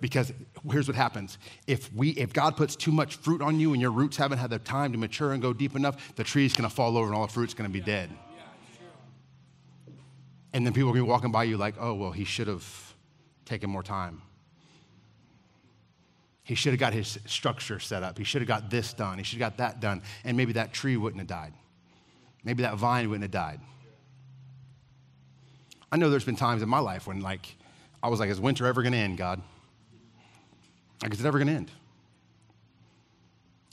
Because 0.00 0.32
here's 0.70 0.88
what 0.88 0.96
happens. 0.96 1.38
If, 1.66 1.92
we, 1.92 2.10
if 2.10 2.32
God 2.32 2.56
puts 2.56 2.76
too 2.76 2.92
much 2.92 3.16
fruit 3.16 3.40
on 3.40 3.58
you 3.58 3.72
and 3.72 3.80
your 3.80 3.90
roots 3.90 4.16
haven't 4.16 4.38
had 4.38 4.50
the 4.50 4.58
time 4.58 4.92
to 4.92 4.98
mature 4.98 5.32
and 5.32 5.40
go 5.40 5.52
deep 5.52 5.74
enough, 5.74 6.14
the 6.16 6.24
tree's 6.24 6.54
gonna 6.54 6.70
fall 6.70 6.98
over 6.98 7.06
and 7.06 7.14
all 7.14 7.26
the 7.26 7.32
fruit's 7.32 7.54
gonna 7.54 7.68
be 7.68 7.80
dead. 7.80 8.10
And 10.52 10.66
then 10.66 10.72
people 10.72 10.90
are 10.90 10.92
gonna 10.92 11.04
be 11.04 11.10
walking 11.10 11.32
by 11.32 11.44
you 11.44 11.56
like, 11.56 11.74
oh, 11.78 11.94
well, 11.94 12.12
he 12.12 12.24
should 12.24 12.46
have 12.46 12.94
taken 13.44 13.70
more 13.70 13.82
time. 13.82 14.22
He 16.42 16.54
should 16.54 16.72
have 16.72 16.80
got 16.80 16.92
his 16.92 17.18
structure 17.26 17.80
set 17.80 18.02
up. 18.02 18.16
He 18.18 18.24
should 18.24 18.40
have 18.40 18.48
got 18.48 18.70
this 18.70 18.92
done. 18.92 19.18
He 19.18 19.24
should 19.24 19.40
have 19.40 19.50
got 19.52 19.58
that 19.58 19.80
done. 19.80 20.02
And 20.24 20.36
maybe 20.36 20.52
that 20.52 20.72
tree 20.72 20.96
wouldn't 20.96 21.18
have 21.20 21.26
died. 21.26 21.52
Maybe 22.44 22.62
that 22.62 22.76
vine 22.76 23.10
wouldn't 23.10 23.24
have 23.24 23.32
died. 23.32 23.60
I 25.90 25.96
know 25.96 26.08
there's 26.08 26.24
been 26.24 26.36
times 26.36 26.62
in 26.62 26.68
my 26.68 26.78
life 26.78 27.06
when, 27.06 27.20
like, 27.20 27.56
I 28.02 28.08
was 28.08 28.20
like, 28.20 28.30
is 28.30 28.40
winter 28.40 28.66
ever 28.66 28.82
gonna 28.82 28.96
end, 28.96 29.18
God? 29.18 29.42
Like, 31.02 31.12
is 31.12 31.20
it 31.20 31.26
ever 31.26 31.38
going 31.38 31.48
to 31.48 31.54
end? 31.54 31.70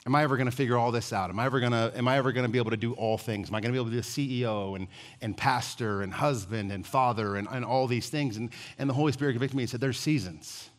Am 0.05 0.13
I 0.15 0.23
ever 0.23 0.35
going 0.35 0.49
to 0.49 0.55
figure 0.55 0.77
all 0.77 0.91
this 0.91 1.13
out? 1.13 1.29
Am 1.29 1.39
I 1.39 1.45
ever 1.45 1.61
going 1.61 1.71
to, 1.71 1.91
am 1.95 2.09
I 2.09 2.17
ever 2.17 2.33
going 2.33 2.45
to 2.45 2.51
be 2.51 2.57
able 2.57 2.71
to 2.71 2.77
do 2.77 2.93
all 2.93 3.17
things? 3.17 3.49
Am 3.49 3.55
I 3.55 3.61
going 3.61 3.73
to 3.73 3.73
be 3.73 3.77
able 3.77 3.85
to 3.85 3.91
be 3.91 3.99
a 3.99 4.01
CEO 4.01 4.75
and, 4.75 4.87
and 5.21 5.37
pastor 5.37 6.01
and 6.01 6.13
husband 6.13 6.73
and 6.73 6.85
father 6.85 7.37
and, 7.37 7.47
and 7.49 7.63
all 7.63 7.87
these 7.87 8.09
things? 8.09 8.35
And, 8.35 8.49
and 8.77 8.89
the 8.89 8.93
Holy 8.93 9.13
Spirit 9.13 9.33
convicted 9.33 9.55
me 9.55 9.63
and 9.63 9.69
said, 9.69 9.79
There's 9.79 9.99
seasons. 9.99 10.69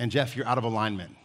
And 0.00 0.10
Jeff, 0.10 0.34
you're 0.34 0.46
out 0.46 0.58
of 0.58 0.64
alignment. 0.64 1.16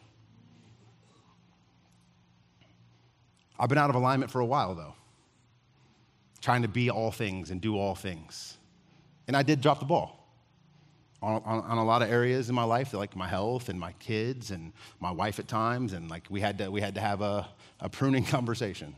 I've 3.58 3.70
been 3.70 3.78
out 3.78 3.90
of 3.90 3.96
alignment 3.96 4.32
for 4.32 4.42
a 4.42 4.46
while, 4.46 4.76
though, 4.76 4.94
trying 6.42 6.62
to 6.62 6.68
be 6.68 6.92
all 6.92 7.10
things 7.10 7.50
and 7.50 7.60
do 7.60 7.78
all 7.78 7.96
things. 7.96 8.58
And 9.28 9.36
I 9.36 9.42
did 9.42 9.62
drop 9.62 9.80
the 9.80 9.86
ball 9.86 10.25
on, 11.26 11.42
on, 11.44 11.60
on, 11.62 11.78
a 11.80 11.84
lot 11.84 12.04
of 12.04 12.12
areas 12.12 12.50
in 12.50 12.56
my 12.56 12.64
life, 12.64 12.94
like 12.94 13.16
my 13.16 13.28
health 13.28 13.70
and 13.70 13.80
my 13.80 13.94
kids 13.94 14.52
and 14.52 14.72
my 15.00 15.10
wife 15.10 15.40
at 15.40 15.48
times, 15.48 15.94
and 15.94 16.10
like 16.10 16.28
we 16.30 16.40
had 16.40 16.60
to, 16.60 16.70
we 16.70 16.82
had 16.82 16.94
to 16.96 17.02
have 17.02 17.22
a, 17.22 17.48
a 17.80 17.90
pruning 17.90 18.24
conversation. 18.36 18.96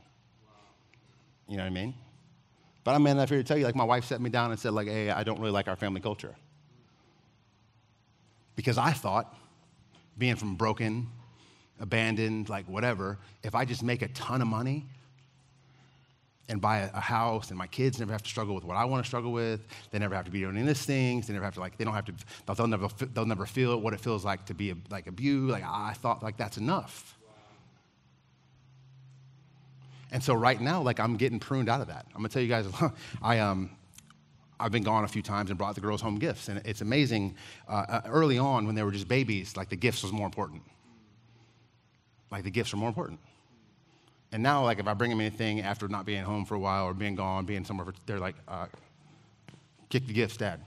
You 1.47 1.55
know 1.55 1.63
what 1.63 1.69
I 1.69 1.73
mean? 1.73 1.93
But 2.83 2.95
I'm 2.95 3.03
man 3.03 3.15
enough 3.17 3.29
here 3.29 3.37
to 3.37 3.43
tell 3.43 3.57
you, 3.57 3.63
like 3.63 3.75
my 3.75 3.85
wife 3.85 4.03
set 4.03 4.19
me 4.19 4.29
down 4.29 4.51
and 4.51 4.59
said, 4.59 4.73
like, 4.73 4.87
hey, 4.87 5.09
I 5.09 5.23
don't 5.23 5.39
really 5.39 5.51
like 5.51 5.69
our 5.69 5.77
family 5.77 6.01
culture. 6.01 6.35
Because 8.55 8.77
I 8.77 8.91
thought, 8.91 9.33
being 10.17 10.35
from 10.35 10.55
broken, 10.55 11.07
abandoned, 11.79 12.49
like 12.49 12.67
whatever, 12.67 13.19
if 13.43 13.55
I 13.55 13.63
just 13.63 13.83
make 13.83 14.01
a 14.01 14.07
ton 14.09 14.41
of 14.41 14.47
money, 14.47 14.85
and 16.49 16.61
buy 16.61 16.79
a, 16.79 16.89
a, 16.93 17.01
house, 17.01 17.49
and 17.49 17.57
my 17.57 17.67
kids 17.67 17.99
never 17.99 18.11
have 18.11 18.23
to 18.23 18.29
struggle 18.29 18.55
with 18.55 18.63
what 18.63 18.77
I 18.77 18.85
want 18.85 19.03
to 19.03 19.07
struggle 19.07 19.31
with. 19.31 19.67
They 19.91 19.99
never 19.99 20.15
have 20.15 20.25
to 20.25 20.31
be 20.31 20.39
doing 20.39 20.65
these 20.65 20.85
things. 20.85 21.27
They 21.27 21.33
never 21.33 21.45
have 21.45 21.55
to 21.55 21.59
like. 21.59 21.77
They 21.77 21.83
don't 21.83 21.93
have 21.93 22.05
to. 22.05 22.13
They'll 22.55 22.67
never. 22.67 22.87
They'll 23.13 23.25
never 23.25 23.45
feel 23.45 23.79
what 23.79 23.93
it 23.93 23.99
feels 23.99 24.23
like 24.23 24.45
to 24.45 24.53
be 24.53 24.73
like 24.89 25.07
abused. 25.07 25.51
Like 25.51 25.63
I 25.65 25.93
thought, 25.93 26.23
like 26.23 26.37
that's 26.37 26.57
enough. 26.57 27.17
And 30.11 30.23
so 30.23 30.33
right 30.33 30.59
now, 30.59 30.81
like 30.81 30.99
I'm 30.99 31.17
getting 31.17 31.39
pruned 31.39 31.69
out 31.69 31.81
of 31.81 31.87
that. 31.87 32.05
I'm 32.13 32.19
gonna 32.19 32.29
tell 32.29 32.41
you 32.41 32.47
guys, 32.47 32.65
I 33.21 33.39
um, 33.39 33.71
I've 34.59 34.71
been 34.71 34.83
gone 34.83 35.03
a 35.03 35.07
few 35.07 35.21
times 35.21 35.49
and 35.49 35.57
brought 35.57 35.75
the 35.75 35.81
girls 35.81 36.01
home 36.01 36.17
gifts, 36.17 36.47
and 36.47 36.61
it's 36.65 36.81
amazing. 36.81 37.35
Uh, 37.67 37.85
uh, 37.89 38.01
early 38.05 38.37
on, 38.37 38.65
when 38.65 38.75
they 38.75 38.83
were 38.83 38.91
just 38.91 39.07
babies, 39.07 39.57
like 39.57 39.69
the 39.69 39.75
gifts 39.75 40.03
was 40.03 40.13
more 40.13 40.25
important. 40.25 40.63
Like 42.31 42.43
the 42.43 42.51
gifts 42.51 42.73
are 42.73 42.77
more 42.77 42.89
important. 42.89 43.19
And 44.31 44.43
now, 44.43 44.63
like, 44.63 44.79
if 44.79 44.87
I 44.87 44.93
bring 44.93 45.09
them 45.09 45.21
anything 45.21 45.61
after 45.61 45.87
not 45.87 46.05
being 46.05 46.23
home 46.23 46.45
for 46.45 46.55
a 46.55 46.59
while 46.59 46.85
or 46.85 46.93
being 46.93 47.15
gone, 47.15 47.45
being 47.45 47.63
somewhere, 47.63 47.85
for, 47.85 47.93
they're 48.05 48.19
like, 48.19 48.35
uh, 48.47 48.67
kick 49.89 50.05
the 50.05 50.13
gifts, 50.13 50.37
Dad. 50.37 50.59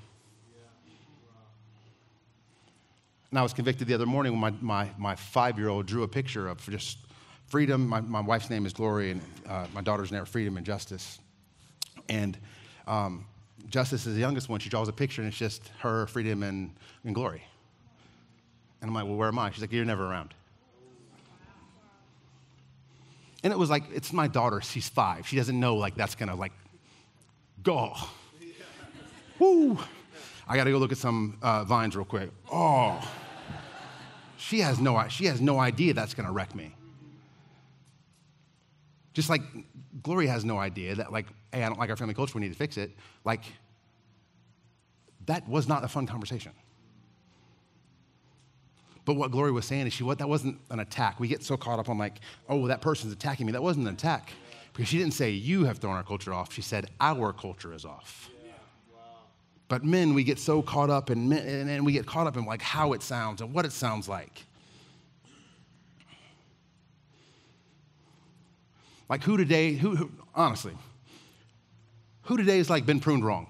And 3.31 3.39
I 3.39 3.43
was 3.43 3.53
convicted 3.53 3.87
the 3.87 3.95
other 3.95 4.07
morning 4.07 4.33
when 4.33 4.41
my, 4.41 4.53
my, 4.61 4.91
my 4.99 5.15
five 5.15 5.57
year 5.59 5.69
old 5.69 5.87
drew 5.87 6.03
a 6.03 6.09
picture 6.09 6.49
of 6.49 6.59
just 6.69 6.99
freedom. 7.47 7.87
My, 7.87 8.01
my 8.01 8.21
wife's 8.21 8.51
name 8.51 8.67
is 8.67 8.73
Glory, 8.73 9.13
and 9.13 9.21
uh, 9.49 9.67
my 9.73 9.83
daughter's 9.83 10.11
name 10.11 10.23
is 10.23 10.29
Freedom 10.29 10.57
and 10.57 10.67
Justice. 10.67 11.21
And 12.09 12.37
um, 12.89 13.25
Justice 13.69 14.07
is 14.07 14.15
the 14.15 14.21
youngest 14.21 14.49
one. 14.49 14.59
She 14.59 14.69
draws 14.69 14.89
a 14.89 14.93
picture, 14.93 15.23
and 15.23 15.29
it's 15.29 15.39
just 15.39 15.71
her, 15.79 16.07
freedom, 16.07 16.43
and, 16.43 16.73
and 17.05 17.15
glory. 17.15 17.43
And 18.81 18.89
I'm 18.89 18.95
like, 18.95 19.05
well, 19.05 19.17
where 19.17 19.29
am 19.29 19.39
I? 19.39 19.51
She's 19.51 19.61
like, 19.61 19.73
you're 19.73 19.85
never 19.85 20.07
around. 20.07 20.35
And 23.43 23.53
it 23.53 23.59
was 23.59 23.71
like, 23.71 23.85
it's 23.93 24.13
my 24.13 24.29
daughter. 24.29 24.61
She's 24.61 24.89
five. 24.89 25.27
She 25.27 25.37
doesn't 25.37 25.59
know, 25.59 25.77
like, 25.77 25.95
that's 25.95 26.15
gonna, 26.15 26.35
like, 26.35 26.53
go. 27.63 27.95
Woo. 29.39 29.79
I 30.47 30.57
gotta 30.57 30.71
go 30.71 30.79
look 30.79 30.93
at 30.93 30.99
some 30.99 31.39
uh, 31.43 31.65
vines 31.65 31.97
real 31.97 32.05
quick. 32.05 32.31
Oh. 32.53 33.01
She 34.37 34.61
has 34.61 34.81
no, 34.81 35.07
she 35.09 35.27
has 35.27 35.41
no 35.41 35.59
idea 35.59 35.95
that's 35.95 36.15
to 36.15 36.31
wreck 36.31 36.55
me. 36.55 36.75
Just 39.13 39.29
like 39.29 39.43
Gloria 40.03 40.31
has 40.31 40.45
no 40.45 40.59
idea 40.59 40.95
that, 40.97 41.13
like, 41.13 41.27
hey, 41.53 41.63
I 41.63 41.69
don't 41.69 41.79
like 41.79 41.91
our 41.91 41.97
family 41.97 42.15
culture, 42.15 42.33
we 42.35 42.41
need 42.41 42.53
to 42.53 42.59
fix 42.59 42.77
it. 42.77 42.91
Like, 43.25 43.45
that 45.27 45.49
was 45.49 45.69
not 45.69 45.85
a 45.85 45.89
fun 45.89 46.07
conversation. 46.07 46.53
But 49.05 49.15
what 49.15 49.31
Gloria 49.31 49.53
was 49.53 49.65
saying 49.65 49.87
is 49.87 49.93
she 49.93 50.05
what 50.05 50.19
that 50.19 50.29
wasn't 50.29 50.59
an 50.71 50.81
attack. 50.81 51.19
We 51.19 51.29
get 51.29 51.43
so 51.43 51.57
caught 51.57 51.79
up 51.79 51.89
on 51.89 51.99
like, 51.99 52.21
oh, 52.49 52.67
that 52.69 52.81
person's 52.81 53.13
attacking 53.13 53.47
me. 53.47 53.53
That 53.53 53.63
wasn't 53.63 53.89
an 53.89 53.95
attack. 53.95 54.33
Because 54.73 54.89
she 54.89 54.99
didn't 54.99 55.15
say 55.15 55.31
you 55.31 55.65
have 55.65 55.79
thrown 55.79 55.97
our 55.97 56.03
culture 56.03 56.33
off. 56.33 56.53
She 56.53 56.63
said 56.63 56.91
our 57.01 57.33
culture 57.33 57.73
is 57.73 57.85
off. 57.85 58.31
But 59.69 59.85
men, 59.85 60.15
we 60.15 60.25
get 60.25 60.41
so 60.41 60.63
caught 60.63 60.91
up 60.91 61.11
in 61.11 61.33
and, 61.33 61.71
and 61.71 61.87
we 61.87 61.93
get 61.93 62.05
caught 62.05 62.27
up 62.27 62.37
in 62.37 62.45
like 62.45 62.61
how 62.61 62.93
it 62.93 63.03
sounds 63.03 63.41
and 63.41 63.55
what 63.55 63.65
it 63.65 63.73
sounds 63.73 64.09
like. 64.09 64.45
Like 69.09 69.23
who 69.23 69.37
today, 69.37 69.75
who, 69.75 69.95
who 69.97 70.11
honestly, 70.35 70.77
who 72.23 72.37
today 72.37 72.59
has 72.59 72.69
like 72.69 72.85
been 72.85 73.01
pruned 73.01 73.25
wrong? 73.25 73.47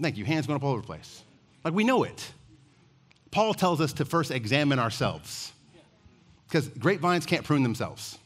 Thank 0.00 0.16
you. 0.16 0.24
Hands 0.24 0.46
going 0.46 0.56
up 0.56 0.62
all 0.62 0.72
over 0.72 0.80
the 0.80 0.86
place. 0.86 1.22
Like 1.62 1.74
we 1.74 1.84
know 1.84 2.04
it. 2.04 2.32
Paul 3.30 3.54
tells 3.54 3.80
us 3.80 3.92
to 3.94 4.04
first 4.04 4.30
examine 4.30 4.78
ourselves. 4.78 5.52
Because 6.48 6.68
grapevines 6.68 7.26
can't 7.26 7.44
prune 7.44 7.62
themselves. 7.62 8.18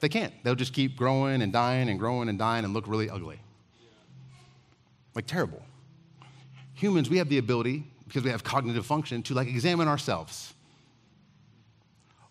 They 0.00 0.08
can't. 0.08 0.32
They'll 0.42 0.54
just 0.54 0.72
keep 0.72 0.96
growing 0.96 1.42
and 1.42 1.52
dying 1.52 1.88
and 1.88 1.98
growing 1.98 2.28
and 2.28 2.38
dying 2.38 2.64
and 2.64 2.74
look 2.74 2.86
really 2.88 3.08
ugly. 3.08 3.38
Like 5.14 5.26
terrible. 5.26 5.62
Humans, 6.74 7.10
we 7.10 7.18
have 7.18 7.28
the 7.28 7.38
ability, 7.38 7.84
because 8.06 8.22
we 8.22 8.30
have 8.30 8.44
cognitive 8.44 8.86
function, 8.86 9.22
to 9.24 9.34
like 9.34 9.48
examine 9.48 9.88
ourselves. 9.88 10.54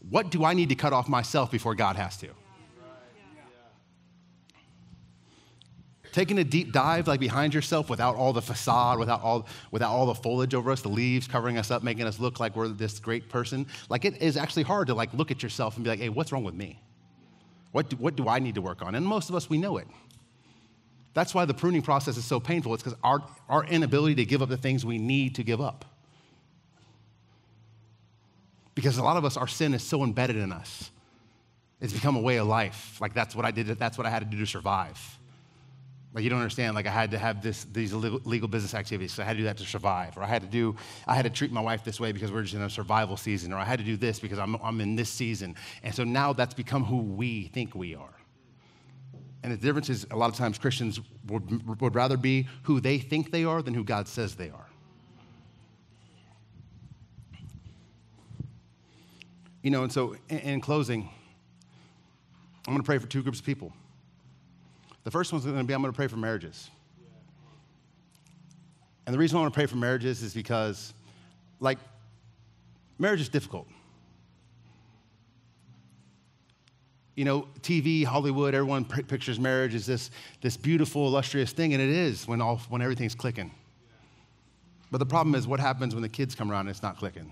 What 0.09 0.29
do 0.29 0.45
I 0.45 0.53
need 0.53 0.69
to 0.69 0.75
cut 0.75 0.93
off 0.93 1.09
myself 1.09 1.51
before 1.51 1.75
God 1.75 1.97
has 1.97 2.17
to? 2.17 2.29
Taking 6.17 6.39
a 6.39 6.43
deep 6.43 6.71
dive 6.71 7.07
like 7.07 7.19
behind 7.19 7.53
yourself 7.53 7.91
without 7.91 8.15
all 8.15 8.33
the 8.33 8.41
facade 8.41 8.97
without 8.97 9.21
all 9.21 9.47
without 9.69 9.91
all 9.91 10.07
the 10.07 10.15
foliage 10.15 10.55
over 10.55 10.71
us 10.71 10.81
the 10.81 10.89
leaves 10.89 11.27
covering 11.27 11.59
us 11.59 11.69
up 11.69 11.83
making 11.83 12.07
us 12.07 12.19
look 12.19 12.39
like 12.39 12.55
we're 12.55 12.67
this 12.69 12.97
great 12.97 13.29
person 13.29 13.67
like 13.87 14.03
it 14.03 14.19
is 14.19 14.35
actually 14.35 14.63
hard 14.63 14.87
to 14.87 14.95
like 14.95 15.13
look 15.13 15.29
at 15.29 15.43
yourself 15.43 15.75
and 15.75 15.83
be 15.83 15.91
like 15.91 15.99
hey 15.99 16.09
what's 16.09 16.31
wrong 16.31 16.43
with 16.43 16.55
me? 16.55 16.81
What 17.71 17.91
do, 17.91 17.97
what 17.97 18.15
do 18.15 18.27
i 18.27 18.39
need 18.39 18.55
to 18.55 18.63
work 18.63 18.81
on? 18.81 18.95
And 18.95 19.05
most 19.05 19.29
of 19.29 19.35
us 19.35 19.47
we 19.47 19.59
know 19.59 19.77
it. 19.77 19.87
That's 21.13 21.35
why 21.35 21.45
the 21.45 21.53
pruning 21.53 21.83
process 21.83 22.17
is 22.17 22.25
so 22.25 22.39
painful. 22.39 22.73
It's 22.73 22.81
because 22.81 22.97
our, 23.03 23.21
our 23.47 23.63
inability 23.65 24.15
to 24.15 24.25
give 24.25 24.41
up 24.41 24.49
the 24.49 24.57
things 24.57 24.83
we 24.83 24.97
need 24.97 25.35
to 25.35 25.43
give 25.43 25.61
up. 25.61 25.85
Because 28.73 28.97
a 28.97 29.03
lot 29.03 29.17
of 29.17 29.25
us 29.25 29.37
our 29.37 29.47
sin 29.47 29.75
is 29.75 29.83
so 29.83 30.03
embedded 30.03 30.37
in 30.37 30.51
us. 30.51 30.89
It's 31.79 31.93
become 31.93 32.15
a 32.15 32.21
way 32.21 32.37
of 32.37 32.47
life. 32.47 32.97
Like 32.99 33.13
that's 33.13 33.35
what 33.35 33.45
i 33.45 33.51
did 33.51 33.67
that's 33.67 33.99
what 33.99 34.07
i 34.07 34.09
had 34.09 34.23
to 34.23 34.25
do 34.25 34.39
to 34.39 34.47
survive 34.47 35.17
like 36.17 36.23
you 36.23 36.31
don't 36.31 36.39
understand. 36.39 36.73
Like 36.73 36.87
I 36.87 36.91
had 36.91 37.11
to 37.11 37.19
have 37.19 37.43
this, 37.43 37.65
these 37.65 37.93
legal 37.93 38.47
business 38.47 38.73
activities. 38.73 39.13
So 39.13 39.21
I 39.21 39.25
had 39.27 39.33
to 39.33 39.37
do 39.37 39.43
that 39.43 39.57
to 39.57 39.65
survive. 39.65 40.17
Or 40.17 40.23
I 40.23 40.25
had 40.25 40.41
to 40.41 40.47
do, 40.47 40.75
I 41.05 41.13
had 41.13 41.25
to 41.25 41.29
treat 41.29 41.51
my 41.51 41.61
wife 41.61 41.83
this 41.83 41.99
way 41.99 42.11
because 42.11 42.31
we're 42.31 42.41
just 42.41 42.55
in 42.55 42.61
a 42.63 42.71
survival 42.71 43.17
season. 43.17 43.53
Or 43.53 43.57
I 43.57 43.63
had 43.63 43.77
to 43.77 43.85
do 43.85 43.95
this 43.95 44.19
because 44.19 44.39
I'm, 44.39 44.55
I'm 44.55 44.81
in 44.81 44.95
this 44.95 45.11
season. 45.11 45.55
And 45.83 45.93
so 45.93 46.03
now 46.03 46.33
that's 46.33 46.55
become 46.55 46.83
who 46.83 47.03
we 47.03 47.49
think 47.49 47.75
we 47.75 47.93
are. 47.93 48.15
And 49.43 49.53
the 49.53 49.57
difference 49.57 49.91
is 49.91 50.07
a 50.09 50.15
lot 50.15 50.31
of 50.31 50.35
times 50.35 50.57
Christians 50.57 50.99
would, 51.27 51.79
would 51.79 51.93
rather 51.93 52.17
be 52.17 52.47
who 52.63 52.79
they 52.79 52.97
think 52.97 53.29
they 53.29 53.43
are 53.43 53.61
than 53.61 53.75
who 53.75 53.83
God 53.83 54.07
says 54.07 54.33
they 54.33 54.49
are. 54.49 54.69
You 59.61 59.69
know, 59.69 59.83
and 59.83 59.93
so 59.93 60.15
in, 60.29 60.39
in 60.39 60.61
closing, 60.61 61.11
I'm 62.65 62.73
going 62.73 62.79
to 62.79 62.83
pray 62.83 62.97
for 62.97 63.05
two 63.05 63.21
groups 63.21 63.37
of 63.37 63.45
people. 63.45 63.71
The 65.07 65.11
first 65.11 65.31
one's 65.31 65.45
going 65.45 65.57
to 65.57 65.63
be 65.63 65.73
I'm 65.73 65.81
going 65.81 65.93
to 65.93 65.95
pray 65.95 66.07
for 66.07 66.17
marriages. 66.17 66.69
And 69.05 69.13
the 69.13 69.17
reason 69.17 69.37
I 69.37 69.39
want 69.39 69.53
to 69.53 69.57
pray 69.57 69.65
for 69.65 69.77
marriages 69.77 70.21
is 70.21 70.33
because, 70.33 70.93
like, 71.61 71.77
marriage 72.99 73.21
is 73.21 73.29
difficult. 73.29 73.69
You 77.15 77.23
know, 77.23 77.47
TV, 77.61 78.03
Hollywood, 78.03 78.53
everyone 78.53 78.83
pictures 78.83 79.39
marriage 79.39 79.75
as 79.75 79.85
this, 79.85 80.11
this 80.41 80.57
beautiful, 80.57 81.07
illustrious 81.07 81.53
thing, 81.53 81.73
and 81.73 81.81
it 81.81 81.87
is 81.87 82.27
when, 82.27 82.41
all, 82.41 82.57
when 82.67 82.81
everything's 82.81 83.15
clicking. 83.15 83.51
But 84.91 84.97
the 84.97 85.05
problem 85.05 85.35
is 85.35 85.47
what 85.47 85.61
happens 85.61 85.95
when 85.95 86.01
the 86.01 86.09
kids 86.09 86.35
come 86.35 86.51
around 86.51 86.67
and 86.67 86.71
it's 86.71 86.83
not 86.83 86.97
clicking? 86.97 87.31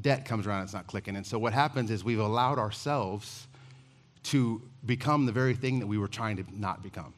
Debt 0.00 0.24
comes 0.24 0.46
around 0.46 0.60
and 0.60 0.66
it's 0.68 0.74
not 0.74 0.86
clicking. 0.86 1.16
And 1.16 1.26
so 1.26 1.40
what 1.40 1.52
happens 1.52 1.90
is 1.90 2.04
we've 2.04 2.20
allowed 2.20 2.60
ourselves 2.60 3.47
to 4.24 4.62
become 4.84 5.26
the 5.26 5.32
very 5.32 5.54
thing 5.54 5.78
that 5.80 5.86
we 5.86 5.98
were 5.98 6.08
trying 6.08 6.36
to 6.36 6.44
not 6.52 6.82
become. 6.82 7.14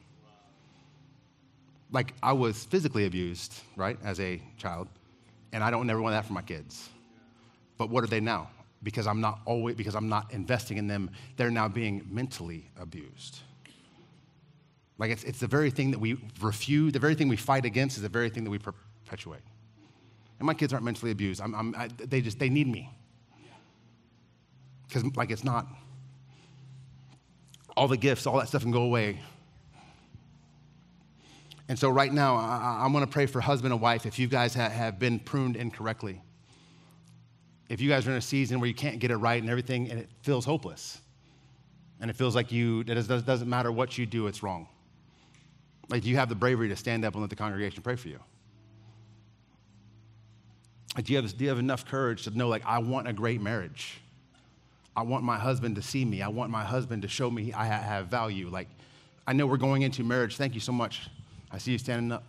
Like, 1.91 2.13
I 2.23 2.33
was 2.33 2.63
physically 2.63 3.05
abused, 3.05 3.53
right, 3.75 3.97
as 4.03 4.19
a 4.19 4.41
child, 4.57 4.87
and 5.51 5.63
I 5.63 5.71
don't 5.71 5.85
never 5.87 6.01
want 6.01 6.13
that 6.13 6.25
for 6.25 6.33
my 6.33 6.41
kids. 6.41 6.89
But 7.77 7.89
what 7.89 8.03
are 8.03 8.07
they 8.07 8.21
now? 8.21 8.49
Because 8.83 9.07
I'm 9.07 9.19
not 9.19 9.41
always, 9.45 9.75
because 9.75 9.95
I'm 9.95 10.07
not 10.07 10.31
investing 10.33 10.77
in 10.77 10.87
them, 10.87 11.11
they're 11.35 11.51
now 11.51 11.67
being 11.67 12.07
mentally 12.09 12.69
abused. 12.79 13.39
Like, 14.97 15.11
it's, 15.11 15.23
it's 15.23 15.39
the 15.39 15.47
very 15.47 15.71
thing 15.71 15.91
that 15.91 15.99
we 15.99 16.17
refuse, 16.41 16.93
the 16.93 16.99
very 16.99 17.15
thing 17.15 17.27
we 17.27 17.35
fight 17.35 17.65
against 17.65 17.97
is 17.97 18.03
the 18.03 18.09
very 18.09 18.29
thing 18.29 18.43
that 18.43 18.51
we 18.51 18.59
perpetuate. 18.59 19.41
And 20.39 20.45
my 20.45 20.53
kids 20.53 20.73
aren't 20.73 20.85
mentally 20.85 21.11
abused. 21.11 21.41
I'm, 21.41 21.53
I'm, 21.53 21.75
I, 21.75 21.89
they 21.97 22.21
just, 22.21 22.39
they 22.39 22.49
need 22.49 22.67
me. 22.67 22.89
Because, 24.87 25.03
like, 25.15 25.31
it's 25.31 25.43
not, 25.43 25.67
all 27.75 27.87
the 27.87 27.97
gifts, 27.97 28.25
all 28.25 28.37
that 28.39 28.47
stuff 28.47 28.61
can 28.61 28.71
go 28.71 28.83
away. 28.83 29.19
And 31.67 31.79
so, 31.79 31.89
right 31.89 32.11
now, 32.11 32.35
I, 32.35 32.85
am 32.85 32.91
going 32.91 33.05
to 33.05 33.09
pray 33.09 33.25
for 33.25 33.39
husband 33.39 33.71
and 33.71 33.81
wife 33.81 34.05
if 34.05 34.19
you 34.19 34.27
guys 34.27 34.53
ha- 34.53 34.69
have 34.69 34.99
been 34.99 35.19
pruned 35.19 35.55
incorrectly. 35.55 36.21
If 37.69 37.79
you 37.79 37.87
guys 37.87 38.05
are 38.05 38.11
in 38.11 38.17
a 38.17 38.21
season 38.21 38.59
where 38.59 38.67
you 38.67 38.73
can't 38.73 38.99
get 38.99 39.09
it 39.09 39.15
right 39.15 39.41
and 39.41 39.49
everything, 39.49 39.89
and 39.89 39.97
it 39.97 40.09
feels 40.21 40.43
hopeless, 40.43 40.99
and 42.01 42.09
it 42.09 42.15
feels 42.15 42.35
like 42.35 42.51
you, 42.51 42.81
it 42.81 43.07
doesn't 43.07 43.49
matter 43.49 43.71
what 43.71 43.97
you 43.97 44.05
do, 44.05 44.27
it's 44.27 44.43
wrong. 44.43 44.67
Like, 45.87 46.03
do 46.03 46.09
you 46.09 46.17
have 46.17 46.27
the 46.27 46.35
bravery 46.35 46.67
to 46.69 46.75
stand 46.75 47.05
up 47.05 47.13
and 47.13 47.21
let 47.21 47.29
the 47.29 47.35
congregation 47.35 47.81
pray 47.83 47.95
for 47.95 48.09
you? 48.09 48.19
Like, 50.95 51.05
do 51.05 51.13
you 51.13 51.21
have, 51.21 51.37
do 51.37 51.43
you 51.43 51.49
have 51.49 51.59
enough 51.59 51.85
courage 51.85 52.23
to 52.23 52.37
know, 52.37 52.49
like, 52.49 52.65
I 52.65 52.79
want 52.79 53.07
a 53.07 53.13
great 53.13 53.41
marriage? 53.41 54.01
I 54.95 55.03
want 55.03 55.23
my 55.23 55.37
husband 55.37 55.75
to 55.75 55.81
see 55.81 56.03
me. 56.03 56.21
I 56.21 56.27
want 56.27 56.51
my 56.51 56.63
husband 56.63 57.01
to 57.03 57.07
show 57.07 57.29
me 57.31 57.53
I 57.53 57.65
have 57.65 58.07
value. 58.07 58.49
Like, 58.49 58.67
I 59.25 59.33
know 59.33 59.47
we're 59.47 59.57
going 59.57 59.83
into 59.83 60.03
marriage. 60.03 60.35
Thank 60.35 60.53
you 60.53 60.59
so 60.59 60.71
much. 60.71 61.09
I 61.51 61.57
see 61.57 61.71
you 61.71 61.77
standing 61.77 62.11
up. 62.11 62.23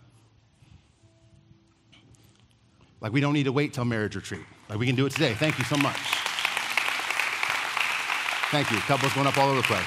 Like, 3.01 3.11
we 3.11 3.19
don't 3.19 3.33
need 3.33 3.43
to 3.43 3.51
wait 3.51 3.73
till 3.73 3.83
marriage 3.83 4.15
retreat. 4.15 4.45
Like, 4.69 4.79
we 4.79 4.85
can 4.85 4.95
do 4.95 5.05
it 5.05 5.11
today. 5.11 5.33
Thank 5.33 5.59
you 5.59 5.65
so 5.65 5.75
much. 5.75 5.97
Thank 8.51 8.71
you. 8.71 8.77
Couples 8.77 9.13
going 9.13 9.27
up 9.27 9.37
all 9.37 9.49
over 9.49 9.57
the 9.57 9.63
place. 9.63 9.83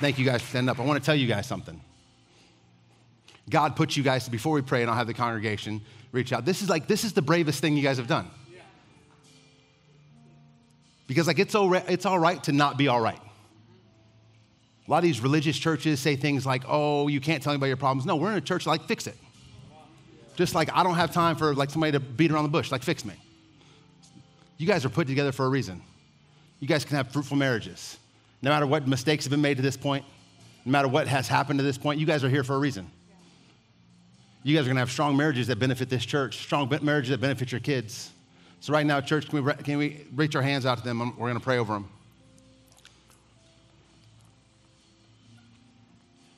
Thank 0.00 0.18
you 0.18 0.24
guys 0.24 0.40
for 0.42 0.48
standing 0.48 0.70
up. 0.70 0.80
I 0.80 0.84
want 0.84 1.00
to 1.00 1.04
tell 1.04 1.14
you 1.14 1.26
guys 1.28 1.46
something. 1.46 1.80
God 3.50 3.76
put 3.76 3.96
you 3.96 4.02
guys, 4.02 4.24
to 4.24 4.30
before 4.30 4.54
we 4.54 4.62
pray 4.62 4.82
and 4.82 4.90
I'll 4.90 4.96
have 4.96 5.06
the 5.06 5.14
congregation 5.14 5.80
reach 6.12 6.32
out, 6.32 6.44
this 6.44 6.62
is 6.62 6.68
like, 6.68 6.86
this 6.86 7.04
is 7.04 7.12
the 7.12 7.22
bravest 7.22 7.60
thing 7.60 7.76
you 7.76 7.82
guys 7.82 7.96
have 7.98 8.06
done. 8.06 8.28
Because 11.06 11.26
like 11.26 11.38
it's, 11.38 11.54
all, 11.54 11.74
it's 11.74 12.06
all 12.06 12.18
right 12.18 12.42
to 12.44 12.52
not 12.52 12.78
be 12.78 12.88
all 12.88 13.00
right. 13.00 13.20
A 14.86 14.90
lot 14.90 14.98
of 14.98 15.04
these 15.04 15.20
religious 15.20 15.58
churches 15.58 16.00
say 16.00 16.16
things 16.16 16.44
like, 16.46 16.64
oh, 16.66 17.08
you 17.08 17.20
can't 17.20 17.42
tell 17.42 17.52
anybody 17.52 17.68
your 17.68 17.76
problems. 17.76 18.06
No, 18.06 18.16
we're 18.16 18.32
in 18.32 18.38
a 18.38 18.40
church 18.40 18.66
like, 18.66 18.86
fix 18.86 19.06
it. 19.06 19.16
Just 20.36 20.54
like 20.54 20.70
I 20.72 20.82
don't 20.82 20.94
have 20.94 21.12
time 21.12 21.36
for 21.36 21.54
like 21.54 21.70
somebody 21.70 21.92
to 21.92 22.00
beat 22.00 22.30
around 22.30 22.44
the 22.44 22.50
bush, 22.50 22.72
like 22.72 22.82
fix 22.82 23.04
me. 23.04 23.14
You 24.56 24.66
guys 24.66 24.84
are 24.84 24.88
put 24.88 25.06
together 25.06 25.32
for 25.32 25.44
a 25.44 25.48
reason. 25.48 25.82
You 26.60 26.68
guys 26.68 26.84
can 26.84 26.96
have 26.96 27.12
fruitful 27.12 27.36
marriages. 27.36 27.98
No 28.40 28.50
matter 28.50 28.66
what 28.66 28.88
mistakes 28.88 29.24
have 29.24 29.30
been 29.30 29.42
made 29.42 29.56
to 29.56 29.62
this 29.62 29.76
point, 29.76 30.04
no 30.64 30.72
matter 30.72 30.88
what 30.88 31.06
has 31.08 31.28
happened 31.28 31.58
to 31.58 31.64
this 31.64 31.76
point, 31.76 32.00
you 32.00 32.06
guys 32.06 32.24
are 32.24 32.28
here 32.28 32.44
for 32.44 32.54
a 32.54 32.58
reason. 32.58 32.90
You 34.42 34.56
guys 34.56 34.62
are 34.62 34.68
going 34.68 34.76
to 34.76 34.80
have 34.80 34.90
strong 34.90 35.16
marriages 35.16 35.46
that 35.46 35.58
benefit 35.58 35.88
this 35.88 36.04
church, 36.04 36.38
strong 36.38 36.68
marriages 36.82 37.10
that 37.10 37.20
benefit 37.20 37.52
your 37.52 37.60
kids. 37.60 38.10
So, 38.60 38.72
right 38.72 38.86
now, 38.86 39.00
church, 39.00 39.28
can 39.28 39.44
we, 39.44 39.52
can 39.54 39.78
we 39.78 40.06
reach 40.14 40.36
our 40.36 40.42
hands 40.42 40.66
out 40.66 40.78
to 40.78 40.84
them? 40.84 40.98
We're 41.16 41.28
going 41.28 41.34
to 41.34 41.40
pray 41.40 41.58
over 41.58 41.74
them. 41.74 41.88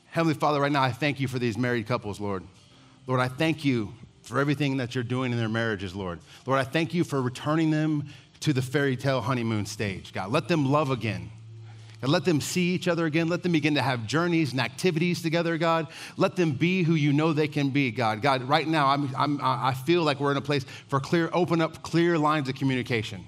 Heavenly 0.06 0.34
Father, 0.34 0.60
right 0.60 0.70
now, 0.70 0.82
I 0.82 0.92
thank 0.92 1.18
you 1.18 1.28
for 1.28 1.38
these 1.38 1.58
married 1.58 1.86
couples, 1.86 2.20
Lord. 2.20 2.44
Lord, 3.06 3.20
I 3.20 3.28
thank 3.28 3.64
you 3.64 3.92
for 4.22 4.38
everything 4.38 4.76
that 4.78 4.94
you're 4.94 5.04
doing 5.04 5.32
in 5.32 5.38
their 5.38 5.48
marriages, 5.48 5.94
Lord. 5.94 6.20
Lord, 6.46 6.60
I 6.60 6.64
thank 6.64 6.94
you 6.94 7.04
for 7.04 7.20
returning 7.20 7.70
them 7.70 8.06
to 8.40 8.52
the 8.52 8.62
fairy 8.62 8.96
tale 8.96 9.20
honeymoon 9.20 9.66
stage, 9.66 10.12
God. 10.12 10.30
Let 10.30 10.48
them 10.48 10.70
love 10.70 10.90
again. 10.90 11.30
God, 12.04 12.10
let 12.10 12.26
them 12.26 12.42
see 12.42 12.74
each 12.74 12.86
other 12.86 13.06
again. 13.06 13.28
Let 13.28 13.42
them 13.42 13.52
begin 13.52 13.76
to 13.76 13.80
have 13.80 14.06
journeys 14.06 14.52
and 14.52 14.60
activities 14.60 15.22
together, 15.22 15.56
God. 15.56 15.86
Let 16.18 16.36
them 16.36 16.52
be 16.52 16.82
who 16.82 16.96
you 16.96 17.14
know 17.14 17.32
they 17.32 17.48
can 17.48 17.70
be, 17.70 17.90
God. 17.90 18.20
God, 18.20 18.42
right 18.42 18.68
now, 18.68 18.88
I'm, 18.88 19.10
I'm, 19.16 19.40
I 19.42 19.72
feel 19.72 20.02
like 20.02 20.20
we're 20.20 20.32
in 20.32 20.36
a 20.36 20.42
place 20.42 20.66
for 20.88 21.00
clear, 21.00 21.30
open 21.32 21.62
up 21.62 21.82
clear 21.82 22.18
lines 22.18 22.50
of 22.50 22.56
communication. 22.56 23.24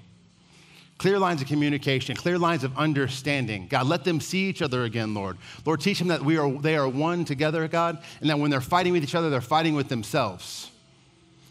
Clear 0.99 1.17
lines 1.17 1.41
of 1.41 1.47
communication, 1.47 2.15
clear 2.15 2.37
lines 2.37 2.63
of 2.63 2.77
understanding. 2.77 3.65
God, 3.67 3.87
let 3.87 4.03
them 4.03 4.21
see 4.21 4.47
each 4.47 4.61
other 4.61 4.83
again, 4.83 5.15
Lord. 5.15 5.39
Lord, 5.65 5.81
teach 5.81 5.97
them 5.97 6.09
that 6.09 6.21
we 6.21 6.37
are, 6.37 6.51
they 6.51 6.75
are 6.75 6.87
one 6.87 7.25
together, 7.25 7.67
God, 7.67 8.03
and 8.21 8.29
that 8.29 8.37
when 8.37 8.51
they're 8.51 8.61
fighting 8.61 8.93
with 8.93 9.03
each 9.03 9.15
other, 9.15 9.31
they're 9.31 9.41
fighting 9.41 9.73
with 9.73 9.89
themselves 9.89 10.69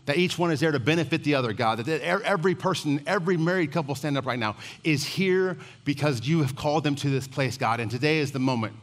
that 0.07 0.17
each 0.17 0.39
one 0.39 0.51
is 0.51 0.61
there 0.61 0.73
to 0.73 0.81
benefit 0.81 1.23
the 1.25 1.35
other, 1.35 1.53
God. 1.53 1.79
That 1.79 2.01
every 2.01 2.55
person, 2.55 3.03
every 3.07 3.37
married 3.37 3.73
couple 3.73 3.95
stand 3.95 4.17
up 4.17 4.25
right 4.25 4.39
now 4.39 4.57
is 4.83 5.05
here 5.05 5.59
because 5.85 6.27
you 6.27 6.41
have 6.43 6.57
called 6.57 6.85
them 6.85 6.95
to 6.97 7.11
this 7.11 7.29
place, 7.29 7.57
God. 7.59 7.81
And 7.81 7.91
today 7.91 8.19
is 8.19 8.33
the 8.33 8.39
moment. 8.39 8.75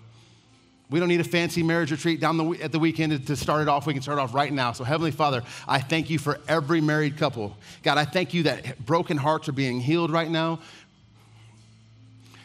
We 0.89 0.99
don't 0.99 1.09
need 1.09 1.21
a 1.21 1.26
fancy 1.26 1.63
marriage 1.63 1.91
retreat 1.91 2.19
down 2.19 2.38
the, 2.38 2.51
at 2.61 2.71
the 2.71 2.78
weekend 2.78 3.26
to 3.26 3.36
start 3.36 3.63
it 3.63 3.67
off. 3.67 3.88
We 3.88 3.93
can 3.93 4.03
start 4.03 4.19
off 4.19 4.34
right 4.34 4.51
now. 4.53 4.74
So, 4.74 4.84
Heavenly 4.84 5.11
Father, 5.11 5.41
I 5.67 5.80
thank 5.80 6.09
you 6.09 6.19
for 6.19 6.39
every 6.47 6.82
married 6.82 7.17
couple. 7.17 7.57
God, 7.82 7.97
I 7.97 8.05
thank 8.05 8.34
you 8.34 8.43
that 8.43 8.86
broken 8.86 9.17
hearts 9.17 9.49
are 9.49 9.53
being 9.53 9.80
healed 9.80 10.11
right 10.11 10.30
now. 10.30 10.59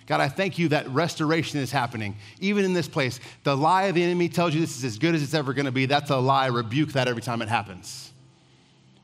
God, 0.07 0.21
I 0.21 0.29
thank 0.29 0.59
you 0.59 0.69
that 0.69 0.89
restoration 0.89 1.61
is 1.61 1.71
happening, 1.71 2.17
even 2.41 2.65
in 2.65 2.73
this 2.73 2.89
place. 2.89 3.21
The 3.43 3.55
lie 3.55 3.83
of 3.85 3.95
the 3.95 4.03
enemy 4.03 4.31
tells 4.31 4.55
you 4.55 4.61
this 4.63 4.79
is 4.79 4.85
as 4.85 4.99
good 4.99 5.15
as 5.15 5.23
it's 5.23 5.35
ever 5.35 5.53
going 5.53 5.67
to 5.67 5.73
be. 5.73 5.85
That's 5.85 6.09
a 6.09 6.17
lie. 6.17 6.47
Rebuke 6.47 6.93
that 6.93 7.09
every 7.09 7.21
time 7.21 7.43
it 7.43 7.49
happens. 7.49 8.13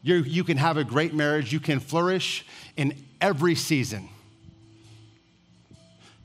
You're, 0.04 0.18
you 0.18 0.44
can 0.44 0.58
have 0.58 0.76
a 0.76 0.84
great 0.84 1.14
marriage. 1.14 1.52
You 1.52 1.58
can 1.58 1.80
flourish 1.80 2.46
in 2.76 2.94
every 3.22 3.54
season. 3.54 4.10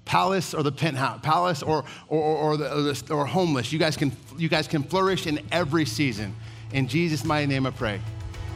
Palace 0.03 0.53
or 0.53 0.63
the 0.63 0.71
penthouse, 0.71 1.21
palace 1.23 1.63
or, 1.63 1.85
or, 2.09 2.21
or, 2.21 2.57
the, 2.57 2.73
or, 2.73 2.81
the, 2.81 3.13
or 3.13 3.25
homeless. 3.25 3.71
You 3.71 3.79
guys, 3.79 3.95
can, 3.95 4.11
you 4.37 4.49
guys 4.49 4.67
can 4.67 4.83
flourish 4.83 5.27
in 5.27 5.39
every 5.51 5.85
season. 5.85 6.35
In 6.73 6.89
Jesus' 6.89 7.23
mighty 7.23 7.47
name 7.47 7.65
I 7.65 7.71
pray. 7.71 8.01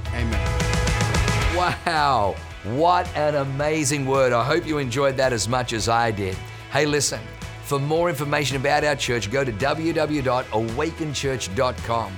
Amen. 0.09 1.55
Wow. 1.55 2.35
What 2.65 3.07
an 3.15 3.35
amazing 3.35 4.05
word. 4.05 4.33
I 4.33 4.43
hope 4.43 4.67
you 4.67 4.77
enjoyed 4.77 5.15
that 5.17 5.31
as 5.31 5.47
much 5.47 5.71
as 5.71 5.87
I 5.87 6.11
did. 6.11 6.35
Hey, 6.71 6.85
listen, 6.85 7.21
for 7.63 7.79
more 7.79 8.09
information 8.09 8.57
about 8.57 8.83
our 8.83 8.97
church, 8.97 9.31
go 9.31 9.45
to 9.45 9.53
www.awakenchurch.com 9.53 12.17